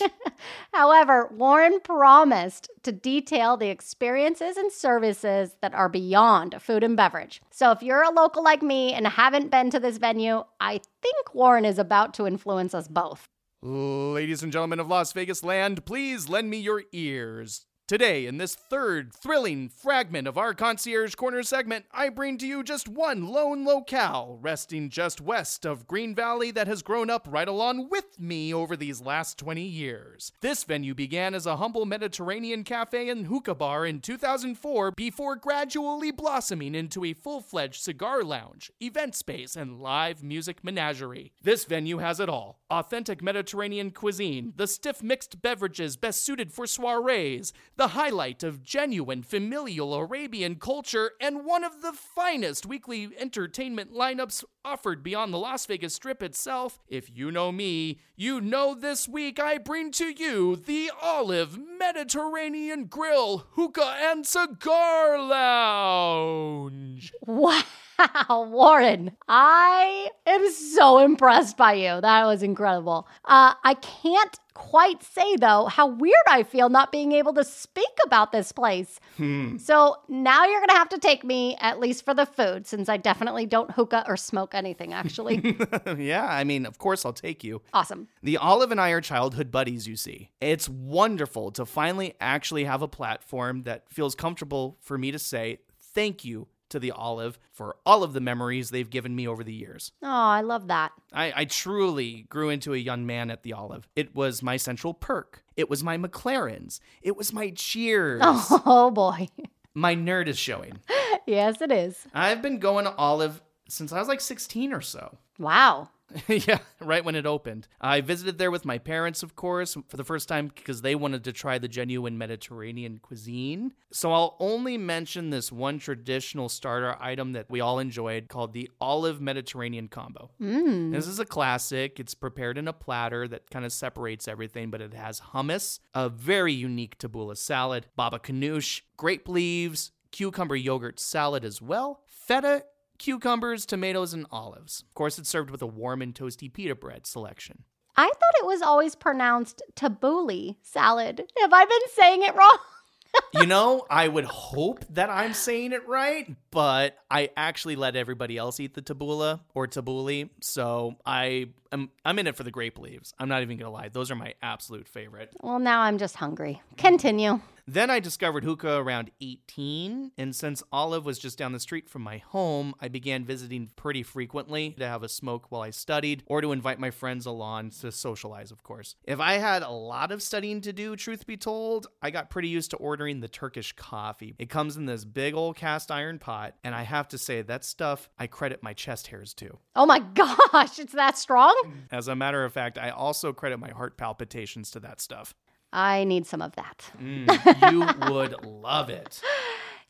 However, 0.72 1.28
Warren 1.32 1.80
promised 1.80 2.70
to 2.82 2.92
detail 2.92 3.56
the 3.56 3.68
experiences 3.68 4.56
and 4.56 4.72
services 4.72 5.56
that 5.60 5.74
are 5.74 5.88
beyond 5.88 6.60
food 6.60 6.82
and 6.82 6.96
beverage. 6.96 7.40
So 7.50 7.70
if 7.72 7.82
you're 7.82 8.02
a 8.02 8.10
local 8.10 8.42
like 8.42 8.62
me 8.62 8.92
and 8.92 9.06
haven't 9.06 9.50
been 9.50 9.70
to 9.70 9.80
this 9.80 9.98
venue, 9.98 10.44
I 10.60 10.80
think 11.02 11.34
Warren 11.34 11.64
is 11.64 11.78
about 11.78 12.14
to 12.14 12.26
influence 12.26 12.74
us 12.74 12.88
both. 12.88 13.28
Ladies 13.62 14.42
and 14.42 14.50
gentlemen 14.50 14.80
of 14.80 14.88
Las 14.88 15.12
Vegas 15.12 15.44
land, 15.44 15.84
please 15.84 16.28
lend 16.28 16.50
me 16.50 16.58
your 16.58 16.82
ears. 16.92 17.66
Today, 17.92 18.24
in 18.24 18.38
this 18.38 18.54
third 18.54 19.12
thrilling 19.12 19.68
fragment 19.68 20.26
of 20.26 20.38
our 20.38 20.54
Concierge 20.54 21.14
Corner 21.14 21.42
segment, 21.42 21.84
I 21.92 22.08
bring 22.08 22.38
to 22.38 22.46
you 22.46 22.62
just 22.62 22.88
one 22.88 23.26
lone 23.26 23.66
locale, 23.66 24.38
resting 24.40 24.88
just 24.88 25.20
west 25.20 25.66
of 25.66 25.86
Green 25.86 26.14
Valley, 26.14 26.50
that 26.52 26.68
has 26.68 26.80
grown 26.80 27.10
up 27.10 27.28
right 27.30 27.46
along 27.46 27.90
with 27.90 28.18
me 28.18 28.54
over 28.54 28.78
these 28.78 29.02
last 29.02 29.36
20 29.36 29.60
years. 29.60 30.32
This 30.40 30.64
venue 30.64 30.94
began 30.94 31.34
as 31.34 31.44
a 31.44 31.58
humble 31.58 31.84
Mediterranean 31.84 32.64
cafe 32.64 33.10
and 33.10 33.26
hookah 33.26 33.56
bar 33.56 33.84
in 33.84 34.00
2004 34.00 34.92
before 34.92 35.36
gradually 35.36 36.10
blossoming 36.10 36.74
into 36.74 37.04
a 37.04 37.12
full 37.12 37.42
fledged 37.42 37.82
cigar 37.82 38.22
lounge, 38.22 38.72
event 38.80 39.14
space, 39.14 39.54
and 39.54 39.82
live 39.82 40.22
music 40.22 40.64
menagerie. 40.64 41.34
This 41.42 41.66
venue 41.66 41.98
has 41.98 42.20
it 42.20 42.30
all 42.30 42.62
authentic 42.72 43.22
Mediterranean 43.22 43.90
cuisine, 43.90 44.54
the 44.56 44.66
stiff 44.66 45.02
mixed 45.02 45.42
beverages 45.42 45.98
best 45.98 46.24
suited 46.24 46.50
for 46.50 46.66
soirees, 46.66 47.52
the 47.76 47.81
highlight 47.88 48.42
of 48.42 48.62
genuine 48.62 49.22
familial 49.22 49.94
Arabian 49.94 50.56
culture, 50.56 51.12
and 51.20 51.44
one 51.44 51.64
of 51.64 51.82
the 51.82 51.92
finest 51.92 52.66
weekly 52.66 53.10
entertainment 53.18 53.92
lineups 53.92 54.44
offered 54.64 55.02
beyond 55.02 55.32
the 55.32 55.38
Las 55.38 55.66
Vegas 55.66 55.94
Strip 55.94 56.22
itself. 56.22 56.80
If 56.88 57.10
you 57.14 57.30
know 57.30 57.52
me, 57.52 57.98
you 58.16 58.40
know 58.40 58.74
this 58.74 59.08
week 59.08 59.40
I 59.40 59.58
bring 59.58 59.90
to 59.92 60.10
you 60.10 60.56
the 60.56 60.90
Olive 61.00 61.58
Mediterranean 61.78 62.86
Grill 62.86 63.46
Hookah 63.52 63.96
and 64.00 64.26
Cigar 64.26 65.18
Lounge. 65.20 67.12
Wow. 67.26 67.62
Warren, 68.28 69.12
I 69.28 70.08
am 70.26 70.50
so 70.50 70.98
impressed 70.98 71.56
by 71.56 71.74
you. 71.74 72.00
That 72.00 72.24
was 72.26 72.42
incredible. 72.42 73.06
Uh, 73.24 73.54
I 73.62 73.74
can't 73.74 74.38
quite 74.54 75.02
say, 75.02 75.36
though, 75.36 75.66
how 75.66 75.86
weird 75.86 76.14
I 76.28 76.42
feel 76.42 76.68
not 76.68 76.92
being 76.92 77.12
able 77.12 77.32
to 77.34 77.44
speak 77.44 77.84
about 78.04 78.32
this 78.32 78.52
place. 78.52 79.00
Hmm. 79.16 79.56
So 79.58 79.96
now 80.08 80.44
you're 80.44 80.60
going 80.60 80.68
to 80.68 80.74
have 80.74 80.88
to 80.90 80.98
take 80.98 81.24
me, 81.24 81.56
at 81.60 81.80
least 81.80 82.04
for 82.04 82.14
the 82.14 82.26
food, 82.26 82.66
since 82.66 82.88
I 82.88 82.96
definitely 82.96 83.46
don't 83.46 83.70
hookah 83.70 84.04
or 84.06 84.16
smoke 84.16 84.54
anything, 84.54 84.92
actually. 84.92 85.56
yeah, 85.98 86.26
I 86.26 86.44
mean, 86.44 86.66
of 86.66 86.78
course 86.78 87.04
I'll 87.04 87.12
take 87.12 87.44
you. 87.44 87.62
awesome. 87.72 88.08
The 88.22 88.36
Olive 88.36 88.70
and 88.70 88.80
I 88.80 88.90
are 88.90 89.00
childhood 89.00 89.50
buddies, 89.50 89.86
you 89.86 89.96
see. 89.96 90.30
It's 90.40 90.68
wonderful 90.68 91.50
to 91.52 91.66
finally 91.66 92.14
actually 92.20 92.64
have 92.64 92.82
a 92.82 92.88
platform 92.88 93.62
that 93.64 93.84
feels 93.90 94.14
comfortable 94.14 94.78
for 94.80 94.98
me 94.98 95.10
to 95.10 95.18
say 95.18 95.58
thank 95.94 96.24
you 96.24 96.48
to 96.72 96.78
the 96.78 96.90
Olive 96.90 97.38
for 97.52 97.76
all 97.86 98.02
of 98.02 98.12
the 98.12 98.20
memories 98.20 98.70
they've 98.70 98.90
given 98.90 99.14
me 99.14 99.26
over 99.26 99.42
the 99.44 99.52
years. 99.52 99.92
Oh, 100.02 100.08
I 100.08 100.40
love 100.40 100.68
that. 100.68 100.92
I, 101.12 101.32
I 101.34 101.44
truly 101.44 102.26
grew 102.28 102.50
into 102.50 102.74
a 102.74 102.78
young 102.78 103.06
man 103.06 103.30
at 103.30 103.42
the 103.42 103.52
Olive. 103.52 103.88
It 103.96 104.14
was 104.14 104.42
my 104.42 104.56
central 104.56 104.92
perk. 104.92 105.42
It 105.56 105.70
was 105.70 105.84
my 105.84 105.96
MacLaren's. 105.96 106.80
It 107.02 107.16
was 107.16 107.32
my 107.32 107.50
cheers. 107.50 108.22
Oh, 108.64 108.90
boy. 108.90 109.28
My 109.74 109.94
nerd 109.94 110.28
is 110.28 110.38
showing. 110.38 110.80
yes, 111.26 111.60
it 111.62 111.72
is. 111.72 112.06
I've 112.14 112.42
been 112.42 112.58
going 112.58 112.84
to 112.84 112.94
Olive 112.94 113.40
since 113.68 113.92
I 113.92 113.98
was 113.98 114.08
like 114.08 114.20
16 114.20 114.72
or 114.72 114.80
so. 114.80 115.16
Wow. 115.38 115.88
yeah, 116.28 116.58
right 116.80 117.04
when 117.04 117.14
it 117.14 117.26
opened. 117.26 117.68
I 117.80 118.00
visited 118.00 118.38
there 118.38 118.50
with 118.50 118.64
my 118.64 118.78
parents, 118.78 119.22
of 119.22 119.36
course, 119.36 119.76
for 119.88 119.96
the 119.96 120.04
first 120.04 120.28
time 120.28 120.48
because 120.54 120.82
they 120.82 120.94
wanted 120.94 121.24
to 121.24 121.32
try 121.32 121.58
the 121.58 121.68
genuine 121.68 122.18
Mediterranean 122.18 122.98
cuisine. 122.98 123.72
So 123.90 124.12
I'll 124.12 124.36
only 124.40 124.76
mention 124.78 125.30
this 125.30 125.52
one 125.52 125.78
traditional 125.78 126.48
starter 126.48 126.96
item 127.00 127.32
that 127.32 127.50
we 127.50 127.60
all 127.60 127.78
enjoyed 127.78 128.28
called 128.28 128.52
the 128.52 128.70
Olive 128.80 129.20
Mediterranean 129.20 129.88
Combo. 129.88 130.30
Mm. 130.40 130.92
This 130.92 131.06
is 131.06 131.18
a 131.18 131.24
classic. 131.24 132.00
It's 132.00 132.14
prepared 132.14 132.58
in 132.58 132.68
a 132.68 132.72
platter 132.72 133.28
that 133.28 133.50
kind 133.50 133.64
of 133.64 133.72
separates 133.72 134.28
everything, 134.28 134.70
but 134.70 134.80
it 134.80 134.94
has 134.94 135.20
hummus, 135.20 135.80
a 135.94 136.08
very 136.08 136.52
unique 136.52 136.98
tabbouleh 136.98 137.36
salad, 137.36 137.86
baba 137.96 138.18
ganoush, 138.18 138.82
grape 138.96 139.28
leaves, 139.28 139.92
cucumber 140.10 140.56
yogurt 140.56 141.00
salad 141.00 141.44
as 141.44 141.60
well, 141.60 142.02
feta, 142.06 142.64
cucumbers, 143.02 143.66
tomatoes, 143.66 144.14
and 144.14 144.26
olives. 144.30 144.84
Of 144.88 144.94
course, 144.94 145.18
it's 145.18 145.28
served 145.28 145.50
with 145.50 145.60
a 145.60 145.66
warm 145.66 146.02
and 146.02 146.14
toasty 146.14 146.50
pita 146.52 146.76
bread 146.76 147.04
selection. 147.04 147.64
I 147.96 148.06
thought 148.06 148.40
it 148.40 148.46
was 148.46 148.62
always 148.62 148.94
pronounced 148.94 149.60
tabbouleh 149.74 150.56
salad. 150.62 151.24
Have 151.40 151.52
I 151.52 151.64
been 151.64 151.88
saying 151.94 152.22
it 152.22 152.34
wrong? 152.36 152.58
you 153.34 153.44
know, 153.44 153.84
I 153.90 154.06
would 154.06 154.24
hope 154.24 154.84
that 154.90 155.10
I'm 155.10 155.34
saying 155.34 155.72
it 155.72 155.86
right, 155.86 156.34
but 156.50 156.96
I 157.10 157.30
actually 157.36 157.76
let 157.76 157.96
everybody 157.96 158.38
else 158.38 158.60
eat 158.60 158.74
the 158.74 158.82
tabbouleh 158.82 159.40
or 159.52 159.66
tabbouleh, 159.66 160.30
so 160.40 160.94
I 161.04 161.48
am 161.72 161.90
I'm 162.04 162.18
in 162.20 162.28
it 162.28 162.36
for 162.36 162.44
the 162.44 162.50
grape 162.50 162.78
leaves. 162.78 163.12
I'm 163.18 163.28
not 163.28 163.42
even 163.42 163.58
gonna 163.58 163.72
lie; 163.72 163.88
those 163.88 164.10
are 164.10 164.14
my 164.14 164.34
absolute 164.40 164.88
favorite. 164.88 165.34
Well, 165.42 165.58
now 165.58 165.80
I'm 165.80 165.98
just 165.98 166.16
hungry. 166.16 166.62
Continue. 166.78 167.40
Then 167.66 167.90
I 167.90 168.00
discovered 168.00 168.42
hookah 168.42 168.78
around 168.78 169.12
18, 169.20 170.12
and 170.18 170.34
since 170.34 170.64
Olive 170.72 171.04
was 171.04 171.18
just 171.18 171.38
down 171.38 171.52
the 171.52 171.60
street 171.60 171.88
from 171.88 172.02
my 172.02 172.18
home, 172.18 172.74
I 172.80 172.88
began 172.88 173.24
visiting 173.24 173.70
pretty 173.76 174.02
frequently 174.02 174.70
to 174.78 174.86
have 174.86 175.04
a 175.04 175.08
smoke 175.08 175.46
while 175.50 175.62
I 175.62 175.70
studied 175.70 176.24
or 176.26 176.40
to 176.40 176.50
invite 176.50 176.80
my 176.80 176.90
friends 176.90 177.24
along 177.24 177.70
to 177.80 177.92
socialize, 177.92 178.50
of 178.50 178.64
course. 178.64 178.96
If 179.04 179.20
I 179.20 179.34
had 179.34 179.62
a 179.62 179.70
lot 179.70 180.10
of 180.10 180.22
studying 180.22 180.60
to 180.62 180.72
do, 180.72 180.96
truth 180.96 181.24
be 181.24 181.36
told, 181.36 181.86
I 182.02 182.10
got 182.10 182.30
pretty 182.30 182.48
used 182.48 182.72
to 182.72 182.76
ordering 182.78 183.20
the 183.20 183.28
Turkish 183.28 183.72
coffee. 183.72 184.34
It 184.40 184.50
comes 184.50 184.76
in 184.76 184.86
this 184.86 185.04
big 185.04 185.34
old 185.34 185.56
cast 185.56 185.92
iron 185.92 186.18
pot, 186.18 186.54
and 186.64 186.74
I 186.74 186.82
have 186.82 187.06
to 187.08 187.18
say, 187.18 187.42
that 187.42 187.64
stuff 187.64 188.10
I 188.18 188.26
credit 188.26 188.62
my 188.62 188.72
chest 188.72 189.06
hairs 189.06 189.34
to. 189.34 189.58
Oh 189.76 189.86
my 189.86 189.98
gosh, 190.14 190.80
it's 190.80 190.94
that 190.94 191.16
strong? 191.16 191.84
As 191.92 192.08
a 192.08 192.16
matter 192.16 192.44
of 192.44 192.52
fact, 192.52 192.76
I 192.76 192.90
also 192.90 193.32
credit 193.32 193.58
my 193.58 193.70
heart 193.70 193.96
palpitations 193.96 194.70
to 194.72 194.80
that 194.80 195.00
stuff. 195.00 195.34
I 195.72 196.04
need 196.04 196.26
some 196.26 196.42
of 196.42 196.54
that. 196.56 196.90
Mm, 197.00 197.72
you 197.72 198.12
would 198.12 198.44
love 198.44 198.90
it. 198.90 199.20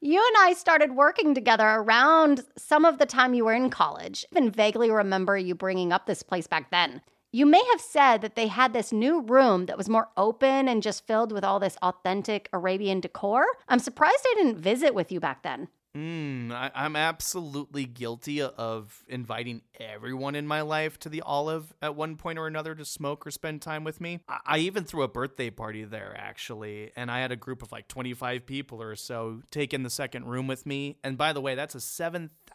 You 0.05 0.18
and 0.18 0.37
I 0.41 0.55
started 0.55 0.97
working 0.97 1.33
together 1.33 1.64
around 1.64 2.43
some 2.59 2.85
of 2.85 2.99
the 2.99 3.07
time 3.07 3.35
you 3.35 3.45
were 3.45 3.53
in 3.53 3.70
college. 3.70 4.26
I 4.35 4.37
even 4.37 4.51
vaguely 4.51 4.91
remember 4.91 5.39
you 5.39 5.55
bringing 5.55 5.93
up 5.93 6.07
this 6.07 6.24
place 6.24 6.49
back 6.49 6.72
then. 6.72 7.03
You 7.30 7.47
may 7.47 7.62
have 7.70 7.80
said 7.80 8.20
that 8.22 8.35
they 8.35 8.49
had 8.49 8.72
this 8.72 8.93
new 8.93 9.22
room 9.22 9.66
that 9.66 9.78
was 9.78 9.89
more 9.89 10.09
open 10.16 10.66
and 10.66 10.83
just 10.83 11.07
filled 11.07 11.30
with 11.30 11.45
all 11.45 11.61
this 11.61 11.76
authentic 11.83 12.49
Arabian 12.53 12.99
decor. 12.99 13.45
I'm 13.68 13.78
surprised 13.78 14.26
I 14.26 14.35
didn't 14.39 14.59
visit 14.59 14.93
with 14.93 15.12
you 15.12 15.20
back 15.20 15.45
then. 15.45 15.68
Mm, 15.97 16.53
I, 16.53 16.70
I'm 16.74 16.97
absolutely 16.97 17.84
guilty 17.84 18.40
of 18.40 19.05
inviting 19.09 19.61
everyone 19.78 20.34
in 20.34 20.47
my 20.47 20.62
life 20.62 20.99
to 21.01 21.11
the 21.11 21.20
Olive 21.20 21.74
at 21.82 21.95
one 21.95 22.16
point 22.16 22.38
or 22.38 22.47
another 22.47 22.74
to 22.74 22.84
smoke 22.84 23.26
or 23.26 23.30
spend 23.30 23.61
time 23.61 23.84
with 23.84 24.01
me. 24.01 24.20
I, 24.26 24.38
I 24.47 24.59
even 24.59 24.84
threw 24.84 25.03
a 25.03 25.09
birthday 25.09 25.51
party 25.51 25.84
there, 25.84 26.14
actually, 26.16 26.93
and 26.97 27.11
I 27.11 27.20
had 27.20 27.30
a 27.30 27.36
group 27.36 27.62
of 27.62 27.72
like 27.72 27.88
25 27.88 28.47
people 28.47 28.80
or 28.80 28.97
so 28.97 29.43
take 29.51 29.74
in 29.74 29.82
the 29.82 29.90
second 29.90 30.24
room 30.24 30.47
with 30.47 30.64
me. 30.64 30.97
And 31.05 31.18
by 31.18 31.34
the 31.34 31.43
way, 31.43 31.55
that's 31.55 31.74
a 31.74 31.80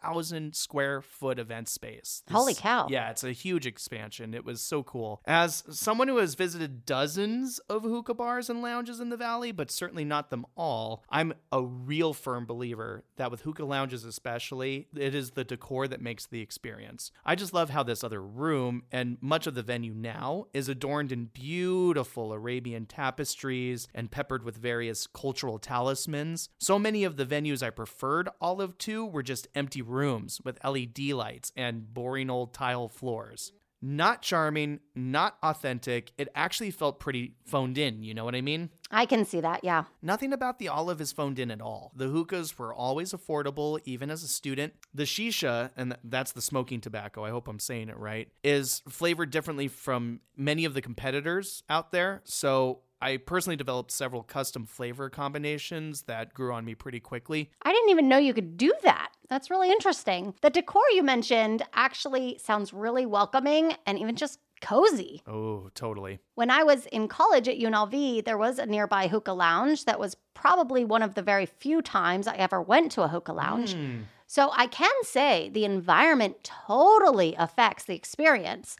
7,000 0.02 0.56
square 0.56 1.02
foot 1.02 1.40
event 1.40 1.68
space. 1.70 2.24
This- 2.28 2.36
Holy 2.36 2.54
cow. 2.54 2.88
Yeah, 2.90 3.10
it's 3.10 3.24
a 3.24 3.32
huge 3.32 3.66
expansion. 3.66 4.34
It 4.34 4.46
was 4.46 4.62
so 4.62 4.84
cool. 4.84 5.22
As 5.26 5.64
someone 5.70 6.08
who 6.08 6.18
has 6.18 6.36
visited 6.36 6.86
dozens 6.86 7.60
of 7.70 7.84
hookah 7.84 8.14
bars 8.14 8.50
and 8.50 8.62
lounges 8.62 9.00
in 9.00 9.10
the 9.10 9.18
valley, 9.18 9.52
but 9.52 9.72
certainly 9.72 10.06
not 10.06 10.30
them 10.30 10.46
all, 10.56 11.04
I'm 11.10 11.34
a 11.52 11.62
real 11.64 12.14
firm 12.14 12.46
believer 12.46 13.04
that 13.18 13.32
with 13.32 13.42
hookah 13.42 13.66
lounges 13.66 14.04
especially, 14.04 14.88
it 14.96 15.16
is 15.16 15.32
the 15.32 15.44
decor 15.44 15.88
that 15.88 16.02
makes 16.02 16.26
the 16.26 16.42
experience. 16.42 17.12
I 17.26 17.36
just 17.36 17.54
love 17.54 17.70
how 17.70 17.84
this 17.84 18.04
other 18.04 18.22
room 18.22 18.84
and 18.92 19.18
much 19.22 19.48
of 19.48 19.56
the 19.56 19.64
venue 19.64 19.94
now 19.94 20.48
is 20.54 20.70
adorned 20.70 21.12
in 21.12 21.26
beautiful 21.26 22.34
Arabian 22.34 22.86
tapestries 22.86 23.88
and 23.94 24.12
peppered 24.12 24.44
with 24.44 24.58
various 24.58 25.08
cultural 25.08 25.60
talismans. 25.60 26.50
So 26.60 26.78
many 26.80 27.04
of 27.04 27.18
the 27.18 27.26
venues 27.26 27.64
I 27.64 27.70
preferred 27.70 28.30
Olive 28.42 28.78
to 28.80 29.06
were 29.06 29.24
just 29.24 29.48
empty 29.56 29.82
rooms 29.88 30.42
with 30.44 30.64
LED 30.64 31.00
lights 31.14 31.52
and 31.56 31.94
boring 31.94 32.30
old 32.30 32.54
tile 32.54 32.88
floors. 32.88 33.52
Not 33.80 34.24
charming, 34.24 34.80
not 34.96 35.38
authentic. 35.44 36.12
It 36.18 36.30
actually 36.34 36.72
felt 36.72 37.00
pretty 37.00 37.36
phoned 37.46 37.78
in, 37.78 38.02
you 38.02 38.16
know 38.16 38.26
what 38.26 38.34
I 38.34 38.42
mean? 38.42 38.72
I 38.90 39.06
can 39.06 39.24
see 39.24 39.40
that, 39.42 39.64
yeah. 39.64 39.84
Nothing 40.02 40.34
about 40.34 40.58
the 40.58 40.68
olive 40.68 41.00
is 41.00 41.12
phoned 41.12 41.38
in 41.38 41.52
at 41.52 41.62
all. 41.62 41.92
The 41.96 42.08
hookahs 42.08 42.58
were 42.58 42.74
always 42.74 43.14
affordable, 43.14 43.80
even 43.86 44.10
as 44.10 44.24
a 44.24 44.28
student. 44.28 44.74
The 44.96 45.04
shisha, 45.04 45.70
and 45.78 45.96
that's 46.04 46.32
the 46.32 46.42
smoking 46.42 46.82
tobacco, 46.82 47.24
I 47.24 47.30
hope 47.30 47.48
I'm 47.48 47.60
saying 47.60 47.90
it 47.90 47.98
right, 47.98 48.30
is 48.44 48.82
flavored 48.90 49.30
differently 49.30 49.68
from 49.68 50.22
many 50.36 50.66
of 50.66 50.74
the 50.74 50.82
competitors 50.82 51.62
out 51.70 51.92
there. 51.92 52.22
So 52.24 52.80
I 53.00 53.18
personally 53.18 53.58
developed 53.58 53.92
several 53.92 54.24
custom 54.24 54.66
flavor 54.66 55.10
combinations 55.10 56.04
that 56.04 56.34
grew 56.34 56.52
on 56.52 56.66
me 56.66 56.74
pretty 56.74 57.00
quickly. 57.00 57.52
I 57.62 57.72
didn't 57.72 57.92
even 57.92 58.10
know 58.10 58.18
you 58.18 58.34
could 58.34 58.58
do 58.58 58.74
that. 58.82 59.12
That's 59.30 59.50
really 59.50 59.72
interesting. 59.72 60.34
The 60.42 60.50
decor 60.50 60.84
you 60.94 61.04
mentioned 61.04 61.64
actually 61.74 62.40
sounds 62.42 62.74
really 62.74 63.06
welcoming 63.06 63.74
and 63.86 64.00
even 64.00 64.16
just 64.16 64.40
cozy. 64.62 65.22
Oh, 65.28 65.70
totally. 65.76 66.20
When 66.36 66.50
I 66.50 66.64
was 66.64 66.86
in 66.88 67.08
college 67.08 67.48
at 67.48 67.60
UNLV, 67.60 68.26
there 68.26 68.38
was 68.38 68.58
a 68.58 68.66
nearby 68.66 69.08
hookah 69.08 69.34
lounge 69.34 69.86
that 69.86 70.00
was 70.00 70.16
probably 70.34 70.86
one 70.86 71.04
of 71.04 71.16
the 71.16 71.22
very 71.22 71.46
few 71.46 71.82
times 71.82 72.28
I 72.28 72.36
ever 72.36 72.62
went 72.62 72.92
to 72.94 73.04
a 73.04 73.08
hookah 73.08 73.34
lounge. 73.34 73.76
Mm. 73.76 74.04
So 74.26 74.52
I 74.54 74.68
can 74.68 74.92
say 75.04 75.50
the 75.50 75.66
environment 75.66 76.44
totally 76.44 77.36
affects 77.38 77.86
the 77.86 77.96
experience. 77.96 78.78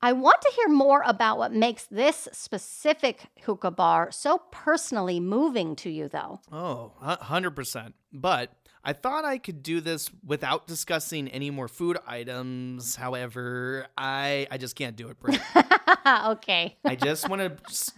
I 0.00 0.12
want 0.12 0.40
to 0.42 0.52
hear 0.54 0.68
more 0.68 1.02
about 1.06 1.38
what 1.38 1.52
makes 1.52 1.86
this 1.86 2.28
specific 2.30 3.26
hookah 3.42 3.70
bar 3.70 4.10
so 4.12 4.42
personally 4.52 5.18
moving 5.18 5.74
to 5.76 5.90
you, 5.90 6.08
though. 6.08 6.40
Oh, 6.52 6.92
100%. 7.02 7.94
But 8.12 8.52
I 8.84 8.92
thought 8.92 9.24
I 9.24 9.38
could 9.38 9.62
do 9.62 9.80
this 9.80 10.10
without 10.24 10.66
discussing 10.66 11.28
any 11.28 11.50
more 11.50 11.68
food 11.68 11.96
items. 12.06 12.94
However, 12.94 13.86
I 13.96 14.46
I 14.50 14.58
just 14.58 14.76
can't 14.76 14.94
do 14.94 15.08
it, 15.08 15.18
Britt. 15.18 15.40
okay. 16.26 16.76
I 16.84 16.94
just 16.94 17.28
want 17.28 17.40
to 17.40 17.92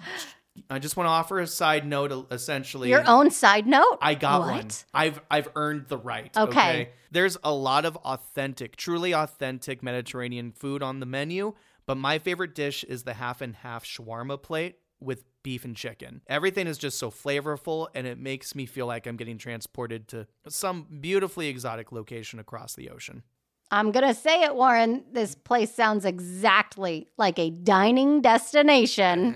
I 0.70 0.78
just 0.78 0.96
want 0.96 1.06
to 1.06 1.10
offer 1.10 1.40
a 1.40 1.46
side 1.46 1.86
note 1.86 2.28
essentially. 2.30 2.88
Your 2.90 3.06
own 3.06 3.30
side 3.30 3.66
note? 3.66 3.98
I 4.00 4.14
got 4.14 4.40
what? 4.40 4.50
one. 4.50 4.68
I've 4.94 5.20
I've 5.30 5.48
earned 5.56 5.88
the 5.88 5.98
right. 5.98 6.34
Okay. 6.36 6.90
There's 7.10 7.36
a 7.42 7.52
lot 7.52 7.84
of 7.84 7.96
authentic, 7.96 8.76
truly 8.76 9.12
authentic 9.12 9.82
Mediterranean 9.82 10.52
food 10.52 10.82
on 10.82 11.00
the 11.00 11.06
menu, 11.06 11.54
but 11.86 11.96
my 11.96 12.18
favorite 12.18 12.54
dish 12.54 12.84
is 12.84 13.04
the 13.04 13.14
half 13.14 13.40
and 13.40 13.56
half 13.56 13.84
shawarma 13.84 14.40
plate 14.40 14.76
with 15.00 15.24
beef 15.42 15.64
and 15.64 15.76
chicken. 15.76 16.22
Everything 16.26 16.66
is 16.66 16.78
just 16.78 16.98
so 16.98 17.10
flavorful 17.10 17.88
and 17.94 18.06
it 18.06 18.18
makes 18.18 18.54
me 18.54 18.66
feel 18.66 18.86
like 18.86 19.06
I'm 19.06 19.16
getting 19.16 19.38
transported 19.38 20.08
to 20.08 20.26
some 20.48 20.86
beautifully 21.00 21.48
exotic 21.48 21.92
location 21.92 22.38
across 22.38 22.74
the 22.74 22.90
ocean. 22.90 23.22
I'm 23.70 23.90
going 23.90 24.06
to 24.06 24.14
say 24.14 24.42
it, 24.42 24.54
Warren. 24.54 25.04
This 25.12 25.34
place 25.34 25.74
sounds 25.74 26.04
exactly 26.04 27.08
like 27.16 27.38
a 27.38 27.50
dining 27.50 28.22
destination. 28.22 29.34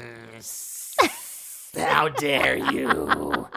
How 1.77 2.09
dare 2.09 2.57
you? 2.57 3.49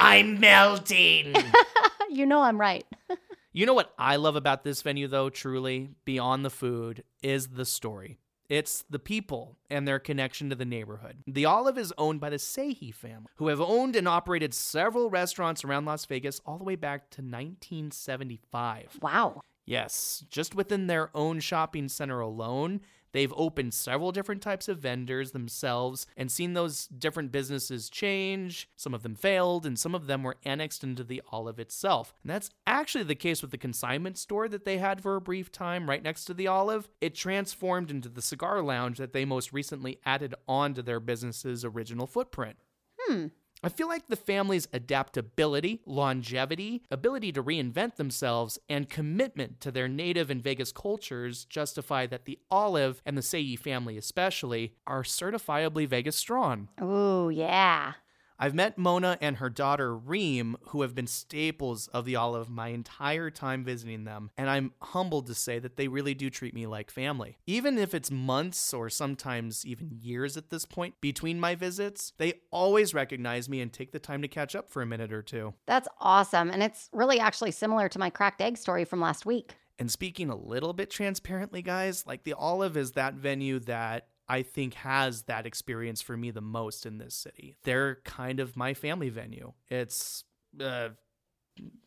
I'm 0.00 0.40
melting. 0.40 1.34
you 2.10 2.26
know 2.26 2.42
I'm 2.42 2.60
right. 2.60 2.84
You 3.50 3.66
know 3.66 3.74
what 3.74 3.92
I 3.98 4.16
love 4.16 4.36
about 4.36 4.62
this 4.62 4.82
venue, 4.82 5.08
though, 5.08 5.30
truly, 5.30 5.88
beyond 6.04 6.44
the 6.44 6.50
food, 6.50 7.02
is 7.24 7.48
the 7.48 7.64
story. 7.64 8.18
It's 8.48 8.82
the 8.88 8.98
people 8.98 9.58
and 9.68 9.86
their 9.86 9.98
connection 9.98 10.48
to 10.48 10.56
the 10.56 10.64
neighborhood. 10.64 11.18
The 11.26 11.44
Olive 11.44 11.76
is 11.76 11.92
owned 11.98 12.18
by 12.20 12.30
the 12.30 12.36
Sehi 12.36 12.94
family, 12.94 13.26
who 13.36 13.48
have 13.48 13.60
owned 13.60 13.94
and 13.94 14.08
operated 14.08 14.54
several 14.54 15.10
restaurants 15.10 15.64
around 15.64 15.84
Las 15.84 16.06
Vegas 16.06 16.40
all 16.46 16.56
the 16.56 16.64
way 16.64 16.76
back 16.76 17.10
to 17.10 17.20
1975. 17.20 18.98
Wow. 19.02 19.42
Yes, 19.66 20.24
just 20.30 20.54
within 20.54 20.86
their 20.86 21.10
own 21.14 21.40
shopping 21.40 21.88
center 21.88 22.20
alone, 22.20 22.80
they've 23.12 23.32
opened 23.36 23.74
several 23.74 24.12
different 24.12 24.42
types 24.42 24.68
of 24.68 24.78
vendors 24.78 25.32
themselves 25.32 26.06
and 26.16 26.30
seen 26.30 26.54
those 26.54 26.86
different 26.86 27.32
businesses 27.32 27.88
change. 27.88 28.68
Some 28.76 28.94
of 28.94 29.02
them 29.02 29.14
failed, 29.14 29.66
and 29.66 29.78
some 29.78 29.94
of 29.94 30.06
them 30.06 30.22
were 30.22 30.36
annexed 30.44 30.84
into 30.84 31.04
the 31.04 31.22
Olive 31.30 31.58
itself. 31.58 32.14
And 32.22 32.30
that's 32.30 32.50
actually 32.66 33.04
the 33.04 33.14
case 33.14 33.42
with 33.42 33.50
the 33.50 33.58
consignment 33.58 34.18
store 34.18 34.48
that 34.48 34.64
they 34.64 34.78
had 34.78 35.00
for 35.00 35.16
a 35.16 35.20
brief 35.20 35.50
time 35.50 35.88
right 35.88 36.02
next 36.02 36.24
to 36.26 36.34
the 36.34 36.46
Olive. 36.46 36.88
It 37.00 37.14
transformed 37.14 37.90
into 37.90 38.08
the 38.08 38.22
cigar 38.22 38.62
lounge 38.62 38.98
that 38.98 39.12
they 39.12 39.24
most 39.24 39.52
recently 39.52 39.98
added 40.04 40.34
onto 40.46 40.82
their 40.82 41.00
business's 41.00 41.64
original 41.64 42.06
footprint. 42.06 42.56
Hmm. 43.00 43.26
I 43.62 43.68
feel 43.68 43.88
like 43.88 44.06
the 44.06 44.16
family's 44.16 44.68
adaptability, 44.72 45.80
longevity, 45.84 46.82
ability 46.90 47.32
to 47.32 47.42
reinvent 47.42 47.96
themselves, 47.96 48.58
and 48.68 48.88
commitment 48.88 49.60
to 49.62 49.70
their 49.70 49.88
native 49.88 50.30
and 50.30 50.42
Vegas 50.42 50.70
cultures 50.70 51.44
justify 51.44 52.06
that 52.06 52.24
the 52.24 52.38
Olive 52.50 53.02
and 53.04 53.16
the 53.16 53.22
Seyi 53.22 53.58
family, 53.58 53.96
especially, 53.96 54.74
are 54.86 55.02
certifiably 55.02 55.88
Vegas 55.88 56.16
strong. 56.16 56.68
Ooh, 56.80 57.30
yeah. 57.30 57.94
I've 58.40 58.54
met 58.54 58.78
Mona 58.78 59.18
and 59.20 59.38
her 59.38 59.50
daughter 59.50 59.96
Reem, 59.96 60.56
who 60.68 60.82
have 60.82 60.94
been 60.94 61.08
staples 61.08 61.88
of 61.88 62.04
the 62.04 62.14
Olive 62.14 62.48
my 62.48 62.68
entire 62.68 63.30
time 63.30 63.64
visiting 63.64 64.04
them, 64.04 64.30
and 64.38 64.48
I'm 64.48 64.72
humbled 64.80 65.26
to 65.26 65.34
say 65.34 65.58
that 65.58 65.76
they 65.76 65.88
really 65.88 66.14
do 66.14 66.30
treat 66.30 66.54
me 66.54 66.66
like 66.66 66.90
family. 66.90 67.38
Even 67.46 67.78
if 67.78 67.94
it's 67.94 68.12
months 68.12 68.72
or 68.72 68.88
sometimes 68.90 69.66
even 69.66 69.90
years 69.90 70.36
at 70.36 70.50
this 70.50 70.64
point 70.64 70.94
between 71.00 71.40
my 71.40 71.56
visits, 71.56 72.12
they 72.18 72.34
always 72.52 72.94
recognize 72.94 73.48
me 73.48 73.60
and 73.60 73.72
take 73.72 73.90
the 73.90 73.98
time 73.98 74.22
to 74.22 74.28
catch 74.28 74.54
up 74.54 74.70
for 74.70 74.82
a 74.82 74.86
minute 74.86 75.12
or 75.12 75.22
two. 75.22 75.54
That's 75.66 75.88
awesome. 76.00 76.50
And 76.50 76.62
it's 76.62 76.88
really 76.92 77.18
actually 77.18 77.50
similar 77.50 77.88
to 77.88 77.98
my 77.98 78.08
cracked 78.08 78.40
egg 78.40 78.56
story 78.56 78.84
from 78.84 79.00
last 79.00 79.26
week. 79.26 79.56
And 79.80 79.90
speaking 79.90 80.30
a 80.30 80.36
little 80.36 80.72
bit 80.72 80.90
transparently, 80.90 81.62
guys, 81.62 82.06
like 82.06 82.24
the 82.24 82.34
Olive 82.34 82.76
is 82.76 82.92
that 82.92 83.14
venue 83.14 83.58
that 83.60 84.06
I 84.28 84.42
think 84.42 84.74
has 84.74 85.22
that 85.22 85.46
experience 85.46 86.02
for 86.02 86.16
me 86.16 86.30
the 86.30 86.40
most 86.40 86.84
in 86.84 86.98
this 86.98 87.14
city. 87.14 87.56
They're 87.64 87.96
kind 88.04 88.40
of 88.40 88.56
my 88.56 88.74
family 88.74 89.08
venue. 89.08 89.52
It's 89.68 90.24
uh, 90.60 90.90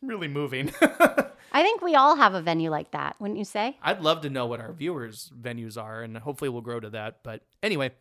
really 0.00 0.28
moving. 0.28 0.72
I 0.80 1.62
think 1.62 1.82
we 1.82 1.94
all 1.94 2.16
have 2.16 2.34
a 2.34 2.42
venue 2.42 2.70
like 2.70 2.92
that, 2.92 3.16
wouldn't 3.20 3.38
you 3.38 3.44
say? 3.44 3.76
I'd 3.82 4.00
love 4.00 4.22
to 4.22 4.30
know 4.30 4.46
what 4.46 4.60
our 4.60 4.72
viewers' 4.72 5.30
venues 5.38 5.80
are, 5.80 6.02
and 6.02 6.16
hopefully 6.16 6.48
we'll 6.48 6.62
grow 6.62 6.80
to 6.80 6.90
that. 6.90 7.18
But 7.22 7.42
anyway, 7.62 7.92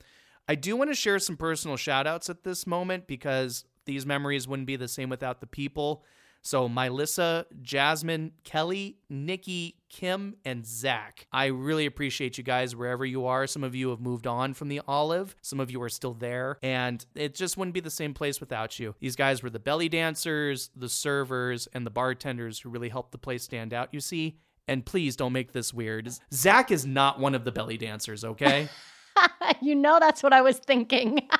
I 0.47 0.55
do 0.55 0.75
want 0.75 0.89
to 0.89 0.95
share 0.95 1.19
some 1.19 1.37
personal 1.37 1.77
shout 1.77 2.07
outs 2.07 2.29
at 2.29 2.43
this 2.43 2.65
moment 2.65 3.07
because 3.07 3.65
these 3.85 4.05
memories 4.05 4.47
wouldn't 4.47 4.67
be 4.67 4.77
the 4.77 4.87
same 4.87 5.09
without 5.09 5.41
the 5.41 5.47
people. 5.47 6.03
So, 6.41 6.67
Mylissa, 6.67 7.45
Jasmine, 7.61 8.31
Kelly, 8.43 8.97
Nikki, 9.09 9.75
Kim, 9.89 10.35
and 10.43 10.65
Zach. 10.65 11.27
I 11.31 11.47
really 11.47 11.85
appreciate 11.85 12.37
you 12.37 12.43
guys 12.43 12.75
wherever 12.75 13.05
you 13.05 13.25
are. 13.25 13.45
Some 13.45 13.63
of 13.63 13.75
you 13.75 13.89
have 13.89 13.99
moved 13.99 14.25
on 14.25 14.53
from 14.53 14.67
the 14.69 14.81
Olive, 14.87 15.35
some 15.41 15.59
of 15.59 15.69
you 15.69 15.81
are 15.81 15.89
still 15.89 16.13
there, 16.13 16.57
and 16.63 17.05
it 17.15 17.35
just 17.35 17.57
wouldn't 17.57 17.73
be 17.73 17.79
the 17.79 17.89
same 17.89 18.13
place 18.13 18.39
without 18.39 18.79
you. 18.79 18.95
These 18.99 19.15
guys 19.15 19.43
were 19.43 19.49
the 19.49 19.59
belly 19.59 19.89
dancers, 19.89 20.69
the 20.75 20.89
servers, 20.89 21.67
and 21.73 21.85
the 21.85 21.91
bartenders 21.91 22.59
who 22.59 22.69
really 22.69 22.89
helped 22.89 23.11
the 23.11 23.17
place 23.17 23.43
stand 23.43 23.73
out, 23.73 23.89
you 23.93 23.99
see. 23.99 24.37
And 24.67 24.85
please 24.85 25.15
don't 25.15 25.33
make 25.33 25.51
this 25.51 25.73
weird. 25.73 26.09
Zach 26.33 26.71
is 26.71 26.85
not 26.85 27.19
one 27.19 27.35
of 27.35 27.43
the 27.43 27.51
belly 27.51 27.77
dancers, 27.77 28.23
okay? 28.23 28.69
you 29.61 29.75
know 29.75 29.97
that's 29.99 30.23
what 30.23 30.33
I 30.33 30.41
was 30.41 30.57
thinking. 30.57 31.27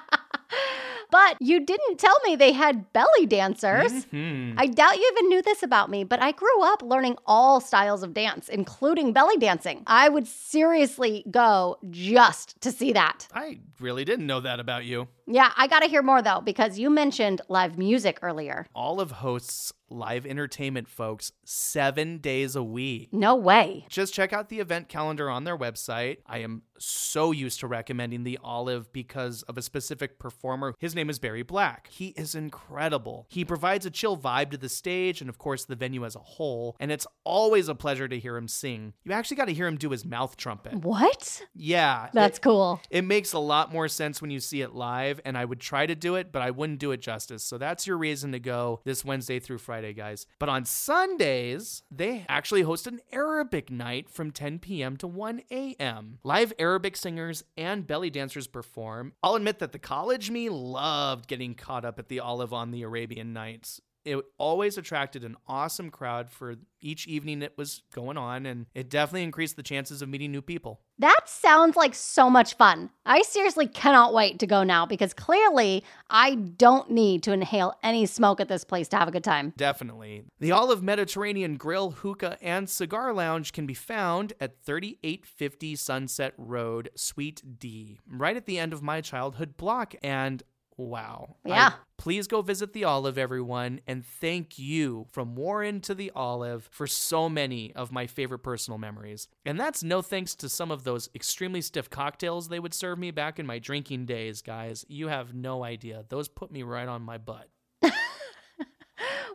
but 1.12 1.38
you 1.39 1.59
didn't 1.64 1.97
tell 1.99 2.16
me 2.26 2.36
they 2.36 2.51
had 2.53 2.91
belly 2.93 3.26
dancers. 3.28 4.05
Mhm. 4.05 4.55
I 4.57 4.66
doubt 4.68 4.97
you 4.97 5.12
even 5.16 5.30
knew 5.30 5.41
this 5.41 5.62
about 5.62 5.89
me, 5.89 6.03
but 6.03 6.22
I 6.22 6.32
grew 6.32 6.64
up 6.64 6.82
learning 6.82 7.18
all 7.26 7.59
styles 7.59 8.01
of 8.01 8.14
dance, 8.14 8.49
including 8.49 9.14
belly 9.14 9.38
dancing. 9.38 9.84
I 9.86 10.09
would 10.09 10.28
seriously 10.28 11.24
go 11.30 11.78
just 11.89 12.59
to 12.62 12.72
see 12.72 12.93
that. 12.93 13.28
I 13.34 13.59
really 13.80 14.05
didn't 14.05 14.26
know 14.28 14.39
that 14.39 14.59
about 14.59 14.86
you. 14.86 15.07
Yeah, 15.28 15.52
I 15.56 15.68
gotta 15.68 15.88
hear 15.88 16.02
more 16.02 16.22
though, 16.22 16.42
because 16.42 16.78
you 16.80 16.90
mentioned 16.90 17.42
live 17.50 17.78
music 17.78 18.20
earlier. 18.22 18.66
Olive 18.76 19.12
hosts 19.12 19.74
live 19.90 20.26
entertainment, 20.26 20.88
folks, 20.88 21.34
seven 21.44 22.18
days 22.20 22.56
a 22.56 22.64
week. 22.64 23.10
No 23.12 23.36
way. 23.36 23.86
Just 23.90 24.14
check 24.14 24.32
out 24.32 24.48
the 24.48 24.62
event 24.62 24.88
calendar 24.88 25.30
on 25.30 25.44
their 25.44 25.58
website. 25.58 26.20
I 26.26 26.38
am 26.38 26.62
so 26.80 27.32
used 27.32 27.60
to 27.60 27.68
recommending 27.68 28.24
the 28.24 28.40
Olive 28.42 28.94
because 28.94 29.44
of 29.44 29.58
a 29.58 29.62
specific 29.62 30.18
performer. 30.18 30.76
His 30.80 30.96
name 30.96 31.10
is 31.10 31.20
Barry 31.20 31.44
Black. 31.44 31.88
He 31.92 32.08
is 32.10 32.36
incredible. 32.36 33.28
He 33.30 33.44
provides 33.44 33.86
a 33.86 33.92
chill 33.92 34.18
vibe 34.18 34.52
to 34.52 34.58
the 34.58 34.70
stage 34.70 35.20
and, 35.20 35.30
of 35.30 35.38
course, 35.38 35.66
the 35.66 35.76
venue 35.76 36.06
as 36.06 36.16
a 36.16 36.20
whole. 36.20 36.78
And 36.80 36.90
it's 36.90 37.06
always 37.26 37.68
a 37.68 37.76
pleasure 37.76 38.08
to 38.08 38.18
hear 38.18 38.38
him 38.38 38.48
sing. 38.48 38.94
You 39.04 39.12
actually 39.12 39.38
got 39.38 39.46
to 39.46 39.54
hear 39.54 39.68
him 39.68 39.76
do 39.76 39.90
his 39.90 40.06
mouth 40.06 40.38
trumpet. 40.38 40.76
What? 40.76 41.42
Yeah. 41.54 42.08
That's 42.14 42.38
it- 42.38 42.42
cool. 42.42 42.80
it 42.90 43.04
makes 43.04 43.34
a 43.34 43.40
lot 43.40 43.74
more 43.74 43.90
sense 43.90 44.22
when 44.22 44.32
you 44.32 44.40
see 44.40 44.62
it 44.62 44.74
live, 44.74 45.11
and 45.26 45.38
I 45.38 45.45
would 45.45 45.59
try 45.59 45.86
to 45.86 45.95
do 45.95 46.16
it, 46.16 46.32
but 46.32 46.41
I 46.41 46.51
wouldn't 46.51 46.80
do 46.80 46.91
it 46.91 47.01
justice. 47.01 47.43
So 47.43 47.57
that's 47.57 47.88
your 47.88 47.97
reason 47.97 48.32
to 48.32 48.39
go 48.39 48.82
this 48.86 49.03
Wednesday 49.03 49.39
through 49.39 49.57
Friday, 49.57 49.93
guys. 49.93 50.26
But 50.39 50.49
on 50.49 50.66
Sundays, 50.66 51.84
they 51.91 52.26
actually 52.30 52.62
host 52.62 52.88
an 52.88 52.99
Arabic 53.12 53.70
night 53.70 54.09
from 54.09 54.32
10 54.32 54.59
p.m. 54.59 54.97
to 54.97 55.07
1 55.07 55.41
a.m. 55.51 56.20
Live 56.24 56.53
Arabic 56.59 56.95
singers 56.95 57.43
and 57.57 57.88
belly 57.88 58.09
dancers 58.09 58.47
perform. 58.47 59.14
I'll 59.24 59.36
admit 59.36 59.59
that 59.59 59.72
the 59.72 59.80
college 59.80 60.30
me 60.30 60.49
loved 60.49 61.28
getting 61.28 61.55
caught 61.55 61.86
up 61.86 61.99
at 61.99 62.07
the 62.07 62.20
Olive 62.20 62.53
on 62.53 62.72
the 62.72 62.84
Arabian 62.84 63.34
Nights. 63.34 63.82
It 64.04 64.24
always 64.38 64.78
attracted 64.78 65.24
an 65.24 65.36
awesome 65.47 65.89
crowd 65.89 66.30
for 66.30 66.56
each 66.80 67.08
evening 67.08 67.41
it 67.41 67.58
was 67.58 67.84
going 67.93 68.18
on, 68.18 68.45
and 68.45 68.66
it 68.74 68.89
definitely 68.89 69.24
increased 69.24 69.56
the 69.56 69.64
chances 69.64 70.02
of 70.02 70.10
meeting 70.10 70.32
new 70.32 70.41
people. 70.41 70.82
That 70.97 71.22
sounds 71.26 71.76
like 71.76 71.95
so 71.95 72.30
much 72.30 72.56
fun. 72.56 72.91
I 73.06 73.22
seriously 73.24 73.68
cannot 73.68 74.14
wait 74.14 74.39
to 74.39 74.47
go 74.47 74.64
now 74.64 74.86
because 74.86 75.14
clearly 75.14 75.84
I 76.10 76.36
don't 76.36 76.91
need 76.91 77.24
to 77.24 77.32
inhale 77.32 77.74
any 77.82 78.06
smoke 78.06 78.39
at 78.39 78.47
this 78.47 78.64
place 78.64 78.88
to 78.89 78.97
have 78.97 79.08
a 79.08 79.12
good 79.12 79.24
time. 79.24 79.54
Definitely. 79.58 80.24
The 80.39 80.52
Olive 80.52 80.84
Mediterranean 80.84 81.58
Grill, 81.58 81.91
Hookah, 81.91 82.38
and 82.41 82.70
Cigar 82.70 83.14
Lounge 83.14 83.54
can 83.54 83.66
be 83.66 83.74
found 83.74 84.34
at 84.39 84.62
3850 84.64 85.76
Sunset 85.76 86.34
Road, 86.38 86.89
Suite 86.95 87.41
D, 87.60 87.99
right 88.08 88.38
at 88.38 88.45
the 88.45 88.60
end 88.60 88.74
of 88.74 88.84
my 88.84 89.02
childhood 89.02 89.58
block. 89.58 89.95
And 90.04 90.43
wow. 90.88 91.36
Yeah. 91.46 91.72
I- 91.74 91.74
please 91.98 92.28
go 92.28 92.42
visit 92.42 92.74
the 92.74 92.84
Olive, 92.84 93.18
everyone. 93.18 93.80
And 93.86 94.04
thank 94.06 94.58
you 94.58 95.06
from 95.12 95.36
Warren 95.36 95.82
to 95.82 95.94
the 95.94 96.12
Olive 96.16 96.68
for 96.72 96.88
so 96.88 97.30
many 97.30 97.74
of 97.76 97.92
my 97.92 98.08
favorite 98.08 98.40
personal 98.40 98.78
memories. 98.80 99.28
And 99.46 99.60
that's 99.60 99.84
no 99.84 100.02
thanks 100.02 100.34
to 100.36 100.50
some 100.50 100.72
of 100.72 100.84
those 100.84 101.10
extremely 101.14 101.62
stiff 101.62 101.90
cocktails 101.90 102.48
they 102.48 102.60
would 102.60 102.74
serve 102.74 102.98
me 102.98 103.12
back 103.12 103.38
in 103.38 103.46
my 103.46 103.60
drinking 103.60 104.08
days, 104.08 104.42
guys. 104.42 104.84
You 104.88 105.10
have 105.10 105.36
no 105.36 105.64
idea. 105.64 106.04
Those 106.10 106.28
put 106.28 106.52
me 106.52 106.64
right 106.64 106.88
on 106.88 107.04
my 107.04 107.18
butt. 107.20 107.50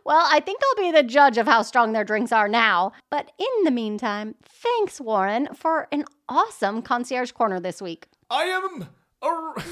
Well, 0.05 0.25
I 0.31 0.39
think 0.39 0.61
I'll 0.63 0.83
be 0.85 0.91
the 0.93 1.03
judge 1.03 1.37
of 1.37 1.47
how 1.47 1.63
strong 1.63 1.91
their 1.91 2.05
drinks 2.05 2.31
are 2.31 2.47
now. 2.47 2.93
But 3.09 3.29
in 3.37 3.63
the 3.65 3.71
meantime, 3.71 4.35
thanks, 4.41 5.01
Warren, 5.01 5.49
for 5.53 5.89
an 5.91 6.05
awesome 6.29 6.81
concierge 6.81 7.31
corner 7.33 7.59
this 7.59 7.81
week. 7.81 8.07
I 8.29 8.43
am 8.43 8.87
a 9.21 9.63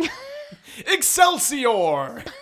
Excelsior. 0.78 2.24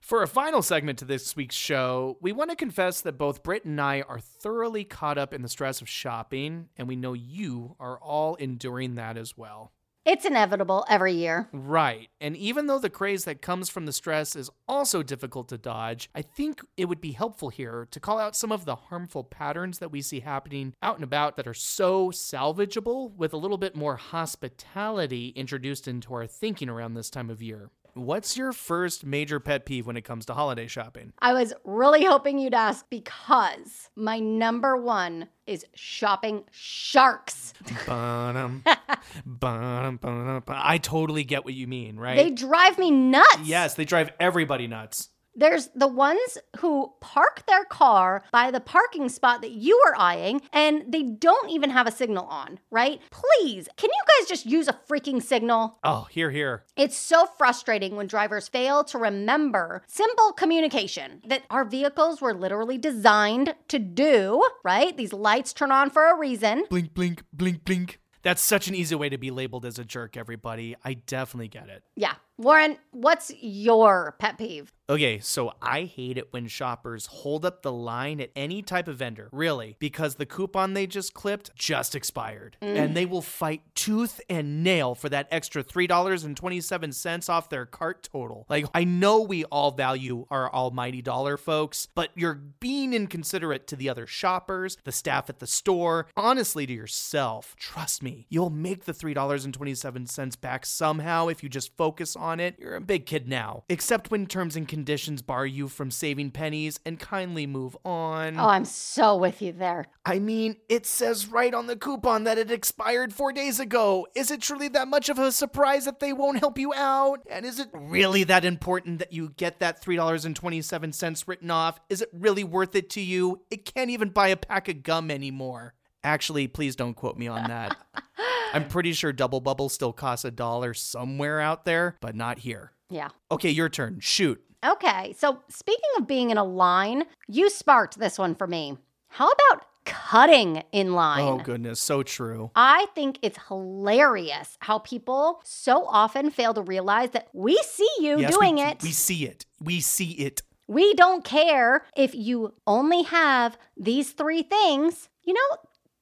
For 0.00 0.22
a 0.24 0.28
final 0.28 0.60
segment 0.60 0.98
to 0.98 1.04
this 1.04 1.36
week's 1.36 1.54
show, 1.54 2.18
we 2.20 2.32
want 2.32 2.50
to 2.50 2.56
confess 2.56 3.00
that 3.02 3.16
both 3.16 3.44
Britt 3.44 3.64
and 3.64 3.80
I 3.80 4.02
are 4.02 4.18
thoroughly 4.18 4.82
caught 4.82 5.18
up 5.18 5.32
in 5.32 5.42
the 5.42 5.48
stress 5.48 5.80
of 5.80 5.88
shopping, 5.88 6.68
and 6.76 6.88
we 6.88 6.96
know 6.96 7.12
you 7.12 7.76
are 7.78 7.96
all 7.98 8.34
enduring 8.34 8.96
that 8.96 9.16
as 9.16 9.36
well. 9.36 9.72
It's 10.10 10.24
inevitable 10.24 10.84
every 10.88 11.12
year. 11.12 11.48
Right. 11.52 12.08
And 12.20 12.36
even 12.36 12.66
though 12.66 12.80
the 12.80 12.90
craze 12.90 13.26
that 13.26 13.40
comes 13.40 13.70
from 13.70 13.86
the 13.86 13.92
stress 13.92 14.34
is 14.34 14.50
also 14.66 15.04
difficult 15.04 15.48
to 15.50 15.56
dodge, 15.56 16.10
I 16.16 16.22
think 16.22 16.62
it 16.76 16.86
would 16.86 17.00
be 17.00 17.12
helpful 17.12 17.48
here 17.48 17.86
to 17.92 18.00
call 18.00 18.18
out 18.18 18.34
some 18.34 18.50
of 18.50 18.64
the 18.64 18.74
harmful 18.74 19.22
patterns 19.22 19.78
that 19.78 19.92
we 19.92 20.02
see 20.02 20.18
happening 20.18 20.74
out 20.82 20.96
and 20.96 21.04
about 21.04 21.36
that 21.36 21.46
are 21.46 21.54
so 21.54 22.10
salvageable 22.10 23.14
with 23.14 23.32
a 23.32 23.36
little 23.36 23.56
bit 23.56 23.76
more 23.76 23.94
hospitality 23.94 25.28
introduced 25.36 25.86
into 25.86 26.12
our 26.12 26.26
thinking 26.26 26.68
around 26.68 26.94
this 26.94 27.08
time 27.08 27.30
of 27.30 27.40
year. 27.40 27.70
What's 27.94 28.36
your 28.36 28.52
first 28.52 29.04
major 29.04 29.40
pet 29.40 29.64
peeve 29.66 29.86
when 29.86 29.96
it 29.96 30.02
comes 30.02 30.26
to 30.26 30.34
holiday 30.34 30.66
shopping? 30.66 31.12
I 31.18 31.32
was 31.32 31.52
really 31.64 32.04
hoping 32.04 32.38
you'd 32.38 32.54
ask 32.54 32.84
because 32.90 33.88
my 33.96 34.18
number 34.18 34.76
one 34.76 35.28
is 35.46 35.64
shopping 35.74 36.44
sharks. 36.50 37.52
Ba-dum, 37.86 38.62
ba-dum, 39.26 39.96
ba-dum, 39.96 40.42
ba- 40.46 40.60
I 40.62 40.78
totally 40.78 41.24
get 41.24 41.44
what 41.44 41.54
you 41.54 41.66
mean, 41.66 41.96
right? 41.96 42.16
They 42.16 42.30
drive 42.30 42.78
me 42.78 42.90
nuts. 42.90 43.38
yes, 43.44 43.74
they 43.74 43.84
drive 43.84 44.10
everybody 44.20 44.66
nuts. 44.66 45.08
There's 45.40 45.68
the 45.74 45.88
ones 45.88 46.36
who 46.58 46.92
park 47.00 47.46
their 47.46 47.64
car 47.64 48.22
by 48.30 48.50
the 48.50 48.60
parking 48.60 49.08
spot 49.08 49.40
that 49.40 49.52
you 49.52 49.82
are 49.86 49.94
eyeing 49.96 50.42
and 50.52 50.84
they 50.86 51.02
don't 51.02 51.48
even 51.48 51.70
have 51.70 51.86
a 51.86 51.90
signal 51.90 52.26
on, 52.26 52.58
right? 52.70 53.00
Please, 53.10 53.66
can 53.76 53.88
you 53.88 54.02
guys 54.20 54.28
just 54.28 54.44
use 54.44 54.68
a 54.68 54.78
freaking 54.86 55.22
signal? 55.22 55.78
Oh, 55.82 56.08
here, 56.10 56.30
here. 56.30 56.64
It's 56.76 56.96
so 56.98 57.24
frustrating 57.38 57.96
when 57.96 58.06
drivers 58.06 58.48
fail 58.48 58.84
to 58.84 58.98
remember 58.98 59.82
simple 59.86 60.32
communication 60.32 61.22
that 61.26 61.44
our 61.48 61.64
vehicles 61.64 62.20
were 62.20 62.34
literally 62.34 62.76
designed 62.76 63.54
to 63.68 63.78
do, 63.78 64.46
right? 64.62 64.94
These 64.94 65.14
lights 65.14 65.54
turn 65.54 65.72
on 65.72 65.88
for 65.88 66.10
a 66.10 66.18
reason. 66.18 66.66
blink, 66.68 66.92
blink, 66.92 67.22
blink, 67.32 67.64
blink. 67.64 67.98
That's 68.22 68.42
such 68.42 68.68
an 68.68 68.74
easy 68.74 68.94
way 68.94 69.08
to 69.08 69.16
be 69.16 69.30
labeled 69.30 69.64
as 69.64 69.78
a 69.78 69.84
jerk, 69.84 70.16
everybody. 70.16 70.76
I 70.84 70.94
definitely 70.94 71.48
get 71.48 71.70
it. 71.70 71.82
Yeah. 71.96 72.14
Warren, 72.36 72.76
what's 72.90 73.32
your 73.40 74.16
pet 74.18 74.36
peeve? 74.36 74.72
Okay, 74.90 75.20
so 75.20 75.52
I 75.62 75.82
hate 75.82 76.18
it 76.18 76.32
when 76.32 76.48
shoppers 76.48 77.06
hold 77.06 77.44
up 77.44 77.62
the 77.62 77.70
line 77.70 78.20
at 78.20 78.30
any 78.34 78.60
type 78.60 78.88
of 78.88 78.96
vendor, 78.96 79.28
really, 79.30 79.76
because 79.78 80.16
the 80.16 80.26
coupon 80.26 80.74
they 80.74 80.88
just 80.88 81.14
clipped 81.14 81.54
just 81.54 81.94
expired. 81.94 82.56
Mm. 82.60 82.76
And 82.76 82.96
they 82.96 83.06
will 83.06 83.22
fight 83.22 83.62
tooth 83.76 84.20
and 84.28 84.64
nail 84.64 84.96
for 84.96 85.08
that 85.08 85.28
extra 85.30 85.62
$3.27 85.62 87.30
off 87.30 87.48
their 87.48 87.66
cart 87.66 88.08
total. 88.12 88.46
Like, 88.48 88.66
I 88.74 88.82
know 88.82 89.20
we 89.20 89.44
all 89.44 89.70
value 89.70 90.26
our 90.28 90.52
almighty 90.52 91.02
dollar, 91.02 91.36
folks, 91.36 91.86
but 91.94 92.10
you're 92.16 92.34
being 92.34 92.92
inconsiderate 92.92 93.68
to 93.68 93.76
the 93.76 93.88
other 93.88 94.08
shoppers, 94.08 94.76
the 94.82 94.90
staff 94.90 95.30
at 95.30 95.38
the 95.38 95.46
store, 95.46 96.08
honestly 96.16 96.66
to 96.66 96.72
yourself. 96.72 97.54
Trust 97.56 98.02
me, 98.02 98.26
you'll 98.28 98.50
make 98.50 98.86
the 98.86 98.92
$3.27 98.92 100.40
back 100.40 100.66
somehow 100.66 101.28
if 101.28 101.44
you 101.44 101.48
just 101.48 101.76
focus 101.76 102.16
on 102.16 102.40
it. 102.40 102.56
You're 102.58 102.74
a 102.74 102.80
big 102.80 103.06
kid 103.06 103.28
now. 103.28 103.62
Except 103.68 104.10
when 104.10 104.26
terms 104.26 104.56
and 104.56 104.66
conditions 104.66 104.79
bar 105.26 105.46
you 105.46 105.68
from 105.68 105.90
saving 105.90 106.30
pennies 106.30 106.80
and 106.84 106.98
kindly 106.98 107.46
move 107.46 107.76
on. 107.84 108.38
Oh, 108.38 108.48
I'm 108.48 108.64
so 108.64 109.16
with 109.16 109.42
you 109.42 109.52
there. 109.52 109.86
I 110.04 110.18
mean, 110.18 110.56
it 110.68 110.86
says 110.86 111.28
right 111.28 111.52
on 111.52 111.66
the 111.66 111.76
coupon 111.76 112.24
that 112.24 112.38
it 112.38 112.50
expired 112.50 113.12
four 113.12 113.32
days 113.32 113.60
ago. 113.60 114.06
Is 114.14 114.30
it 114.30 114.42
truly 114.42 114.68
that 114.68 114.88
much 114.88 115.08
of 115.08 115.18
a 115.18 115.32
surprise 115.32 115.84
that 115.84 116.00
they 116.00 116.12
won't 116.12 116.38
help 116.38 116.58
you 116.58 116.72
out? 116.74 117.20
And 117.30 117.46
is 117.46 117.58
it 117.58 117.68
really 117.72 118.24
that 118.24 118.44
important 118.44 118.98
that 118.98 119.12
you 119.12 119.30
get 119.36 119.60
that 119.60 119.82
$3.27 119.82 121.28
written 121.28 121.50
off? 121.50 121.80
Is 121.88 122.02
it 122.02 122.10
really 122.12 122.44
worth 122.44 122.74
it 122.74 122.90
to 122.90 123.00
you? 123.00 123.42
It 123.50 123.64
can't 123.64 123.90
even 123.90 124.10
buy 124.10 124.28
a 124.28 124.36
pack 124.36 124.68
of 124.68 124.82
gum 124.82 125.10
anymore. 125.10 125.74
Actually, 126.02 126.48
please 126.48 126.76
don't 126.76 126.94
quote 126.94 127.18
me 127.18 127.28
on 127.28 127.48
that. 127.48 127.76
I'm 128.52 128.66
pretty 128.68 128.92
sure 128.92 129.12
Double 129.12 129.40
Bubble 129.40 129.68
still 129.68 129.92
costs 129.92 130.24
a 130.24 130.30
dollar 130.30 130.74
somewhere 130.74 131.40
out 131.40 131.64
there, 131.64 131.96
but 132.00 132.14
not 132.14 132.40
here. 132.40 132.72
Yeah. 132.88 133.10
Okay, 133.30 133.50
your 133.50 133.68
turn. 133.68 134.00
Shoot. 134.00 134.42
Okay, 134.64 135.14
so 135.16 135.40
speaking 135.48 135.90
of 135.98 136.06
being 136.06 136.30
in 136.30 136.36
a 136.36 136.44
line, 136.44 137.04
you 137.26 137.48
sparked 137.48 137.98
this 137.98 138.18
one 138.18 138.34
for 138.34 138.46
me. 138.46 138.76
How 139.08 139.30
about 139.30 139.66
cutting 139.86 140.62
in 140.72 140.90
oh, 140.90 140.94
line? 140.94 141.24
Oh, 141.24 141.38
goodness. 141.38 141.80
So 141.80 142.02
true. 142.02 142.50
I 142.54 142.86
think 142.94 143.18
it's 143.22 143.38
hilarious 143.48 144.58
how 144.60 144.78
people 144.80 145.40
so 145.44 145.86
often 145.86 146.30
fail 146.30 146.52
to 146.54 146.62
realize 146.62 147.10
that 147.10 147.28
we 147.32 147.56
see 147.64 147.88
you 148.00 148.20
Yes, 148.20 148.36
doing 148.36 148.56
we, 148.56 148.62
it. 148.62 148.82
We 148.82 148.90
see 148.90 149.26
it. 149.26 149.46
We 149.60 149.80
see 149.80 150.12
it. 150.12 150.42
We 150.68 150.94
don't 150.94 151.24
care 151.24 151.84
if 151.96 152.14
you 152.14 152.54
only 152.66 153.02
have 153.02 153.58
these 153.76 154.12
three 154.12 154.42
things. 154.42 155.08
You 155.24 155.34
know, 155.34 155.56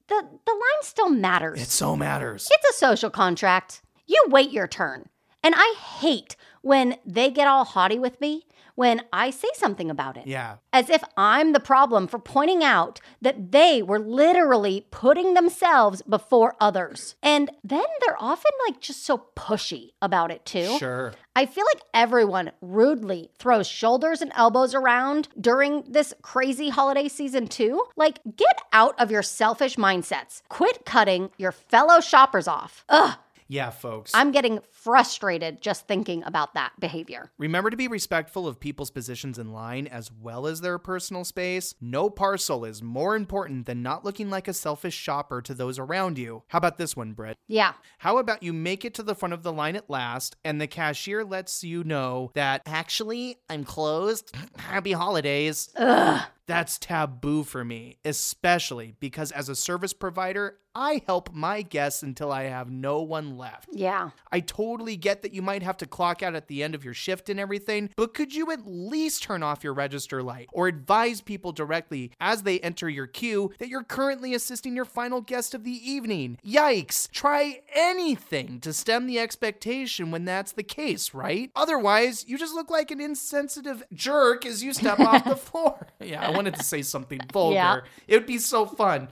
the, 0.08 0.28
the 0.44 0.52
line 0.52 0.82
still 0.82 1.10
matters. 1.10 1.62
It 1.62 1.68
so 1.68 1.96
matters. 1.96 2.48
It's 2.50 2.76
a 2.76 2.78
social 2.78 3.10
contract. 3.10 3.82
You 4.06 4.22
wait 4.28 4.50
your 4.50 4.66
turn. 4.66 5.08
And 5.42 5.54
I 5.56 5.74
hate 5.98 6.36
when 6.62 6.96
they 7.06 7.30
get 7.30 7.48
all 7.48 7.64
haughty 7.64 7.98
with 7.98 8.20
me 8.20 8.44
when 8.74 9.02
I 9.12 9.30
say 9.30 9.48
something 9.54 9.90
about 9.90 10.16
it. 10.16 10.28
Yeah. 10.28 10.58
As 10.72 10.88
if 10.88 11.02
I'm 11.16 11.52
the 11.52 11.58
problem 11.58 12.06
for 12.06 12.20
pointing 12.20 12.62
out 12.62 13.00
that 13.20 13.50
they 13.50 13.82
were 13.82 13.98
literally 13.98 14.86
putting 14.92 15.34
themselves 15.34 16.00
before 16.02 16.54
others. 16.60 17.16
And 17.20 17.50
then 17.64 17.82
they're 18.00 18.22
often 18.22 18.52
like 18.68 18.80
just 18.80 19.04
so 19.04 19.24
pushy 19.34 19.94
about 20.00 20.30
it 20.30 20.46
too. 20.46 20.78
Sure. 20.78 21.12
I 21.34 21.46
feel 21.46 21.64
like 21.74 21.82
everyone 21.94 22.50
rudely 22.60 23.30
throws 23.38 23.66
shoulders 23.66 24.20
and 24.22 24.32
elbows 24.34 24.74
around 24.74 25.28
during 25.40 25.82
this 25.88 26.12
crazy 26.20 26.68
holiday 26.68 27.06
season, 27.06 27.46
too. 27.46 27.84
Like, 27.96 28.18
get 28.36 28.60
out 28.72 28.98
of 28.98 29.12
your 29.12 29.22
selfish 29.22 29.76
mindsets. 29.76 30.42
Quit 30.48 30.84
cutting 30.84 31.30
your 31.36 31.52
fellow 31.52 32.00
shoppers 32.00 32.48
off. 32.48 32.84
Ugh, 32.88 33.16
Yeah, 33.48 33.70
folks. 33.70 34.12
I'm 34.14 34.30
getting 34.30 34.60
frustrated 34.72 35.62
just 35.62 35.88
thinking 35.88 36.22
about 36.24 36.52
that 36.54 36.72
behavior. 36.78 37.30
Remember 37.38 37.70
to 37.70 37.76
be 37.76 37.88
respectful 37.88 38.46
of 38.46 38.60
people's 38.60 38.90
positions 38.90 39.38
in 39.38 39.52
line 39.52 39.86
as 39.86 40.12
well 40.12 40.46
as 40.46 40.60
their 40.60 40.78
personal 40.78 41.24
space. 41.24 41.74
No 41.80 42.10
parcel 42.10 42.66
is 42.66 42.82
more 42.82 43.16
important 43.16 43.64
than 43.64 43.82
not 43.82 44.04
looking 44.04 44.28
like 44.28 44.48
a 44.48 44.52
selfish 44.52 44.94
shopper 44.94 45.40
to 45.42 45.54
those 45.54 45.78
around 45.78 46.18
you. 46.18 46.42
How 46.48 46.58
about 46.58 46.76
this 46.76 46.94
one, 46.94 47.14
Britt? 47.14 47.38
Yeah. 47.46 47.72
How 47.98 48.18
about 48.18 48.42
you 48.42 48.52
make 48.52 48.84
it 48.84 48.92
to 48.94 49.02
the 49.02 49.14
front 49.14 49.32
of 49.32 49.42
the 49.42 49.52
line 49.52 49.76
at 49.76 49.88
last 49.88 50.36
and 50.44 50.60
the 50.60 50.66
cashier 50.66 51.24
lets 51.24 51.64
you 51.64 51.84
know 51.84 52.30
that 52.34 52.62
actually 52.66 53.38
I'm 53.48 53.64
closed? 53.64 54.34
Happy 54.58 54.92
holidays. 54.92 55.70
Ugh. 55.76 56.22
That's 56.48 56.78
taboo 56.78 57.44
for 57.44 57.64
me, 57.64 57.98
especially 58.04 58.94
because 58.98 59.30
as 59.32 59.48
a 59.48 59.54
service 59.54 59.92
provider, 59.92 60.56
I 60.74 61.02
help 61.06 61.32
my 61.32 61.62
guests 61.62 62.02
until 62.02 62.30
I 62.30 62.44
have 62.44 62.70
no 62.70 63.02
one 63.02 63.36
left. 63.36 63.68
Yeah. 63.72 64.10
I 64.30 64.40
totally 64.40 64.96
get 64.96 65.22
that 65.22 65.34
you 65.34 65.42
might 65.42 65.62
have 65.62 65.76
to 65.78 65.86
clock 65.86 66.22
out 66.22 66.36
at 66.36 66.46
the 66.46 66.62
end 66.62 66.74
of 66.74 66.84
your 66.84 66.94
shift 66.94 67.28
and 67.28 67.40
everything, 67.40 67.90
but 67.96 68.14
could 68.14 68.32
you 68.34 68.50
at 68.52 68.64
least 68.66 69.24
turn 69.24 69.42
off 69.42 69.64
your 69.64 69.74
register 69.74 70.22
light 70.22 70.48
or 70.52 70.68
advise 70.68 71.20
people 71.20 71.50
directly 71.52 72.12
as 72.20 72.44
they 72.44 72.60
enter 72.60 72.88
your 72.88 73.08
queue 73.08 73.50
that 73.58 73.68
you're 73.68 73.82
currently 73.82 74.34
assisting 74.34 74.76
your 74.76 74.84
final 74.84 75.20
guest 75.20 75.52
of 75.52 75.64
the 75.64 75.70
evening? 75.90 76.38
Yikes! 76.46 77.10
Try 77.10 77.60
anything 77.74 78.60
to 78.60 78.72
stem 78.72 79.06
the 79.06 79.18
expectation 79.18 80.10
when 80.12 80.24
that's 80.24 80.52
the 80.52 80.62
case, 80.62 81.12
right? 81.12 81.50
Otherwise, 81.56 82.24
you 82.28 82.38
just 82.38 82.54
look 82.54 82.70
like 82.70 82.90
an 82.90 83.00
insensitive 83.00 83.82
jerk 83.92 84.46
as 84.46 84.62
you 84.62 84.72
step 84.72 85.00
off 85.00 85.24
the 85.24 85.36
floor. 85.36 85.88
Yeah, 86.00 86.30
wanted 86.38 86.54
to 86.54 86.62
say 86.62 86.82
something 86.82 87.20
vulgar. 87.32 87.54
Yeah. 87.54 87.80
It 88.06 88.14
would 88.14 88.26
be 88.26 88.38
so 88.38 88.64
fun. 88.64 89.08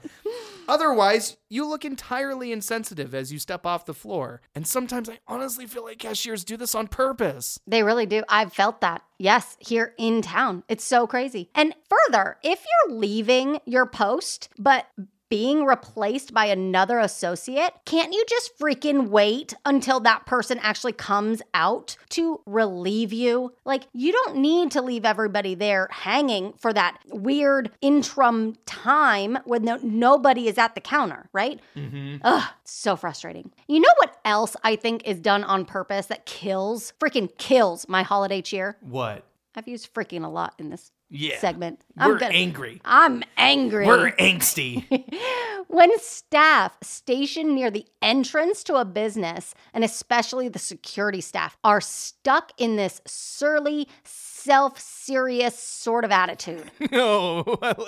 Otherwise, 0.67 1.37
you 1.49 1.65
look 1.67 1.85
entirely 1.85 2.51
insensitive 2.51 3.13
as 3.13 3.31
you 3.31 3.39
step 3.39 3.65
off 3.65 3.85
the 3.85 3.93
floor. 3.93 4.41
And 4.55 4.65
sometimes 4.67 5.09
I 5.09 5.19
honestly 5.27 5.65
feel 5.65 5.83
like 5.83 5.99
cashiers 5.99 6.43
do 6.43 6.57
this 6.57 6.75
on 6.75 6.87
purpose. 6.87 7.59
They 7.67 7.83
really 7.83 8.05
do. 8.05 8.23
I've 8.27 8.53
felt 8.53 8.81
that. 8.81 9.01
Yes, 9.17 9.57
here 9.59 9.93
in 9.97 10.21
town. 10.21 10.63
It's 10.67 10.83
so 10.83 11.07
crazy. 11.07 11.49
And 11.55 11.73
further, 11.89 12.37
if 12.43 12.63
you're 12.89 12.97
leaving 12.97 13.59
your 13.65 13.85
post, 13.85 14.49
but 14.57 14.85
being 15.29 15.65
replaced 15.65 16.33
by 16.33 16.45
another 16.45 16.99
associate, 16.99 17.73
can't 17.85 18.13
you 18.13 18.23
just 18.27 18.57
freaking 18.57 19.09
wait 19.09 19.53
until 19.65 19.99
that 20.01 20.25
person 20.25 20.59
actually 20.61 20.93
comes 20.93 21.41
out 21.53 21.97
to 22.09 22.41
relieve 22.45 23.11
you? 23.11 23.53
Like, 23.65 23.87
you 23.93 24.11
don't 24.11 24.37
need 24.37 24.71
to 24.71 24.81
leave 24.81 25.05
everybody 25.05 25.55
there 25.55 25.87
hanging 25.91 26.53
for 26.53 26.73
that 26.73 26.97
weird 27.09 27.71
interim 27.81 28.55
time 28.65 29.37
when 29.45 29.63
no, 29.63 29.77
nobody 29.81 30.47
is 30.47 30.57
at 30.57 30.75
the 30.75 30.81
counter, 30.81 31.29
right? 31.33 31.59
Mm-hmm. 31.75 32.17
Ugh, 32.21 32.49
so 32.63 32.95
frustrating. 32.95 33.51
You 33.67 33.79
know 33.79 33.93
what 33.97 34.17
else 34.25 34.55
I 34.63 34.75
think 34.75 35.07
is 35.07 35.19
done 35.19 35.43
on 35.43 35.65
purpose 35.65 36.07
that 36.07 36.25
kills, 36.25 36.93
freaking 36.99 37.35
kills 37.37 37.87
my 37.87 38.03
holiday 38.03 38.41
cheer? 38.41 38.77
What? 38.81 39.23
I've 39.55 39.67
used 39.67 39.91
freaking 39.93 40.23
a 40.23 40.29
lot 40.29 40.53
in 40.59 40.69
this 40.69 40.91
Yeah. 41.09 41.39
segment. 41.39 41.81
We're 41.95 42.17
gonna- 42.17 42.33
angry. 42.33 42.81
I'm 42.83 43.23
angry. 43.37 43.85
We're 43.87 44.11
angsty. 44.13 44.85
when 45.67 45.97
staff 45.99 46.77
stationed 46.81 47.55
near 47.55 47.71
the 47.71 47.85
entrance 48.01 48.63
to 48.65 48.75
a 48.75 48.85
business, 48.85 49.53
and 49.73 49.83
especially 49.83 50.49
the 50.49 50.59
security 50.59 51.21
staff, 51.21 51.57
are 51.63 51.81
stuck 51.81 52.51
in 52.57 52.75
this 52.75 53.01
surly, 53.05 53.87
self 54.03 54.79
serious 54.79 55.57
sort 55.57 56.05
of 56.05 56.11
attitude. 56.11 56.71
oh, 56.93 57.43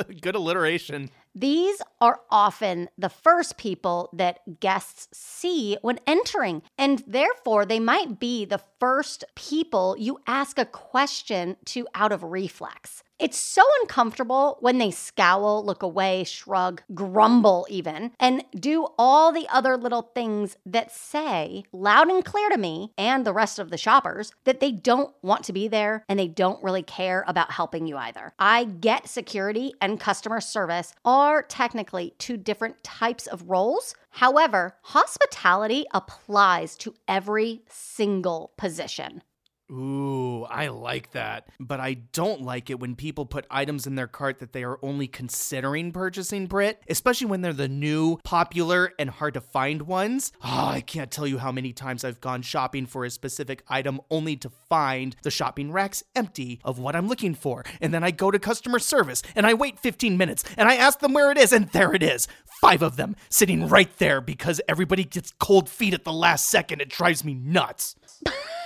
good 0.21 0.35
alliteration. 0.35 1.09
These 1.35 1.81
are 2.01 2.19
often 2.31 2.89
the 2.97 3.07
first 3.09 3.57
people 3.57 4.09
that 4.13 4.59
guests 4.59 5.07
see 5.13 5.77
when 5.81 5.99
entering, 6.07 6.63
and 6.77 7.03
therefore 7.05 7.65
they 7.65 7.79
might 7.79 8.19
be 8.19 8.45
the 8.45 8.61
first 8.79 9.23
people 9.35 9.95
you 9.97 10.19
ask 10.27 10.57
a 10.57 10.65
question 10.65 11.55
to 11.65 11.87
out 11.93 12.11
of 12.11 12.23
reflex. 12.23 13.03
It's 13.19 13.37
so 13.37 13.63
uncomfortable 13.81 14.55
when 14.61 14.77
they 14.77 14.91
scowl, 14.91 15.65
look 15.65 15.83
away, 15.83 16.23
shrug, 16.23 16.81
grumble, 16.93 17.67
even, 17.69 18.13
and 18.17 18.45
do 18.57 18.87
all 18.97 19.33
the 19.33 19.45
other 19.49 19.75
little 19.75 20.03
things 20.15 20.55
that 20.65 20.89
say 20.89 21.63
loud 21.73 22.07
and 22.09 22.23
clear 22.23 22.49
to 22.49 22.57
me 22.57 22.93
and 22.97 23.25
the 23.25 23.33
rest 23.33 23.59
of 23.59 23.71
the 23.71 23.77
shoppers 23.77 24.31
that 24.45 24.61
they 24.61 24.71
don't 24.71 25.13
want 25.21 25.43
to 25.43 25.53
be 25.53 25.67
there 25.67 26.05
and 26.07 26.17
they 26.17 26.29
don't 26.29 26.63
really 26.63 26.81
care 26.81 27.25
about 27.27 27.51
helping 27.51 27.87
you 27.87 27.97
either. 27.97 28.31
I 28.39 28.63
get 28.63 29.09
security 29.09 29.73
and 29.81 29.99
customer 29.99 30.39
service 30.39 30.93
are 31.03 31.43
technically 31.43 32.13
two 32.19 32.37
different 32.37 32.81
types 32.85 33.27
of 33.27 33.49
roles. 33.49 33.95
However, 34.11 34.77
hospitality 34.81 35.85
applies 35.93 36.77
to 36.77 36.95
every 37.05 37.63
single 37.67 38.53
position. 38.55 39.23
Ooh, 39.71 40.45
I 40.45 40.69
like 40.69 41.11
that. 41.11 41.47
But 41.59 41.79
I 41.79 41.93
don't 41.93 42.41
like 42.41 42.69
it 42.69 42.79
when 42.79 42.95
people 42.95 43.25
put 43.25 43.45
items 43.51 43.85
in 43.85 43.95
their 43.95 44.07
cart 44.07 44.39
that 44.39 44.51
they 44.51 44.63
are 44.63 44.79
only 44.81 45.07
considering 45.07 45.91
purchasing, 45.91 46.47
Brit, 46.47 46.81
especially 46.89 47.27
when 47.27 47.41
they're 47.41 47.53
the 47.53 47.67
new, 47.67 48.17
popular, 48.23 48.93
and 48.97 49.09
hard 49.09 49.35
to 49.35 49.41
find 49.41 49.83
ones. 49.83 50.31
Oh, 50.43 50.67
I 50.67 50.81
can't 50.81 51.11
tell 51.11 51.27
you 51.27 51.37
how 51.37 51.51
many 51.51 51.71
times 51.71 52.03
I've 52.03 52.21
gone 52.21 52.41
shopping 52.41 52.87
for 52.87 53.05
a 53.05 53.11
specific 53.11 53.63
item 53.67 54.01
only 54.09 54.35
to 54.37 54.49
find 54.49 55.15
the 55.21 55.31
shopping 55.31 55.71
racks 55.71 56.03
empty 56.15 56.59
of 56.63 56.79
what 56.79 56.95
I'm 56.95 57.07
looking 57.07 57.35
for. 57.35 57.63
And 57.79 57.93
then 57.93 58.03
I 58.03 58.11
go 58.11 58.31
to 58.31 58.39
customer 58.39 58.79
service 58.79 59.21
and 59.35 59.45
I 59.45 59.53
wait 59.53 59.79
15 59.79 60.17
minutes 60.17 60.43
and 60.57 60.67
I 60.67 60.75
ask 60.75 60.99
them 60.99 61.13
where 61.13 61.31
it 61.31 61.37
is, 61.37 61.53
and 61.53 61.69
there 61.69 61.93
it 61.93 62.01
is. 62.01 62.27
Five 62.59 62.81
of 62.81 62.95
them 62.95 63.15
sitting 63.29 63.67
right 63.69 63.95
there 63.99 64.19
because 64.19 64.59
everybody 64.67 65.03
gets 65.03 65.33
cold 65.39 65.69
feet 65.69 65.93
at 65.93 66.03
the 66.03 66.11
last 66.11 66.49
second. 66.49 66.81
It 66.81 66.89
drives 66.89 67.23
me 67.23 67.33
nuts. 67.35 67.95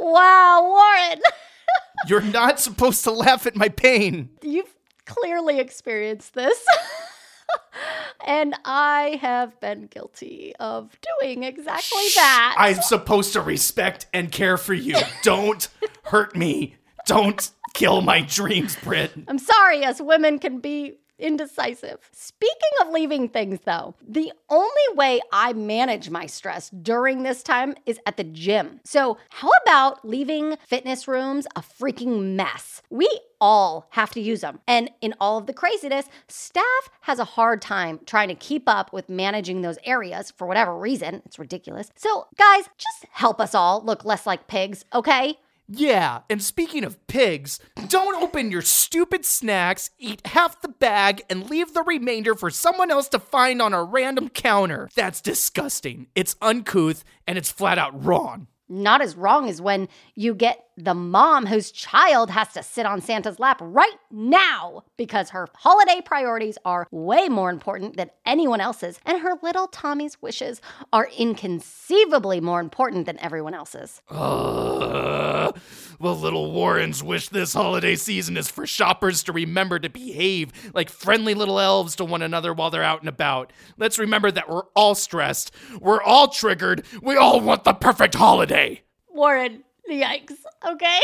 Wow, 0.00 0.62
Warren, 0.68 1.20
You're 2.06 2.22
not 2.22 2.58
supposed 2.60 3.04
to 3.04 3.10
laugh 3.10 3.46
at 3.46 3.54
my 3.56 3.68
pain. 3.68 4.30
you've 4.42 4.74
clearly 5.04 5.58
experienced 5.58 6.34
this. 6.34 6.64
and 8.26 8.54
I 8.64 9.18
have 9.20 9.58
been 9.60 9.86
guilty 9.86 10.54
of 10.58 10.96
doing 11.20 11.42
exactly 11.42 12.04
that. 12.16 12.54
I'm 12.58 12.80
supposed 12.82 13.32
to 13.34 13.40
respect 13.40 14.06
and 14.14 14.30
care 14.32 14.56
for 14.56 14.74
you. 14.74 14.96
Don't 15.22 15.68
hurt 16.04 16.34
me. 16.36 16.76
Don't 17.06 17.50
kill 17.74 18.00
my 18.00 18.20
dreams, 18.22 18.76
Brit. 18.76 19.12
I'm 19.28 19.38
sorry, 19.38 19.84
us 19.84 20.00
women 20.00 20.38
can 20.38 20.60
be 20.60 20.94
indecisive. 21.20 22.08
Speaking 22.12 22.56
of 22.80 22.90
leaving 22.92 23.28
things, 23.28 23.60
though, 23.64 23.94
the 24.06 24.32
only 24.48 24.70
way 24.94 25.20
I 25.32 25.52
manage 25.52 26.10
my 26.10 26.26
stress 26.26 26.70
during 26.70 27.22
this 27.22 27.42
time 27.42 27.74
is 27.86 28.00
at 28.06 28.16
the 28.16 28.24
gym. 28.24 28.80
So, 28.84 29.18
how 29.30 29.50
about 29.62 30.04
leaving 30.04 30.56
fitness 30.66 31.06
rooms 31.06 31.46
a 31.56 31.60
freaking 31.60 32.34
mess? 32.34 32.82
We 32.90 33.08
all 33.40 33.86
have 33.90 34.10
to 34.10 34.20
use 34.20 34.42
them. 34.42 34.60
And 34.66 34.90
in 35.00 35.14
all 35.20 35.38
of 35.38 35.46
the 35.46 35.52
craziness, 35.52 36.06
staff 36.28 36.90
has 37.02 37.18
a 37.18 37.24
hard 37.24 37.62
time 37.62 38.00
trying 38.06 38.28
to 38.28 38.34
keep 38.34 38.68
up 38.68 38.92
with 38.92 39.08
managing 39.08 39.62
those 39.62 39.78
areas 39.84 40.30
for 40.36 40.46
whatever 40.46 40.76
reason. 40.76 41.22
It's 41.24 41.38
ridiculous. 41.38 41.90
So, 41.96 42.26
guys, 42.36 42.64
just 42.76 43.06
help 43.12 43.40
us 43.40 43.54
all 43.54 43.82
look 43.82 44.04
less 44.04 44.26
like 44.26 44.46
pigs, 44.46 44.84
okay? 44.92 45.38
Yeah, 45.72 46.22
and 46.28 46.42
speaking 46.42 46.82
of 46.82 47.06
pigs, 47.06 47.60
don't 47.86 48.20
open 48.20 48.50
your 48.50 48.60
stupid 48.60 49.24
snacks, 49.24 49.90
eat 49.98 50.20
half 50.26 50.60
the 50.60 50.68
bag, 50.68 51.22
and 51.30 51.48
leave 51.48 51.74
the 51.74 51.84
remainder 51.84 52.34
for 52.34 52.50
someone 52.50 52.90
else 52.90 53.08
to 53.10 53.20
find 53.20 53.62
on 53.62 53.72
a 53.72 53.84
random 53.84 54.30
counter. 54.30 54.88
That's 54.96 55.20
disgusting. 55.20 56.08
It's 56.16 56.34
uncouth 56.42 57.04
and 57.24 57.38
it's 57.38 57.52
flat 57.52 57.78
out 57.78 58.04
wrong. 58.04 58.48
Not 58.70 59.02
as 59.02 59.16
wrong 59.16 59.48
as 59.48 59.60
when 59.60 59.88
you 60.14 60.34
get 60.34 60.64
the 60.76 60.94
mom 60.94 61.46
whose 61.46 61.70
child 61.70 62.30
has 62.30 62.52
to 62.54 62.62
sit 62.62 62.86
on 62.86 63.00
Santa's 63.02 63.38
lap 63.38 63.58
right 63.60 63.96
now 64.10 64.84
because 64.96 65.30
her 65.30 65.48
holiday 65.54 66.00
priorities 66.02 66.56
are 66.64 66.86
way 66.90 67.28
more 67.28 67.50
important 67.50 67.96
than 67.96 68.10
anyone 68.24 68.60
else's, 68.60 68.98
and 69.04 69.20
her 69.20 69.34
little 69.42 69.66
Tommy's 69.66 70.20
wishes 70.22 70.60
are 70.92 71.08
inconceivably 71.18 72.40
more 72.40 72.60
important 72.60 73.06
than 73.06 73.18
everyone 73.18 73.54
else's. 73.54 74.00
Uh, 74.08 75.52
well, 76.00 76.16
little 76.16 76.50
Warrens 76.50 77.02
wish 77.02 77.28
this 77.28 77.52
holiday 77.52 77.94
season 77.94 78.38
is 78.38 78.50
for 78.50 78.66
shoppers 78.66 79.22
to 79.24 79.32
remember 79.32 79.78
to 79.78 79.90
behave 79.90 80.72
like 80.74 80.88
friendly 80.88 81.34
little 81.34 81.60
elves 81.60 81.94
to 81.96 82.06
one 82.06 82.22
another 82.22 82.54
while 82.54 82.70
they're 82.70 82.82
out 82.82 83.00
and 83.00 83.08
about. 83.08 83.52
Let's 83.76 83.98
remember 83.98 84.30
that 84.30 84.48
we're 84.48 84.64
all 84.74 84.94
stressed, 84.94 85.54
we're 85.78 86.02
all 86.02 86.28
triggered, 86.28 86.86
we 87.02 87.16
all 87.16 87.40
want 87.40 87.64
the 87.64 87.74
perfect 87.74 88.14
holiday. 88.14 88.80
Warren, 89.10 89.62
yikes, 89.88 90.38
okay? 90.66 91.00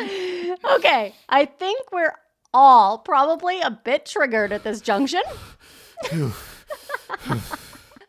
okay, 0.74 1.14
I 1.28 1.44
think 1.44 1.92
we're 1.92 2.16
all 2.52 2.98
probably 2.98 3.60
a 3.60 3.70
bit 3.70 4.06
triggered 4.06 4.50
at 4.50 4.64
this 4.64 4.80
junction. 4.80 5.22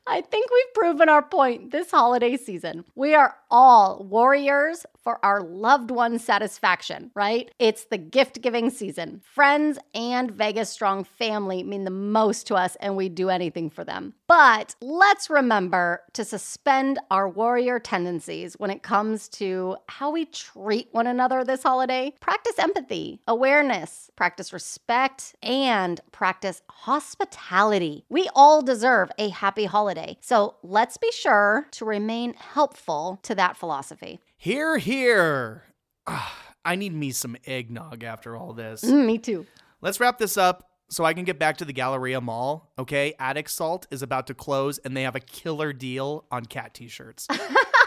I 0.08 0.22
think 0.22 0.52
we've 0.52 0.74
proven 0.76 1.10
our 1.10 1.24
point 1.24 1.72
this 1.72 1.90
holiday 1.90 2.38
season. 2.38 2.86
We 2.94 3.16
are 3.16 3.36
all 3.50 4.06
warriors 4.08 4.86
for 5.04 5.24
our 5.26 5.42
loved 5.42 5.90
one's 5.90 6.24
satisfaction, 6.24 7.10
right? 7.16 7.50
It's 7.58 7.86
the 7.86 7.98
gift 7.98 8.42
giving 8.42 8.70
season. 8.70 9.22
Friends 9.24 9.80
and 9.96 10.30
Vegas 10.30 10.70
Strong 10.70 11.06
family 11.06 11.64
mean 11.64 11.86
the 11.86 11.92
most 11.92 12.46
to 12.48 12.56
us, 12.56 12.78
and 12.80 12.96
we 12.96 13.10
do 13.10 13.30
anything 13.30 13.70
for 13.70 13.84
them. 13.84 14.14
But 14.28 14.76
let's 14.82 15.30
remember 15.30 16.02
to 16.14 16.24
suspend 16.24 17.00
our 17.10 17.28
warrior 17.28 17.80
tendencies 17.80 18.56
when 18.60 18.70
it 18.70 18.84
comes 18.84 19.28
to 19.30 19.78
how 19.88 20.12
we 20.12 20.26
treat 20.26 20.90
one 20.92 21.08
another 21.08 21.44
this 21.44 21.64
holiday. 21.64 22.14
Practice 22.20 22.60
empathy, 22.60 23.22
awareness, 23.28 24.12
practice 24.16 24.54
respect, 24.54 25.36
and 25.42 26.00
practice 26.12 26.62
hospitality. 26.70 28.06
We 28.10 28.30
all 28.36 28.62
deserve 28.62 29.12
a 29.18 29.30
happy 29.30 29.66
holiday. 29.66 29.95
So 30.22 30.56
let's 30.64 30.98
be 30.98 31.12
sure 31.12 31.68
to 31.72 31.86
remain 31.86 32.34
helpful 32.34 33.20
to 33.24 33.36
that 33.36 33.58
philosophy. 33.58 34.20
Here, 34.38 34.78
here. 34.78 35.64
Ah, 36.08 36.54
I 36.64 36.76
need 36.76 36.94
me 36.94 37.12
some 37.12 37.36
eggnog 37.46 38.04
after 38.04 38.36
all 38.36 38.54
this. 38.54 38.84
Mm, 38.84 39.06
me 39.06 39.18
too. 39.18 39.46
Let's 39.82 40.00
wrap 40.00 40.18
this 40.18 40.38
up 40.38 40.70
so 40.90 41.04
I 41.04 41.14
can 41.14 41.24
get 41.24 41.40
back 41.40 41.58
to 41.58 41.66
the 41.66 41.74
Galleria 41.74 42.22
Mall. 42.22 42.72
Okay, 42.78 43.14
Attic 43.20 43.50
Salt 43.50 43.88
is 43.92 44.02
about 44.02 44.28
to 44.28 44.34
close 44.34 44.78
and 44.80 44.96
they 44.96 45.04
have 45.04 45.16
a 45.16 45.20
killer 45.20 45.74
deal 45.74 46.26
on 46.32 46.46
cat 46.46 46.74
t 46.74 46.88
shirts. 46.88 47.28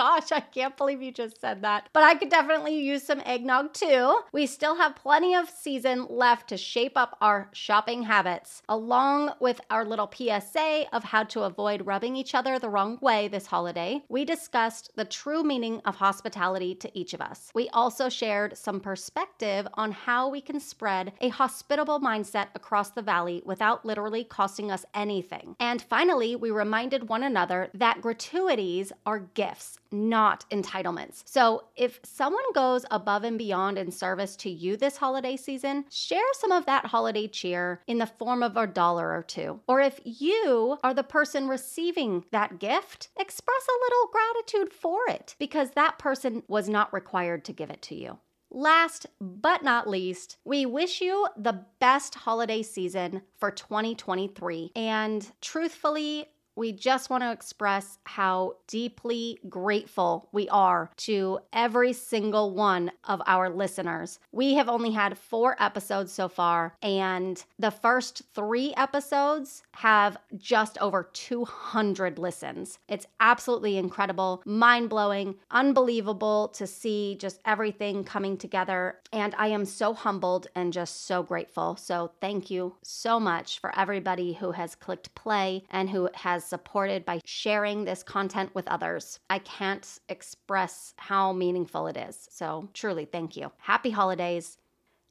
Gosh, 0.00 0.32
I 0.32 0.40
can't 0.40 0.78
believe 0.78 1.02
you 1.02 1.12
just 1.12 1.42
said 1.42 1.60
that. 1.60 1.90
But 1.92 2.04
I 2.04 2.14
could 2.14 2.30
definitely 2.30 2.80
use 2.80 3.02
some 3.02 3.20
eggnog 3.26 3.74
too. 3.74 4.20
We 4.32 4.46
still 4.46 4.76
have 4.76 4.96
plenty 4.96 5.34
of 5.34 5.50
season 5.50 6.06
left 6.08 6.48
to 6.48 6.56
shape 6.56 6.96
up 6.96 7.18
our 7.20 7.50
shopping 7.52 8.04
habits, 8.04 8.62
along 8.66 9.32
with 9.40 9.60
our 9.68 9.84
little 9.84 10.10
PSA 10.10 10.86
of 10.94 11.04
how 11.04 11.24
to 11.24 11.42
avoid 11.42 11.84
rubbing 11.84 12.16
each 12.16 12.34
other 12.34 12.58
the 12.58 12.70
wrong 12.70 12.98
way 13.02 13.28
this 13.28 13.44
holiday. 13.44 14.02
We 14.08 14.24
discussed 14.24 14.90
the 14.96 15.04
true 15.04 15.42
meaning 15.42 15.82
of 15.84 15.96
hospitality 15.96 16.74
to 16.76 16.98
each 16.98 17.12
of 17.12 17.20
us. 17.20 17.50
We 17.54 17.68
also 17.68 18.08
shared 18.08 18.56
some 18.56 18.80
perspective 18.80 19.68
on 19.74 19.92
how 19.92 20.30
we 20.30 20.40
can 20.40 20.60
spread 20.60 21.12
a 21.20 21.28
hospitable 21.28 22.00
mindset 22.00 22.46
across 22.54 22.88
the 22.88 23.02
valley 23.02 23.42
without 23.44 23.84
literally 23.84 24.24
costing 24.24 24.70
us 24.70 24.86
anything. 24.94 25.56
And 25.60 25.82
finally, 25.82 26.36
we 26.36 26.50
reminded 26.50 27.10
one 27.10 27.22
another 27.22 27.68
that 27.74 28.00
gratuities 28.00 28.92
are 29.04 29.18
gifts, 29.18 29.78
not 29.92 30.44
entitlements. 30.50 31.22
So 31.24 31.64
if 31.76 32.00
someone 32.02 32.52
goes 32.54 32.84
above 32.90 33.24
and 33.24 33.38
beyond 33.38 33.78
in 33.78 33.90
service 33.90 34.36
to 34.36 34.50
you 34.50 34.76
this 34.76 34.96
holiday 34.96 35.36
season, 35.36 35.84
share 35.90 36.20
some 36.34 36.52
of 36.52 36.66
that 36.66 36.86
holiday 36.86 37.26
cheer 37.28 37.80
in 37.86 37.98
the 37.98 38.06
form 38.06 38.42
of 38.42 38.56
a 38.56 38.66
dollar 38.66 39.12
or 39.12 39.22
two. 39.22 39.60
Or 39.66 39.80
if 39.80 40.00
you 40.04 40.78
are 40.82 40.94
the 40.94 41.02
person 41.02 41.48
receiving 41.48 42.24
that 42.30 42.58
gift, 42.58 43.08
express 43.18 43.66
a 43.68 43.84
little 43.84 44.10
gratitude 44.12 44.72
for 44.72 45.00
it 45.08 45.34
because 45.38 45.70
that 45.72 45.98
person 45.98 46.42
was 46.48 46.68
not 46.68 46.92
required 46.92 47.44
to 47.46 47.52
give 47.52 47.70
it 47.70 47.82
to 47.82 47.94
you. 47.94 48.18
Last 48.52 49.06
but 49.20 49.62
not 49.62 49.88
least, 49.88 50.36
we 50.44 50.66
wish 50.66 51.00
you 51.00 51.28
the 51.36 51.64
best 51.78 52.16
holiday 52.16 52.62
season 52.62 53.22
for 53.38 53.52
2023. 53.52 54.72
And 54.74 55.30
truthfully, 55.40 56.26
we 56.60 56.72
just 56.72 57.08
want 57.08 57.22
to 57.22 57.32
express 57.32 57.98
how 58.04 58.54
deeply 58.66 59.38
grateful 59.48 60.28
we 60.30 60.46
are 60.50 60.90
to 60.98 61.38
every 61.54 61.94
single 61.94 62.50
one 62.54 62.90
of 63.04 63.22
our 63.26 63.48
listeners. 63.48 64.18
We 64.30 64.52
have 64.54 64.68
only 64.68 64.90
had 64.90 65.16
four 65.16 65.56
episodes 65.58 66.12
so 66.12 66.28
far, 66.28 66.74
and 66.82 67.42
the 67.58 67.70
first 67.70 68.20
three 68.34 68.74
episodes 68.76 69.62
have 69.72 70.18
just 70.36 70.76
over 70.82 71.08
200 71.14 72.18
listens. 72.18 72.78
It's 72.88 73.06
absolutely 73.20 73.78
incredible, 73.78 74.42
mind 74.44 74.90
blowing, 74.90 75.36
unbelievable 75.50 76.48
to 76.48 76.66
see 76.66 77.16
just 77.18 77.40
everything 77.46 78.04
coming 78.04 78.36
together. 78.36 78.98
And 79.14 79.34
I 79.38 79.46
am 79.46 79.64
so 79.64 79.94
humbled 79.94 80.48
and 80.54 80.74
just 80.74 81.06
so 81.06 81.22
grateful. 81.22 81.76
So, 81.76 82.12
thank 82.20 82.50
you 82.50 82.76
so 82.82 83.18
much 83.18 83.60
for 83.60 83.74
everybody 83.78 84.34
who 84.34 84.52
has 84.52 84.74
clicked 84.74 85.14
play 85.14 85.64
and 85.70 85.88
who 85.88 86.10
has 86.12 86.49
supported 86.50 87.06
by 87.06 87.20
sharing 87.24 87.84
this 87.84 88.02
content 88.02 88.54
with 88.54 88.68
others. 88.68 89.18
I 89.30 89.38
can't 89.38 89.88
express 90.10 90.92
how 90.98 91.32
meaningful 91.32 91.86
it 91.86 91.96
is. 91.96 92.28
So, 92.30 92.68
truly, 92.74 93.06
thank 93.06 93.36
you. 93.36 93.52
Happy 93.56 93.90
holidays. 93.90 94.58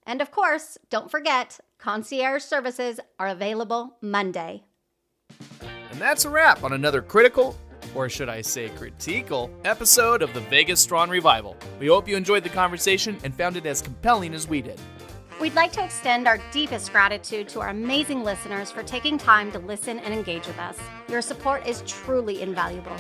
And 0.06 0.22
of 0.22 0.30
course, 0.32 0.78
don't 0.90 1.10
forget, 1.10 1.60
concierge 1.78 2.44
services 2.44 3.00
are 3.18 3.28
available 3.28 3.98
Monday. 4.02 4.64
And 5.92 6.00
that's 6.00 6.26
a 6.26 6.30
wrap 6.30 6.64
on 6.64 6.74
another 6.74 7.02
critical, 7.02 7.58
or 7.96 8.10
should 8.10 8.30
I 8.30 8.42
say 8.42 8.70
critical, 8.70 9.50
episode 9.66 10.22
of 10.22 10.34
the 10.34 10.42
Vegas 10.42 10.80
Strong 10.80 11.10
Revival. 11.10 11.58
We 11.80 11.88
hope 11.88 12.08
you 12.08 12.16
enjoyed 12.16 12.44
the 12.44 12.50
conversation 12.50 13.18
and 13.24 13.34
found 13.34 13.58
it 13.58 13.66
as 13.66 13.82
compelling 13.82 14.34
as 14.34 14.48
we 14.48 14.62
did. 14.62 14.80
We'd 15.40 15.56
like 15.56 15.72
to 15.74 15.84
extend 15.86 16.28
our 16.28 16.38
deepest 16.52 16.92
gratitude 16.92 17.48
to 17.50 17.62
our 17.62 17.70
amazing 17.70 18.26
listeners 18.26 18.72
for 18.72 18.84
taking 18.84 19.18
time 19.18 19.54
to 19.54 19.60
listen 19.60 20.00
and 20.00 20.14
engage 20.14 20.46
with 20.46 20.60
us. 20.60 20.78
Your 21.08 21.22
support 21.22 21.66
is 21.66 21.82
truly 21.88 22.42
invaluable. 22.42 22.98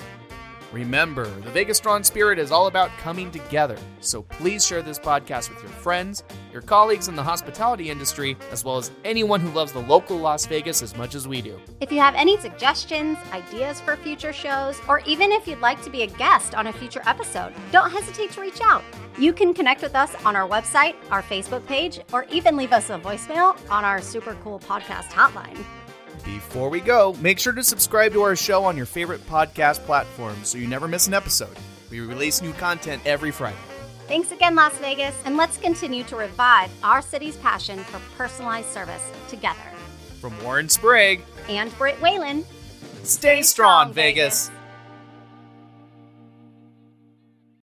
Remember, 0.71 1.25
the 1.25 1.49
Vegas 1.49 1.77
Strong 1.77 2.03
spirit 2.03 2.37
is 2.37 2.51
all 2.51 2.67
about 2.67 2.91
coming 2.99 3.31
together. 3.31 3.77
So 4.01 4.21
please 4.21 4.65
share 4.65 4.83
this 4.83 4.99
podcast 4.99 5.49
with 5.49 5.59
your 5.63 5.71
friends, 5.71 6.23
your 6.53 6.61
colleagues 6.61 7.07
in 7.07 7.15
the 7.15 7.23
hospitality 7.23 7.89
industry, 7.89 8.37
as 8.51 8.63
well 8.63 8.77
as 8.77 8.91
anyone 9.03 9.39
who 9.39 9.49
loves 9.49 9.71
the 9.71 9.79
local 9.79 10.17
Las 10.17 10.45
Vegas 10.45 10.83
as 10.83 10.95
much 10.95 11.15
as 11.15 11.27
we 11.27 11.41
do. 11.41 11.59
If 11.81 11.91
you 11.91 11.99
have 11.99 12.13
any 12.13 12.37
suggestions, 12.37 13.17
ideas 13.31 13.81
for 13.81 13.95
future 13.95 14.31
shows, 14.31 14.79
or 14.87 14.99
even 15.07 15.31
if 15.31 15.47
you'd 15.47 15.59
like 15.59 15.81
to 15.81 15.89
be 15.89 16.03
a 16.03 16.07
guest 16.07 16.53
on 16.53 16.67
a 16.67 16.73
future 16.73 17.01
episode, 17.07 17.51
don't 17.71 17.89
hesitate 17.89 18.31
to 18.31 18.41
reach 18.41 18.61
out. 18.61 18.83
You 19.17 19.33
can 19.33 19.55
connect 19.55 19.81
with 19.81 19.95
us 19.95 20.13
on 20.23 20.35
our 20.35 20.47
website, 20.47 20.95
our 21.09 21.23
Facebook 21.23 21.65
page, 21.65 21.99
or 22.13 22.25
even 22.25 22.55
leave 22.55 22.73
us 22.73 22.91
a 22.91 22.99
voicemail 22.99 23.57
on 23.71 23.83
our 23.83 24.01
super 24.01 24.37
cool 24.43 24.59
podcast 24.59 25.09
hotline. 25.09 25.57
Before 26.23 26.69
we 26.69 26.79
go, 26.79 27.15
make 27.21 27.39
sure 27.39 27.53
to 27.53 27.63
subscribe 27.63 28.13
to 28.13 28.21
our 28.21 28.35
show 28.35 28.63
on 28.63 28.77
your 28.77 28.85
favorite 28.85 29.25
podcast 29.27 29.79
platform 29.85 30.35
so 30.43 30.57
you 30.57 30.67
never 30.67 30.87
miss 30.87 31.07
an 31.07 31.13
episode. 31.13 31.55
We 31.89 31.99
release 32.01 32.41
new 32.41 32.53
content 32.53 33.01
every 33.05 33.31
Friday. 33.31 33.57
Thanks 34.07 34.31
again, 34.31 34.55
Las 34.55 34.75
Vegas, 34.79 35.15
and 35.25 35.37
let's 35.37 35.57
continue 35.57 36.03
to 36.05 36.15
revive 36.15 36.71
our 36.83 37.01
city's 37.01 37.37
passion 37.37 37.79
for 37.79 37.99
personalized 38.17 38.69
service 38.69 39.03
together. 39.27 39.59
From 40.19 40.33
Warren 40.43 40.67
Sprague 40.67 41.23
And 41.47 41.75
Britt 41.77 42.01
Whalen. 42.01 42.45
Stay 43.03 43.41
strong, 43.41 43.93
Vegas. 43.93 44.51